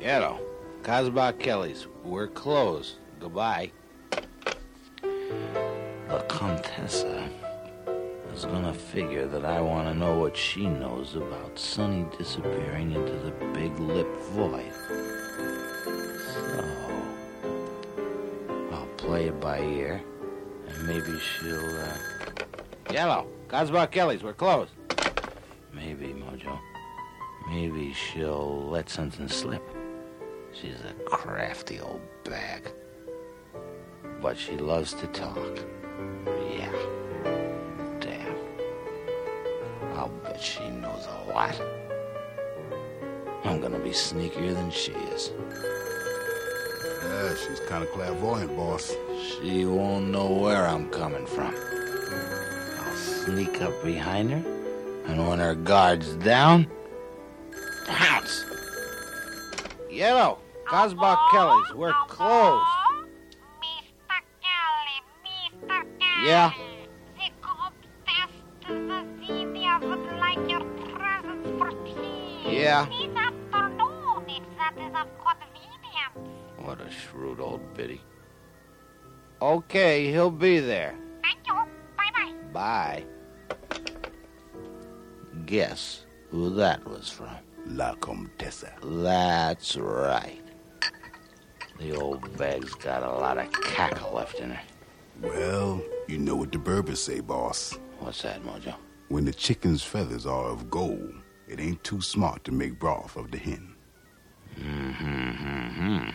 [0.00, 0.40] Yellow.
[0.82, 1.86] Kasbah Kelly's.
[2.04, 2.96] We're closed.
[3.18, 3.72] Goodbye.
[8.50, 13.32] Gonna figure that I want to know what she knows about Sonny disappearing into the
[13.52, 14.72] big lip void.
[16.32, 16.64] So,
[18.72, 20.02] I'll play it by ear,
[20.68, 21.98] and maybe she'll, uh...
[22.90, 24.72] Yellow, Kasbah Kelly's, we're closed.
[25.74, 26.58] Maybe, Mojo.
[27.50, 29.62] Maybe she'll let something slip.
[30.52, 32.72] She's a crafty old bag.
[34.22, 35.58] But she loves to talk.
[40.36, 41.58] Bet she knows a lot.
[43.44, 45.32] I'm gonna be sneakier than she is.
[47.02, 48.94] Yeah, she's kind of clairvoyant, boss.
[49.18, 51.54] She won't know where I'm coming from.
[51.54, 54.42] I'll sneak up behind her,
[55.06, 56.66] and when her guard's down,
[57.86, 58.44] pounce.
[59.90, 62.66] Yellow, Kasbah Kelly's, we're closed.
[66.22, 66.52] Yeah?
[72.66, 72.86] Yeah.
[76.58, 78.00] What a shrewd old biddy.
[79.40, 80.96] Okay, he'll be there.
[81.22, 81.54] Thank you.
[81.96, 82.32] Bye bye.
[82.52, 83.04] Bye.
[85.44, 87.36] Guess who that was from?
[87.66, 88.72] La Contessa.
[88.82, 90.42] That's right.
[91.78, 94.60] The old bag's got a lot of cackle left in her.
[95.22, 97.78] Well, you know what the Berbers say, boss.
[98.00, 98.74] What's that, Mojo?
[99.06, 101.14] When the chicken's feathers are of gold,
[101.48, 103.74] it ain't too smart to make broth of the hen.
[104.58, 106.10] Mm-hmm.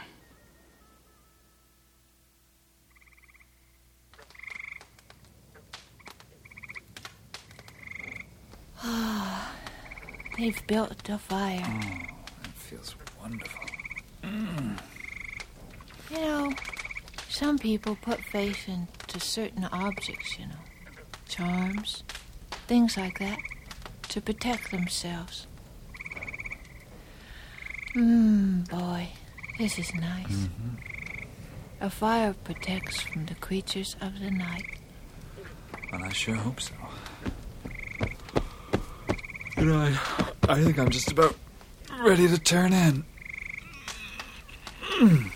[10.38, 11.82] They've built a fire.
[12.44, 13.62] It feels wonderful.
[14.24, 14.80] Mm.
[16.10, 16.54] You know,
[17.30, 20.56] some people put faith into certain objects, you know.
[21.30, 22.04] Charms,
[22.68, 23.38] things like that,
[24.12, 25.48] to protect themselves.
[27.96, 29.08] Mmm, boy,
[29.58, 30.28] this is nice.
[30.28, 30.76] Mm-hmm.
[31.80, 34.66] A fire protects from the creatures of the night.
[35.92, 36.74] Well, I sure hope so.
[39.58, 39.98] You know, I,
[40.50, 41.38] I think I'm just about
[42.02, 43.06] ready to turn in.
[45.00, 45.32] Mm.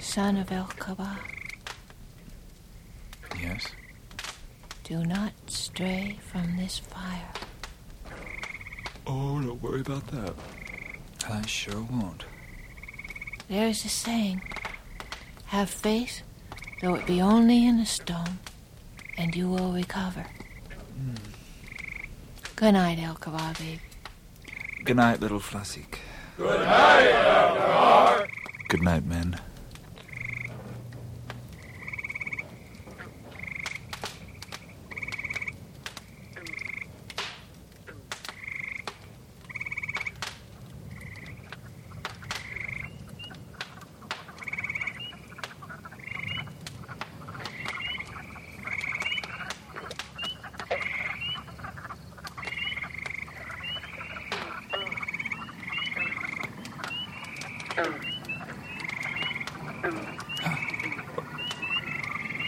[0.00, 1.18] Son of El Kaba,
[3.48, 3.68] Yes?
[4.84, 7.32] do not stray from this fire.
[9.06, 10.34] Oh, don't worry about that.
[11.28, 12.24] I sure won't.
[13.48, 14.42] There's a saying
[15.46, 16.22] have faith,
[16.82, 18.38] though it be only in a stone,
[19.16, 20.26] and you will recover.
[20.94, 21.14] Hmm.
[22.56, 23.78] Good night, El Kaba, babe.
[24.84, 25.98] Good night, little Flassik.
[26.36, 28.28] Good night, Elgar.
[28.68, 29.40] Good night, men.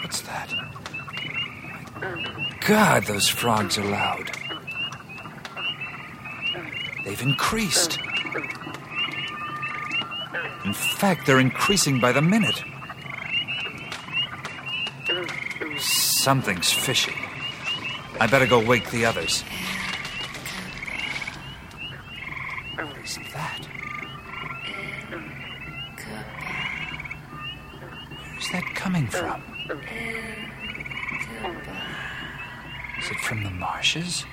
[0.03, 0.51] What's that?
[2.81, 4.31] God, those frogs are loud.
[7.05, 7.99] They've increased.
[10.65, 12.65] In fact, they're increasing by the minute.
[15.79, 17.13] Something's fishy.
[18.19, 19.43] I better go wake the others.
[22.77, 23.69] What is that?
[28.31, 29.43] Where's that coming from?
[33.01, 34.27] Is it from the marshes?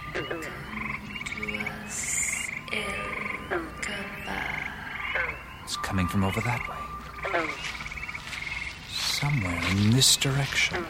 [5.63, 6.75] It's coming from over that way.
[8.89, 10.85] Somewhere in direction.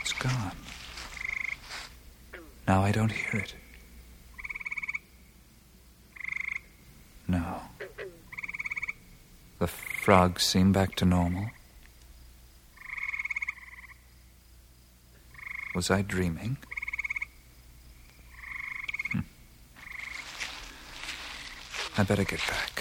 [0.00, 0.56] It's gone.
[2.66, 3.54] Now I don't hear it.
[7.26, 7.60] No.
[9.58, 11.50] The frogs seem back to normal.
[15.74, 16.56] Was I dreaming?
[19.12, 19.20] Hmm.
[21.96, 22.77] I better get back.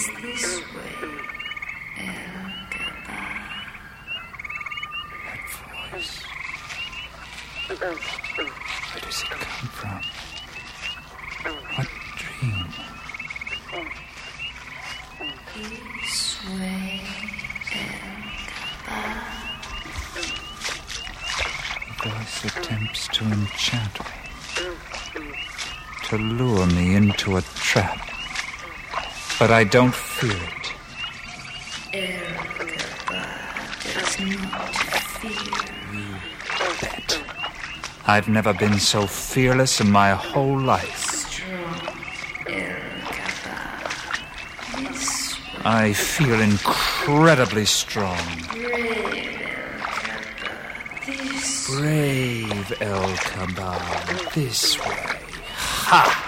[0.00, 0.96] Is this way,
[1.98, 2.06] El
[2.72, 3.20] Gaba.
[5.26, 5.44] That
[5.92, 6.16] voice.
[7.66, 7.94] Where
[9.02, 10.00] does it come from?
[11.74, 12.68] What dream?
[16.00, 17.02] This way,
[17.72, 18.22] El
[18.80, 19.20] Gaba.
[22.42, 25.34] attempts to enchant me,
[26.04, 27.99] to lure me into a trap.
[29.40, 30.72] But I don't fear it.
[33.94, 34.74] does not
[35.18, 35.60] fear.
[38.06, 41.06] I've never been so fearless in my whole life.
[45.64, 48.20] I feel incredibly strong.
[51.66, 53.08] Brave El
[54.34, 55.18] this way.
[55.54, 56.19] Ha!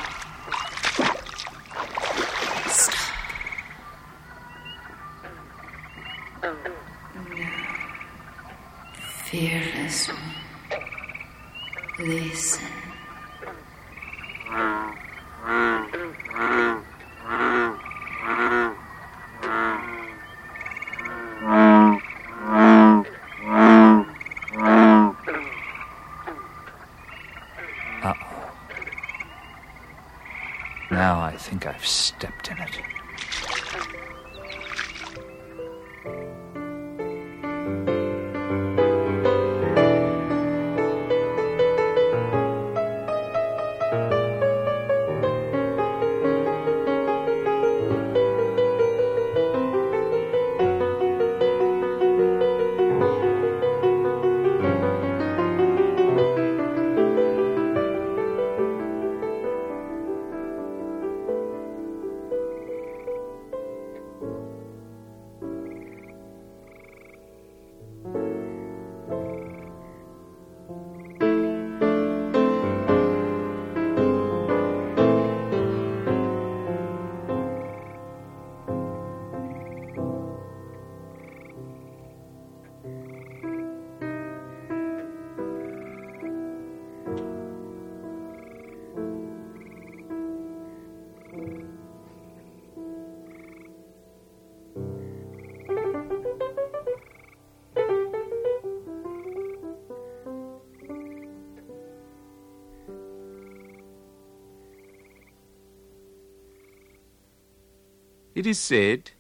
[108.43, 109.13] It is said,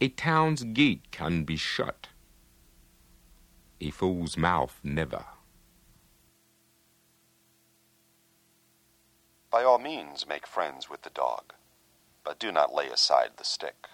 [0.00, 2.08] a town's gate can be shut,
[3.80, 5.26] a fool's mouth never.
[9.48, 11.52] By all means, make friends with the dog,
[12.24, 13.86] but do not lay aside the stick.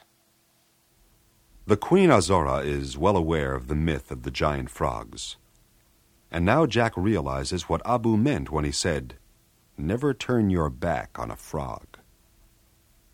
[1.67, 5.37] The Queen Azora is well aware of the myth of the giant frogs.
[6.31, 9.17] And now Jack realizes what Abu meant when he said,
[9.77, 11.90] Never turn your back on a frog.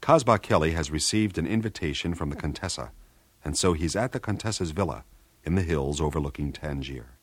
[0.07, 2.93] Kasbah Kelly has received an invitation from the Contessa,
[3.45, 5.05] and so he's at the Contessa's villa
[5.43, 7.19] in the hills overlooking Tangier.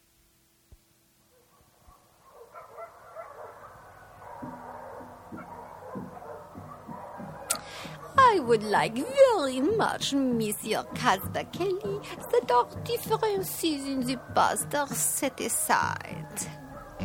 [8.17, 12.01] I would like very much, Monsieur Kasbah Kelly,
[12.33, 16.35] that our differences in the past are set aside.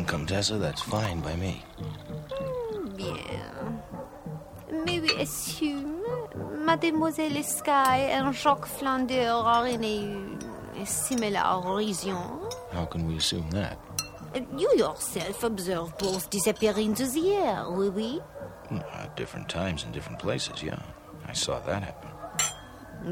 [0.08, 1.62] Contessa, that's fine by me.
[1.78, 3.82] Hmm, bien.
[4.70, 5.67] May we assume
[6.68, 12.18] Mademoiselle Sky and Jacques Flander are in a, a similar region?
[12.72, 13.78] How can we assume that?
[14.54, 18.20] You yourself observe both disappear into the air, oui, oui?
[18.92, 20.82] At different times in different places, yeah.
[21.26, 22.10] I saw that happen.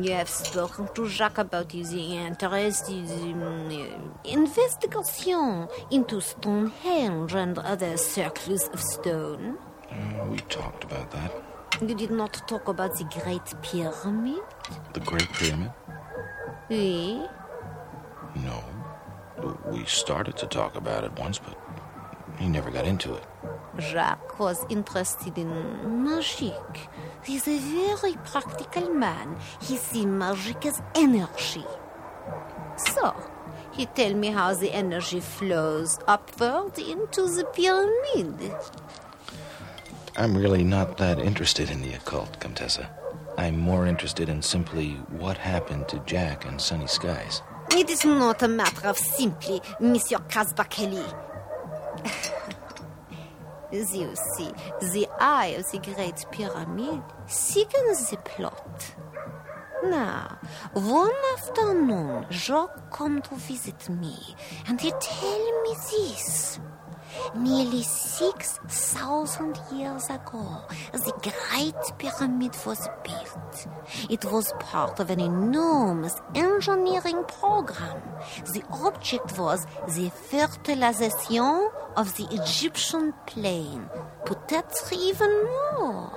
[0.04, 7.96] You have spoken to Jacques about his interest in um, investigation into Stonehenge and other
[7.96, 9.56] circles of stone.
[9.90, 11.32] Uh, we talked about that.
[11.80, 14.42] You did not talk about the Great Pyramid?
[14.94, 15.70] The Great Pyramid?
[16.70, 17.22] Oui.
[18.36, 18.64] No.
[19.66, 21.54] We started to talk about it once, but
[22.38, 23.24] he never got into it.
[23.78, 26.88] Jacques was interested in magic.
[27.22, 29.36] He's a very practical man.
[29.60, 31.66] He sees magic as energy.
[32.76, 33.14] So,
[33.72, 38.54] he tell me how the energy flows upward into the pyramid.
[40.18, 42.88] I'm really not that interested in the occult, Contessa.
[43.36, 47.42] I'm more interested in simply what happened to Jack and Sunny Skies.
[47.72, 51.04] It is not a matter of simply, Monsieur Casbah-Kelly.
[53.72, 58.94] you see, the eye of the Great Pyramid sickens the plot.
[59.84, 60.38] Now,
[60.72, 64.16] one afternoon, Jacques come to visit me,
[64.66, 66.58] and he tell me this.
[67.34, 70.62] Nearly 6,000 years ago,
[70.92, 73.66] the Great Pyramid was built.
[74.08, 78.02] It was part of an enormous engineering program.
[78.52, 83.88] The object was the fertilization of the Egyptian plain.
[84.24, 86.10] Peut-être even more.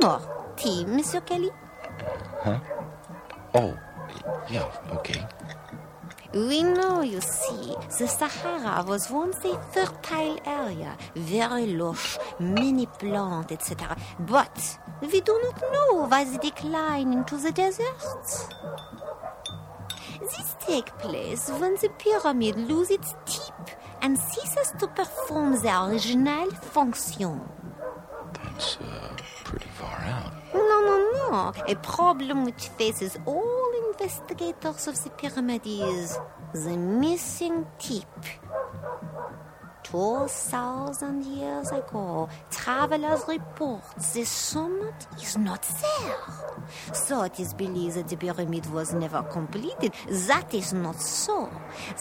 [0.00, 0.20] More
[0.56, 1.50] tea, Monsieur Kelly?
[2.42, 2.58] Huh?
[3.54, 3.74] Oh,
[4.50, 5.26] yeah, okay.
[6.34, 13.52] We know, you see, the Sahara was once a fertile area, very lush, many plants,
[13.52, 13.96] etc.
[14.18, 18.48] But we do not know why the decline into the deserts.
[20.20, 23.70] This take place when the pyramid lose its tip
[24.02, 27.42] and ceases to perform the original function.
[28.32, 30.43] That's uh, pretty far out.
[31.32, 36.18] A problem which faces all investigators of the pyramid is
[36.52, 38.06] the missing tip.
[39.94, 46.16] Two thousand years ago, travelers report the summit is not there.
[46.92, 49.92] So it is believed that the pyramid was never completed.
[50.26, 51.48] That is not so.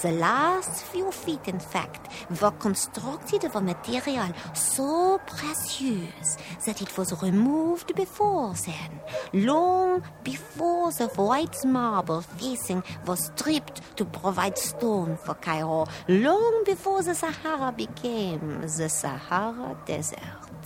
[0.01, 2.09] The last few feet, in fact,
[2.41, 10.91] were constructed of a material so precious that it was removed before then, long before
[10.93, 17.71] the white marble facing was stripped to provide stone for Cairo, long before the Sahara
[17.87, 20.65] became the Sahara Desert.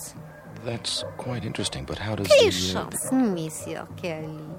[0.65, 2.33] That's quite interesting, but how does the...
[2.33, 4.49] uh, Patience, Monsieur Kelly.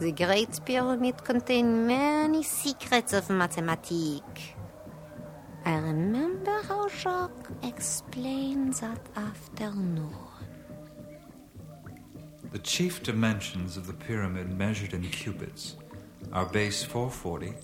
[0.00, 4.42] The Great Pyramid contained many secrets of mathematics.
[5.64, 10.14] I remember how Jacques explained that afternoon.
[12.52, 15.76] The chief dimensions of the pyramid measured in cubits
[16.32, 17.54] are base 440,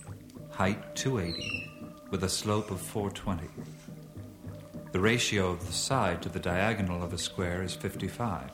[0.51, 1.69] height 280,
[2.11, 3.47] with a slope of 420.
[4.91, 8.51] The ratio of the side to the diagonal of a square is 55.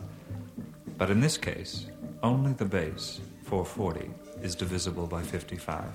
[0.95, 1.87] But in this case,
[2.21, 4.11] only the base, 440,
[4.43, 5.85] is divisible by 55.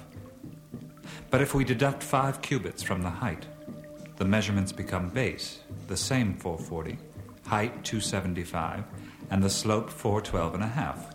[1.31, 3.47] But if we deduct 5 cubits from the height,
[4.17, 6.99] the measurements become base, the same 440,
[7.47, 8.85] height 275,
[9.31, 11.15] and the slope 412 and a half.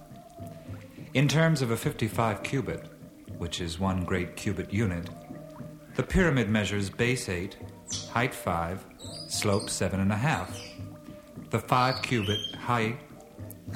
[1.14, 2.86] In terms of a 55 cubit,
[3.38, 5.10] which is one great cubit unit,
[5.96, 7.58] the pyramid measures base 8,
[8.12, 8.86] height 5,
[9.28, 10.60] slope seven and a half.
[11.50, 12.98] The five cubit height.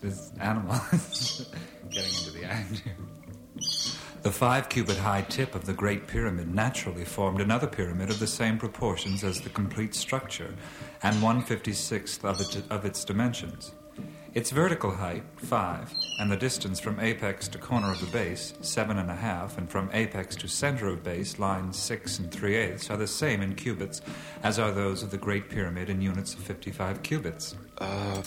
[0.00, 1.50] this animal is
[1.90, 2.96] getting into the act here.
[4.22, 8.26] The five cubit high tip of the Great Pyramid naturally formed another pyramid of the
[8.26, 10.54] same proportions as the complete structure,
[11.02, 13.72] and one fifty sixth of, it, of its dimensions.
[14.32, 18.98] Its vertical height, five, and the distance from apex to corner of the base, seven
[18.98, 22.90] and a half, and from apex to center of base, line six and three eighths,
[22.90, 24.02] are the same in cubits
[24.44, 27.56] as are those of the Great Pyramid in units of 55 cubits.
[27.78, 28.22] Uh,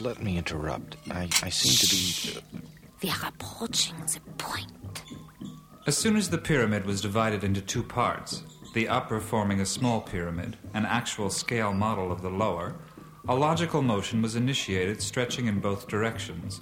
[0.00, 0.96] let me interrupt.
[1.10, 2.62] I, I seem to be.
[3.02, 5.02] We are approaching the point.
[5.86, 10.00] As soon as the pyramid was divided into two parts, the upper forming a small
[10.00, 12.76] pyramid, an actual scale model of the lower,
[13.28, 16.60] a logical motion was initiated stretching in both directions.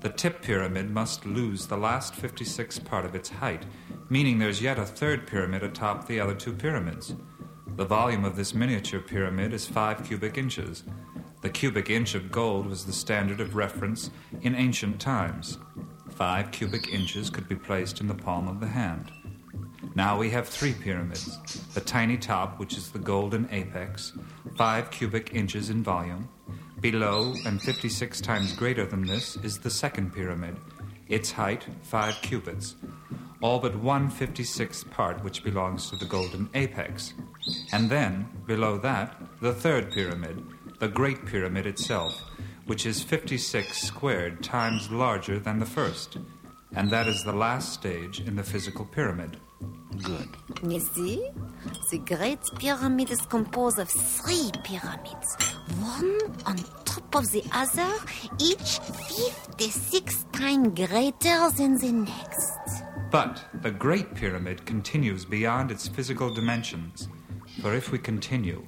[0.00, 3.66] The tip pyramid must lose the last 56 part of its height,
[4.08, 7.16] meaning there's yet a third pyramid atop the other two pyramids.
[7.74, 10.84] The volume of this miniature pyramid is 5 cubic inches.
[11.42, 14.10] The cubic inch of gold was the standard of reference
[14.42, 15.58] in ancient times.
[16.10, 19.12] Five cubic inches could be placed in the palm of the hand.
[19.96, 21.38] Now we have three pyramids
[21.72, 24.12] the tiny top, which is the golden apex,
[24.54, 26.28] five cubic inches in volume.
[26.80, 30.58] Below, and 56 times greater than this, is the second pyramid,
[31.08, 32.74] its height five cubits,
[33.40, 37.14] all but one 56th part which belongs to the golden apex.
[37.72, 40.44] And then, below that, the third pyramid,
[40.78, 42.20] the Great Pyramid itself,
[42.66, 46.18] which is 56 squared times larger than the first.
[46.74, 49.38] And that is the last stage in the physical pyramid.
[50.02, 50.28] Good.
[50.62, 51.30] You see?
[51.90, 55.36] The Great Pyramid is composed of three pyramids,
[55.80, 57.92] one on top of the other,
[58.38, 58.78] each
[59.56, 62.84] 56 times greater than the next.
[63.10, 67.08] But the Great Pyramid continues beyond its physical dimensions.
[67.62, 68.66] For if we continue,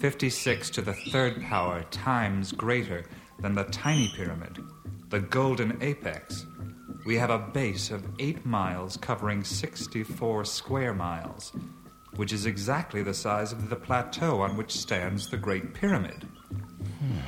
[0.00, 3.04] 56 to the third power times greater
[3.40, 4.58] than the tiny pyramid,
[5.10, 6.46] the golden apex,
[7.06, 11.52] we have a base of 8 miles covering 64 square miles,
[12.16, 16.26] which is exactly the size of the plateau on which stands the Great Pyramid.
[16.98, 17.20] Hmm.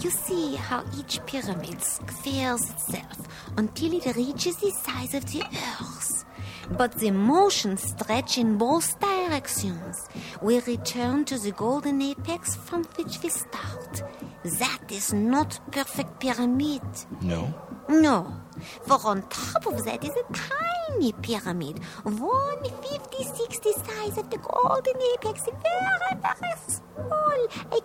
[0.00, 3.18] You see how each pyramid squares itself
[3.56, 6.24] until it reaches the size of the earth.
[6.70, 10.08] But the motion stretch in both directions.
[10.42, 14.02] We return to the golden apex from which we start.
[14.44, 16.82] That is not perfect pyramid.
[17.22, 17.54] No?
[17.88, 18.34] No,
[18.82, 24.38] for on top of that is a tiny pyramid, one fifty-sixth the size of the
[24.38, 27.46] golden apex, very, very small.
[27.70, 27.80] A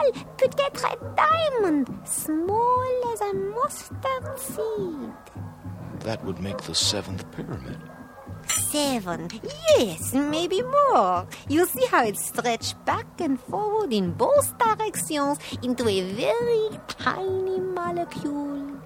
[0.00, 5.12] crystal, peut-être a diamond, small as a mustard seed.
[6.00, 7.78] That would make the seventh pyramid.
[8.46, 9.28] Seven,
[9.76, 11.26] yes, maybe more.
[11.48, 17.60] You see how it stretched back and forward in both directions into a very tiny
[17.60, 18.80] molecule.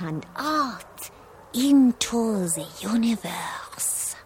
[0.00, 1.10] And out
[1.52, 4.16] into the universe.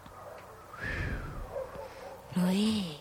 [2.37, 2.99] Oui.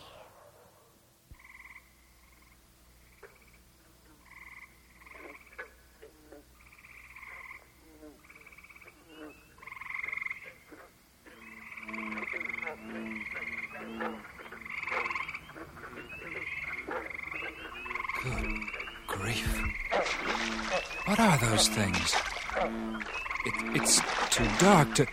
[18.24, 18.60] Good
[19.06, 19.62] grief.
[21.08, 22.14] What are those things?
[23.46, 25.06] It, it's too dark to.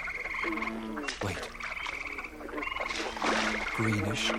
[1.24, 1.50] Wait.
[3.76, 4.30] Greenish,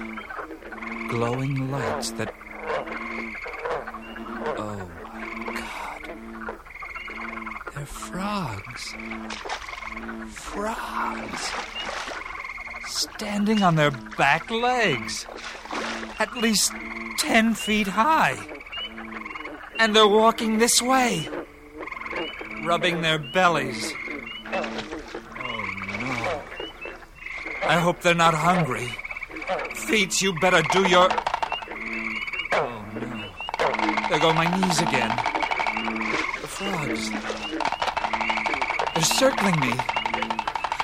[1.08, 2.34] glowing lights that.
[4.58, 6.10] Oh my god.
[7.74, 8.94] They're frogs.
[10.28, 11.52] Frogs.
[12.86, 15.26] Standing on their back legs.
[16.18, 16.72] At least
[17.16, 18.36] ten feet high.
[19.78, 21.28] And they're walking this way,
[22.66, 23.92] rubbing their bellies.
[24.52, 24.62] Oh
[26.00, 26.42] no.
[27.62, 28.90] I hope they're not hungry.
[29.74, 31.08] Feet, you better do your.
[32.52, 34.08] Oh no.
[34.08, 35.10] There go my knees again.
[36.42, 37.10] The frogs.
[38.94, 39.72] They're circling me.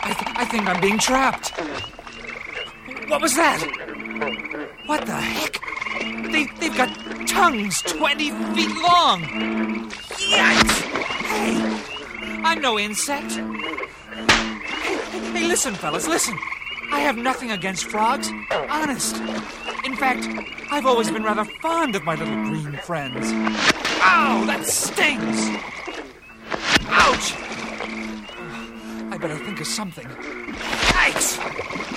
[0.04, 1.50] I, th- I think I'm being trapped.
[3.08, 3.60] What was that?
[4.86, 5.58] What the heck?
[6.30, 6.90] They, they've got
[7.26, 9.22] tongues 20 feet long.
[10.30, 10.92] Yikes!
[11.32, 11.71] Hey,
[12.52, 13.32] I'm no insect.
[15.32, 16.38] Hey, listen, fellas, listen.
[16.92, 18.30] I have nothing against frogs.
[18.68, 19.16] Honest.
[19.86, 20.28] In fact,
[20.70, 23.32] I've always been rather fond of my little green friends.
[24.02, 25.48] Ow, that stings!
[26.90, 27.32] Ouch!
[29.10, 30.04] I better think of something.
[30.04, 31.38] Yikes!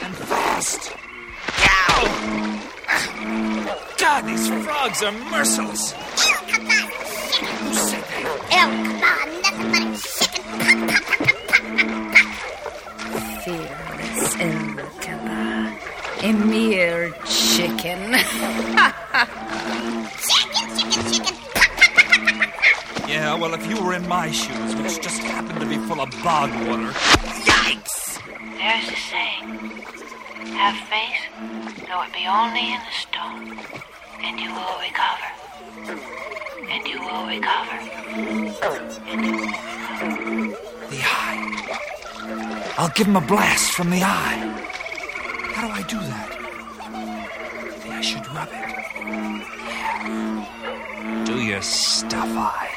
[0.06, 0.94] And fast!
[1.66, 2.06] Ow!
[3.98, 5.92] God, these frogs are merciless.
[5.92, 8.36] Who said that?
[8.52, 9.25] Fearless
[16.26, 18.14] A mere chicken.
[20.26, 21.36] Chicken, chicken, chicken.
[23.08, 26.10] yeah, well, if you were in my shoes, which just happened to be full of
[26.24, 26.92] bog water.
[27.46, 28.20] Yikes!
[28.58, 29.70] There's a saying
[30.58, 31.22] have faith,
[31.88, 33.60] though it be only in the stone,
[34.24, 35.30] and you will recover.
[36.72, 37.78] And you will recover.
[38.18, 40.18] And you will recover.
[40.90, 42.74] The eye.
[42.80, 44.75] I'll give him a blast from the eye.
[45.56, 46.30] How do I do that?
[46.92, 48.54] Maybe I should rub it.
[49.66, 51.24] Yeah.
[51.24, 52.72] Do your stuff, eye.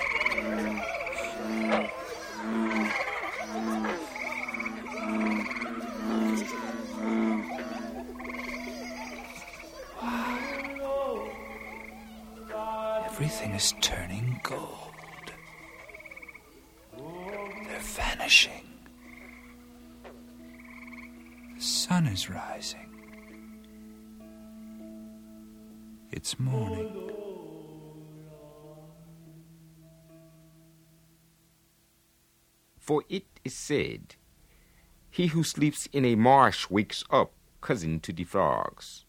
[13.07, 15.32] Everything is turning gold.
[16.97, 18.67] They're vanishing.
[21.58, 22.88] The sun is rising.
[26.12, 27.10] It's morning.
[32.78, 34.14] For it is said,
[35.10, 39.04] He who sleeps in a marsh wakes up, cousin to the frogs.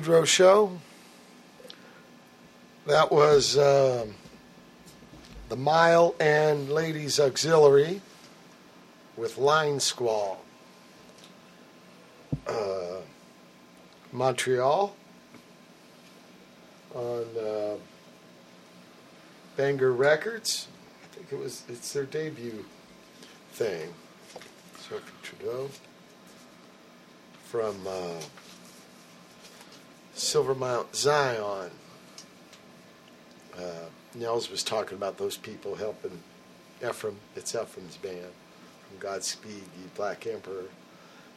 [0.00, 0.78] Pedro show.
[2.86, 4.14] That was um,
[5.50, 8.00] the Mile End Ladies Auxiliary
[9.18, 10.42] with Line Squall.
[12.46, 13.00] Uh,
[14.10, 14.96] Montreal
[16.94, 17.74] on uh,
[19.58, 20.68] Banger Records.
[21.02, 22.64] I think it was it's their debut
[23.52, 23.92] thing.
[24.78, 25.68] Sophie Trudeau
[27.44, 28.20] from uh,
[30.20, 31.70] Silver Mount Zion.
[33.56, 36.22] Uh, Nels was talking about those people helping
[36.82, 37.14] Efrim.
[37.36, 38.32] It's Efrim's band
[38.88, 40.64] from Godspeed, the Black Emperor,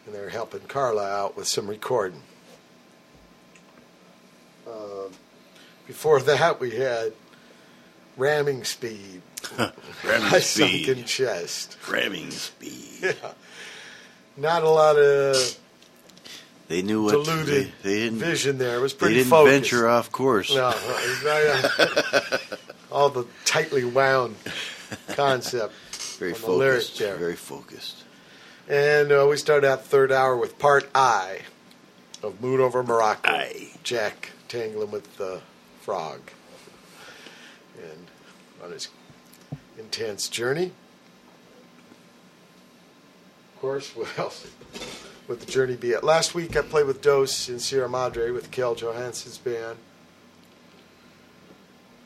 [0.05, 2.21] and they're helping Carla out with some recording.
[4.67, 5.11] Um,
[5.87, 7.13] before that, we had
[8.17, 9.21] Ramming Speed.
[9.57, 10.85] Ramming Speed.
[10.85, 11.77] Sunken Chest.
[11.89, 12.79] Ramming Speed.
[13.03, 13.33] Yeah.
[14.37, 15.57] Not a lot of
[16.67, 18.19] They knew what diluted they, they didn't.
[18.19, 18.77] vision there.
[18.77, 19.53] It was they didn't focused.
[19.53, 20.53] venture off course.
[20.53, 20.67] No,
[22.91, 24.35] all the tightly wound
[25.09, 25.73] concept.
[26.19, 26.99] Very on the focused.
[26.99, 28.03] Very focused.
[28.69, 31.41] And uh, we started out third hour with part I
[32.21, 33.43] of Moon Over Morocco.
[33.83, 35.41] Jack tangling with the
[35.81, 36.21] frog.
[37.77, 38.07] And
[38.63, 38.87] on his
[39.77, 40.71] intense journey.
[43.55, 44.47] Of course, what else
[45.27, 46.03] would the journey be at?
[46.03, 49.77] Last week I played with Dos in Sierra Madre with Kel Johansson's band.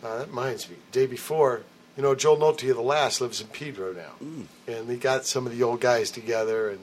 [0.04, 1.64] Uh, that reminds me, day before,
[1.96, 4.14] you know, Joe Nolte of the Last lives in Pedro now.
[4.68, 6.80] And they got some of the old guys together and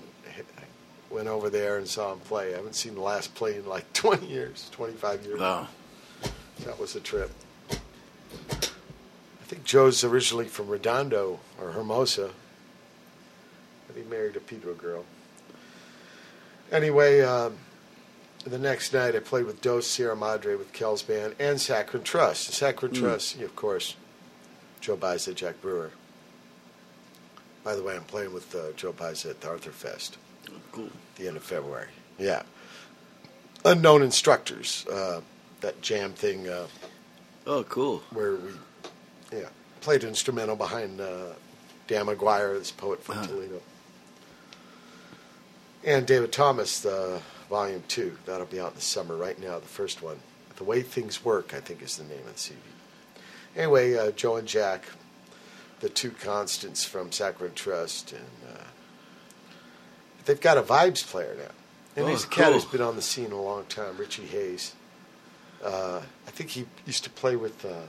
[1.14, 2.52] went over there and saw him play.
[2.52, 5.40] I haven't seen the Last play in like 20 years, 25 years.
[5.40, 5.68] Wow.
[6.64, 7.30] That was a trip.
[7.70, 12.30] I think Joe's originally from Redondo or Hermosa.
[13.86, 15.04] But he married a Pedro girl.
[16.72, 17.56] Anyway, um,
[18.44, 22.52] the next night I played with Dos Sierra Madre with Kel's band and Sacred Trust.
[22.52, 23.00] Sacred Mm.
[23.00, 23.96] Trust, of course,
[24.80, 25.90] Joe Baiza, Jack Brewer.
[27.62, 30.18] By the way, I'm playing with uh, Joe Baiza at the Arthur Fest.
[30.72, 30.90] Cool.
[31.16, 31.88] The end of February.
[32.18, 32.42] Yeah.
[33.64, 34.86] Unknown instructors.
[34.86, 35.22] Uh,
[35.62, 36.46] that jam thing.
[36.48, 36.66] Uh,
[37.46, 38.02] oh, cool.
[38.10, 38.50] Where we,
[39.32, 39.48] yeah,
[39.80, 41.28] played instrumental behind uh,
[41.86, 43.26] Dan McGuire, this poet from Uh-huh.
[43.28, 43.62] Toledo.
[45.84, 48.16] And David Thomas, uh, Volume 2.
[48.26, 50.18] That'll be out in the summer right now, the first one.
[50.56, 52.58] The Way Things Work, I think, is the name of the CD.
[53.56, 54.84] Anyway, uh, Joe and Jack,
[55.80, 58.24] the two constants from Sacred Trust, and
[58.56, 58.64] uh,
[60.24, 61.50] they've got a vibes player now.
[61.96, 62.54] And Oh, he's a cat cool.
[62.54, 64.74] who's been on the scene a long time, Richie Haas.
[65.62, 67.82] Uh, I think he used to play with, uh,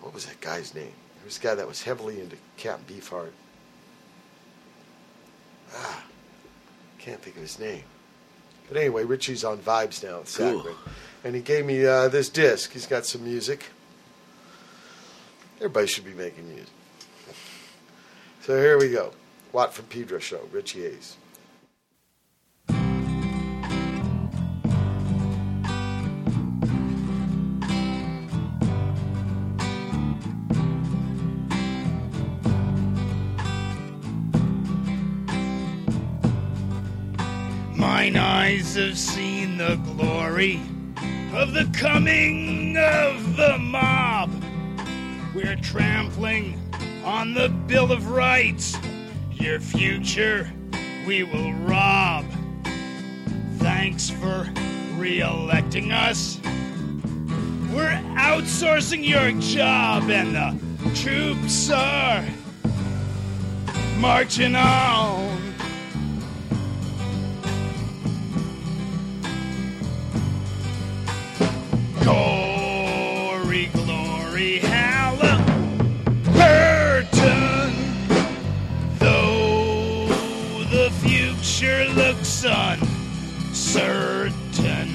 [0.00, 0.92] what was that guy's name?
[1.16, 3.30] There was a guy that was heavily into Captain Beefheart.
[5.74, 6.04] Ah,
[6.98, 7.84] can't think of his name.
[8.68, 10.58] But anyway, Richie's on vibes now with Cool.
[10.58, 10.76] Sacred.
[11.24, 12.72] And he gave me uh, this disc.
[12.72, 13.64] He's got some music.
[15.56, 16.68] Everybody should be making music.
[18.42, 19.12] So here we go.
[19.52, 21.16] Watt from Pedro Show, Richie Haas.
[38.16, 40.60] Eyes have seen the glory
[41.34, 44.30] of the coming of the mob.
[45.34, 46.58] We're trampling
[47.04, 48.78] on the Bill of Rights.
[49.32, 50.50] Your future
[51.06, 52.24] we will rob.
[53.58, 54.48] Thanks for
[54.96, 56.40] re electing us.
[57.74, 62.24] We're outsourcing your job, and the troops are
[63.98, 65.47] marching on.
[72.08, 75.44] Glory, glory, Halliburton.
[78.98, 80.06] Though
[80.70, 84.88] the future looks uncertain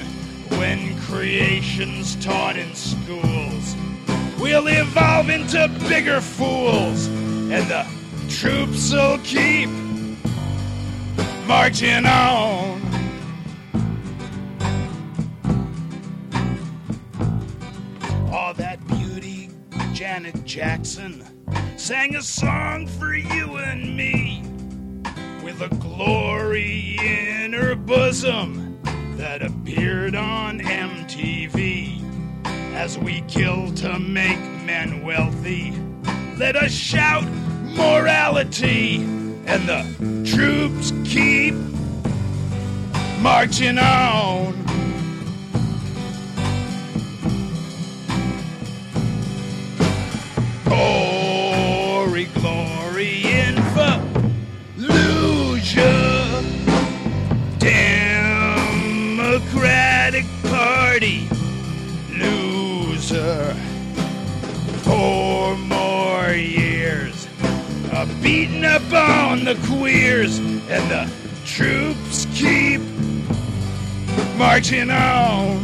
[0.58, 3.76] when creation's taught in schools,
[4.40, 7.86] we'll evolve into bigger fools, and the
[8.28, 9.68] troops will keep
[11.46, 12.93] marching on.
[20.24, 21.22] Janet Jackson
[21.76, 24.42] sang a song for you and me
[25.44, 28.78] with a glory in her bosom
[29.16, 32.00] that appeared on MTV.
[32.74, 35.74] As we kill to make men wealthy,
[36.38, 37.24] let us shout
[37.76, 39.02] morality,
[39.44, 39.84] and the
[40.24, 41.54] troops keep
[43.20, 44.63] marching on.
[50.74, 53.54] Glory, glory in
[59.44, 61.28] Democratic Party
[62.10, 63.54] loser.
[64.82, 67.28] Four more years
[67.92, 71.08] of beating up on the queers, and the
[71.44, 72.80] troops keep
[74.36, 75.63] marching on.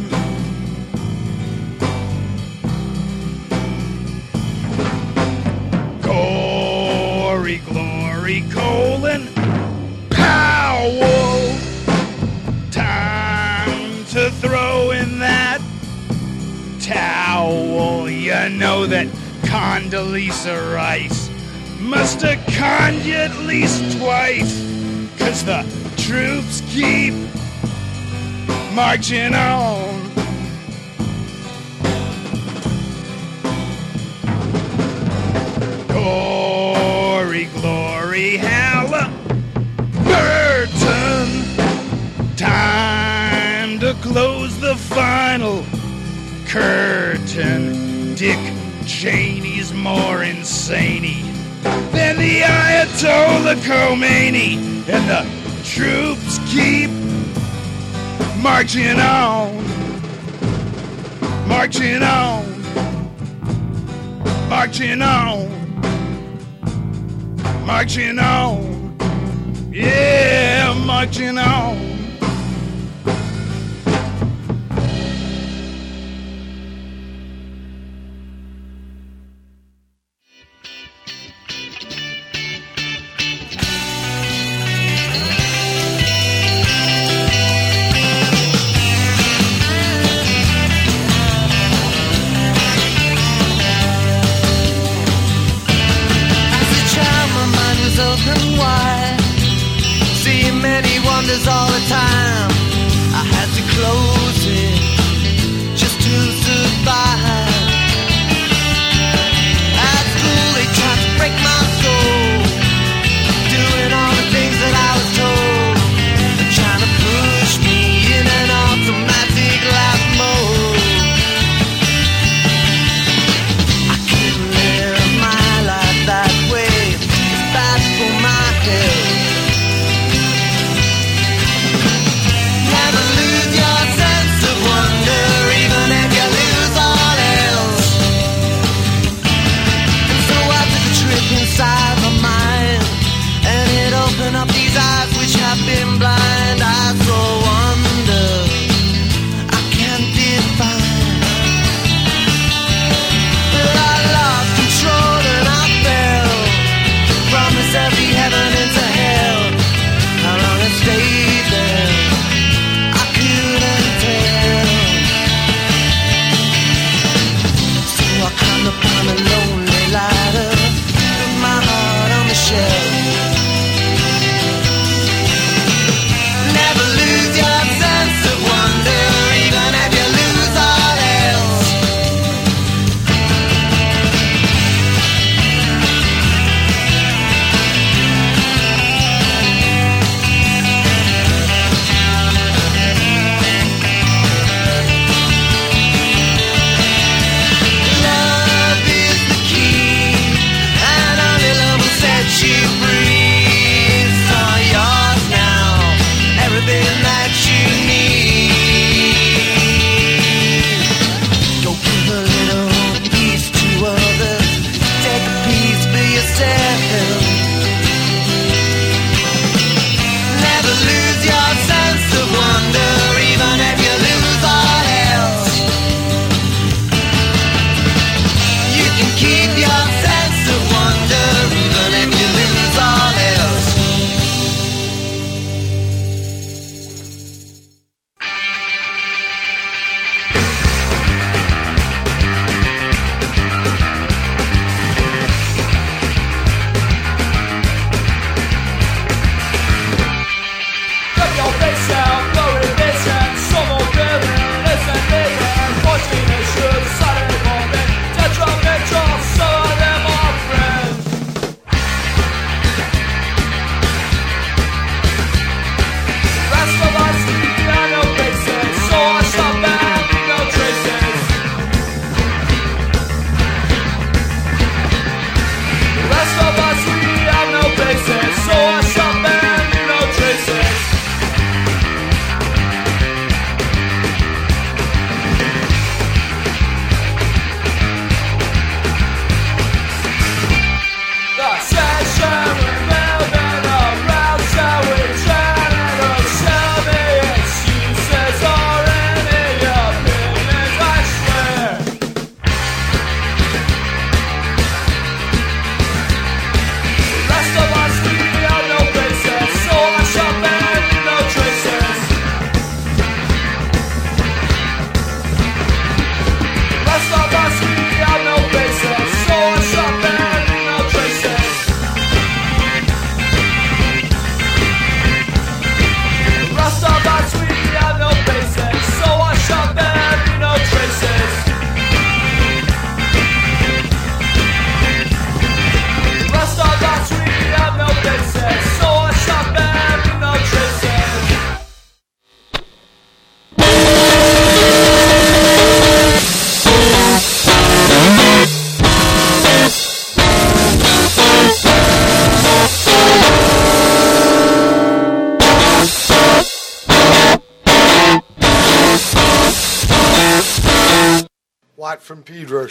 [18.57, 19.07] Know that
[19.43, 21.29] Condoleezza Rice
[21.79, 24.59] must have conned you at least twice.
[25.17, 25.65] Cause the
[25.97, 27.13] troops keep
[28.73, 29.99] marching on.
[35.87, 39.15] Glory, glory, Halliburton.
[42.35, 45.63] Time to close the final
[46.47, 47.80] curtain.
[48.21, 48.37] Dick
[48.85, 51.25] Cheney's more insane
[51.91, 55.25] than the Ayatollah Khomeini, and the
[55.63, 56.91] troops keep
[58.43, 59.57] marching on,
[61.47, 62.45] marching on,
[64.47, 65.49] marching on,
[67.65, 68.97] marching on,
[69.73, 71.90] yeah, marching on.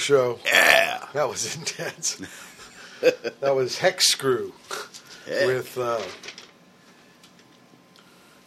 [0.00, 0.38] Show.
[0.44, 1.06] Yeah.
[1.12, 2.20] That was intense.
[3.40, 4.52] that was Hex Screw
[5.28, 5.46] Yeah.
[5.46, 6.00] with, uh,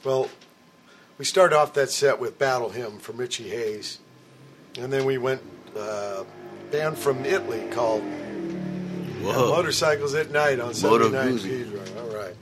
[0.04, 0.30] well,
[1.18, 4.00] we started off that set with Battle Hymn from Richie Haas.
[4.78, 5.42] And then we went,
[5.78, 6.24] uh,
[6.72, 8.02] band from Italy called
[9.22, 9.50] Whoa.
[9.52, 11.64] Motorcycles at Night on Moto 79 Guzzi.
[11.86, 12.02] Pedro.
[12.04, 12.36] All right.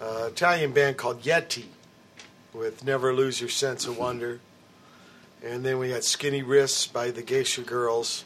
[0.00, 1.64] Uh, Italian band called Yeti
[2.52, 4.40] with Never Lose Your Sense of Wonder.
[5.42, 8.24] And then we had Skinny Wrists by the Geisha Girls.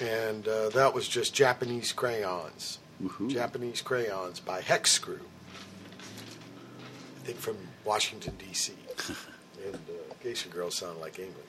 [0.00, 2.78] And uh, that was just Japanese crayons.
[3.28, 5.20] Japanese crayons by Hex Screw.
[7.16, 8.72] I think from Washington, D.C.
[9.64, 11.48] and uh, Geisha Girls sound like England.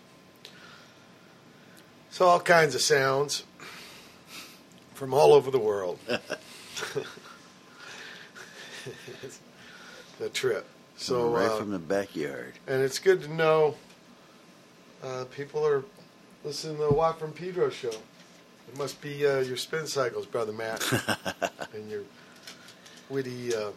[2.11, 3.43] So all kinds of sounds
[4.93, 5.99] from all over the world.
[10.19, 10.67] the trip.
[10.97, 12.53] So right uh, from the backyard.
[12.67, 13.75] and it's good to know
[15.01, 15.83] uh, people are
[16.43, 17.93] listening to the Watt from Pedro show.
[18.71, 20.83] It must be uh, your spin cycles, brother Matt,
[21.73, 22.03] and your
[23.09, 23.71] witty uh,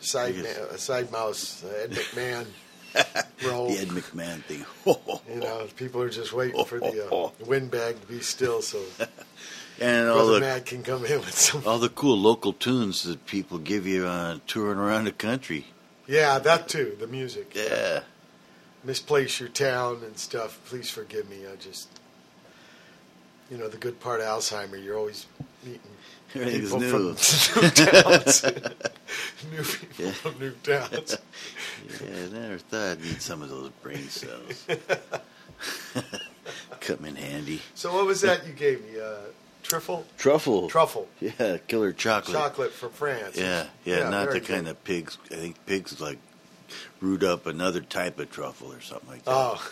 [0.00, 2.46] side ma- uh, side mouse uh, Ed McMahon
[3.46, 3.68] role.
[3.70, 4.64] The Ed McMahon thing.
[5.32, 8.80] You know, people are just waiting for the uh, windbag to be still so
[9.80, 11.62] And all brother the Matt can come in with some.
[11.66, 15.66] all the cool local tunes that people give you uh, touring around the country.
[16.06, 16.96] Yeah, that too.
[16.98, 17.52] The music.
[17.54, 18.00] Yeah.
[18.82, 20.58] misplace your town and stuff.
[20.64, 21.46] Please forgive me.
[21.46, 21.97] I just,
[23.50, 25.26] you know, the good part of Alzheimer, you're always
[25.64, 25.80] meeting
[26.34, 27.14] Everything's people new.
[27.14, 27.70] from new
[28.02, 28.44] towns,
[29.50, 30.10] new people Yeah.
[30.12, 31.16] from new towns.
[32.02, 34.66] Yeah, I never thought I'd need some of those brain cells.
[36.80, 37.60] Come in handy.
[37.74, 39.00] So what was that you gave me?
[39.00, 39.16] Uh,
[39.62, 40.06] truffle?
[40.16, 40.68] Truffle.
[40.68, 41.08] Truffle.
[41.20, 42.36] Yeah, killer chocolate.
[42.36, 43.36] Chocolate from France.
[43.36, 44.70] Yeah, yeah, not very the kind good.
[44.72, 45.18] of pigs.
[45.30, 46.18] I think pigs like
[47.00, 49.30] root up another type of truffle or something like that.
[49.32, 49.70] Oh,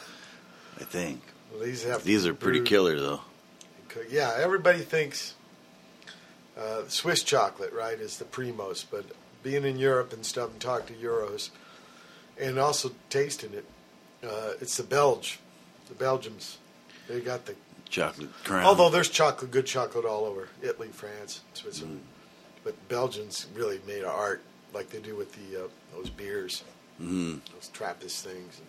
[0.81, 1.21] I think.
[1.53, 3.21] well, these have These are pretty killer though.
[4.11, 5.35] Yeah, everybody thinks
[6.59, 8.85] uh, Swiss chocolate, right, is the primos.
[8.91, 9.05] But
[9.43, 11.51] being in Europe and stuff and talk to Euros
[12.39, 13.65] and also tasting it,
[14.25, 15.39] uh, it's the Belge,
[15.89, 16.59] the Belgians.
[17.09, 17.55] They got the.
[17.89, 18.65] Chocolate crown.
[18.65, 22.65] Although there's chocolate, good chocolate all over Italy, France, Switzerland, Mm.
[22.65, 24.43] but Belgians really made art
[24.75, 26.65] like they do with the uh, those beers,
[27.01, 27.41] Mhm.
[27.55, 28.61] those Trappist things.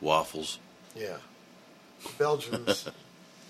[0.00, 0.58] waffles.
[0.96, 1.18] Yeah.
[2.18, 2.88] Belgians.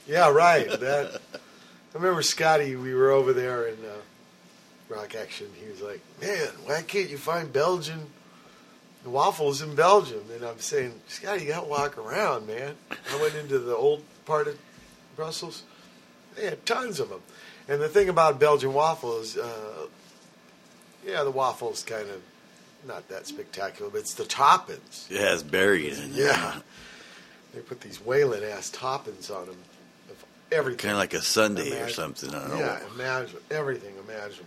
[0.06, 0.68] yeah, right.
[0.80, 1.20] That.
[1.34, 2.76] I remember Scotty.
[2.76, 5.48] We were over there in uh, Rock Action.
[5.60, 8.06] He was like, "Man, why can't you find Belgian
[9.04, 13.34] waffles in Belgium?" And I'm saying, "Scotty, you got to walk around, man." I went
[13.34, 14.58] into the old part of
[15.16, 15.64] Brussels.
[16.36, 17.22] They had tons of them.
[17.68, 19.86] And the thing about Belgian waffles, uh,
[21.06, 22.22] yeah, the waffles kind of
[22.86, 25.10] not that spectacular, but it's the toppings.
[25.10, 26.26] Yeah, it's buried in there.
[26.26, 26.60] Yeah.
[27.54, 29.56] They put these whaling ass toppings on them
[30.52, 30.78] everything.
[30.78, 32.30] Kind of like a Sunday or something.
[32.34, 32.58] I don't know.
[32.58, 34.46] Yeah, imagine everything imaginable.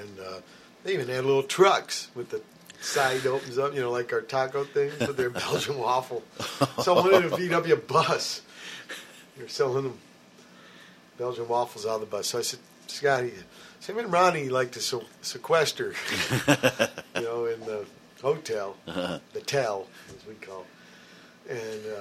[0.00, 0.40] And uh,
[0.82, 2.42] they even had little trucks with the
[2.80, 6.22] side opens up, you know, like our taco thing, but they're Belgian waffle.
[6.82, 8.42] Someone in a VW bus.
[9.36, 9.98] They're selling them
[11.18, 12.28] Belgian waffles out of the bus.
[12.28, 13.32] So I said, Scotty,
[13.80, 15.94] Sam and Ronnie like to se- sequester,
[17.16, 17.84] you know, in the
[18.22, 19.18] hotel, Uh-huh.
[19.32, 20.64] the tell, as we call
[21.48, 21.52] it.
[21.52, 22.00] And uh,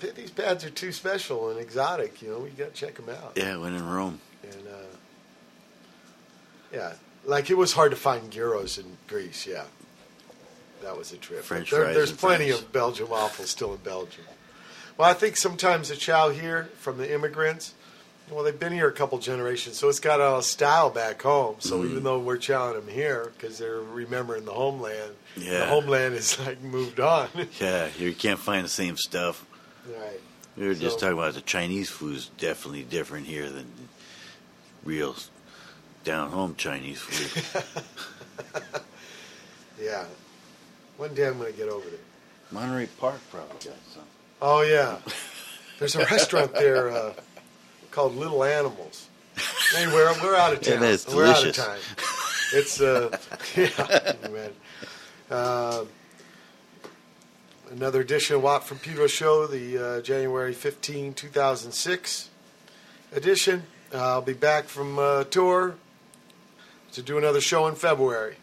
[0.00, 2.20] these pads are too special and exotic.
[2.22, 3.32] You know, we got to check them out.
[3.36, 4.20] Yeah, when in Rome.
[4.42, 4.96] And uh,
[6.72, 6.92] yeah,
[7.24, 9.46] like it was hard to find gyros in Greece.
[9.46, 9.64] Yeah,
[10.82, 11.42] that was a trip.
[11.42, 12.60] French there- fries there's plenty fries.
[12.62, 14.24] of Belgian waffles still in Belgium.
[14.98, 17.74] Well, I think sometimes the chow here from the immigrants.
[18.30, 21.56] Well, they've been here a couple generations, so it's got a style back home.
[21.60, 21.90] So Mm.
[21.90, 25.60] even though we're chowing them here because they're remembering the homeland, yeah.
[25.60, 27.28] the homeland is like moved on.
[27.60, 29.46] Yeah, you can't find the same stuff.
[29.88, 30.20] Right.
[30.56, 33.66] We were just talking about the Chinese food is definitely different here than
[34.84, 35.14] real
[36.04, 37.64] down home Chinese food.
[39.80, 40.04] Yeah.
[40.96, 41.98] One day I'm going to get over there.
[42.50, 44.02] Monterey Park probably got some.
[44.40, 44.96] Oh yeah,
[45.78, 47.12] there's a restaurant there uh,
[47.90, 49.08] called Little Animals.
[49.76, 50.80] Anyway, we're, we're out of Yeah, town.
[50.82, 51.66] that's we're out of delicious.
[51.66, 51.78] time.
[52.54, 53.18] It's uh,
[53.56, 54.50] yeah, man.
[55.30, 55.84] Uh,
[57.70, 62.30] another edition of Watt from Pedro Show, the uh, January 15, 2006
[63.12, 63.64] edition.
[63.92, 65.76] Uh, I'll be back from uh, tour
[66.92, 68.36] to do another show in February.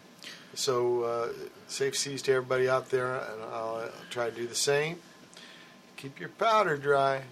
[0.56, 1.30] So uh,
[1.68, 5.00] safe seas to everybody out there, and I'll, uh try to do the same.
[5.98, 7.24] Keep your powder dry.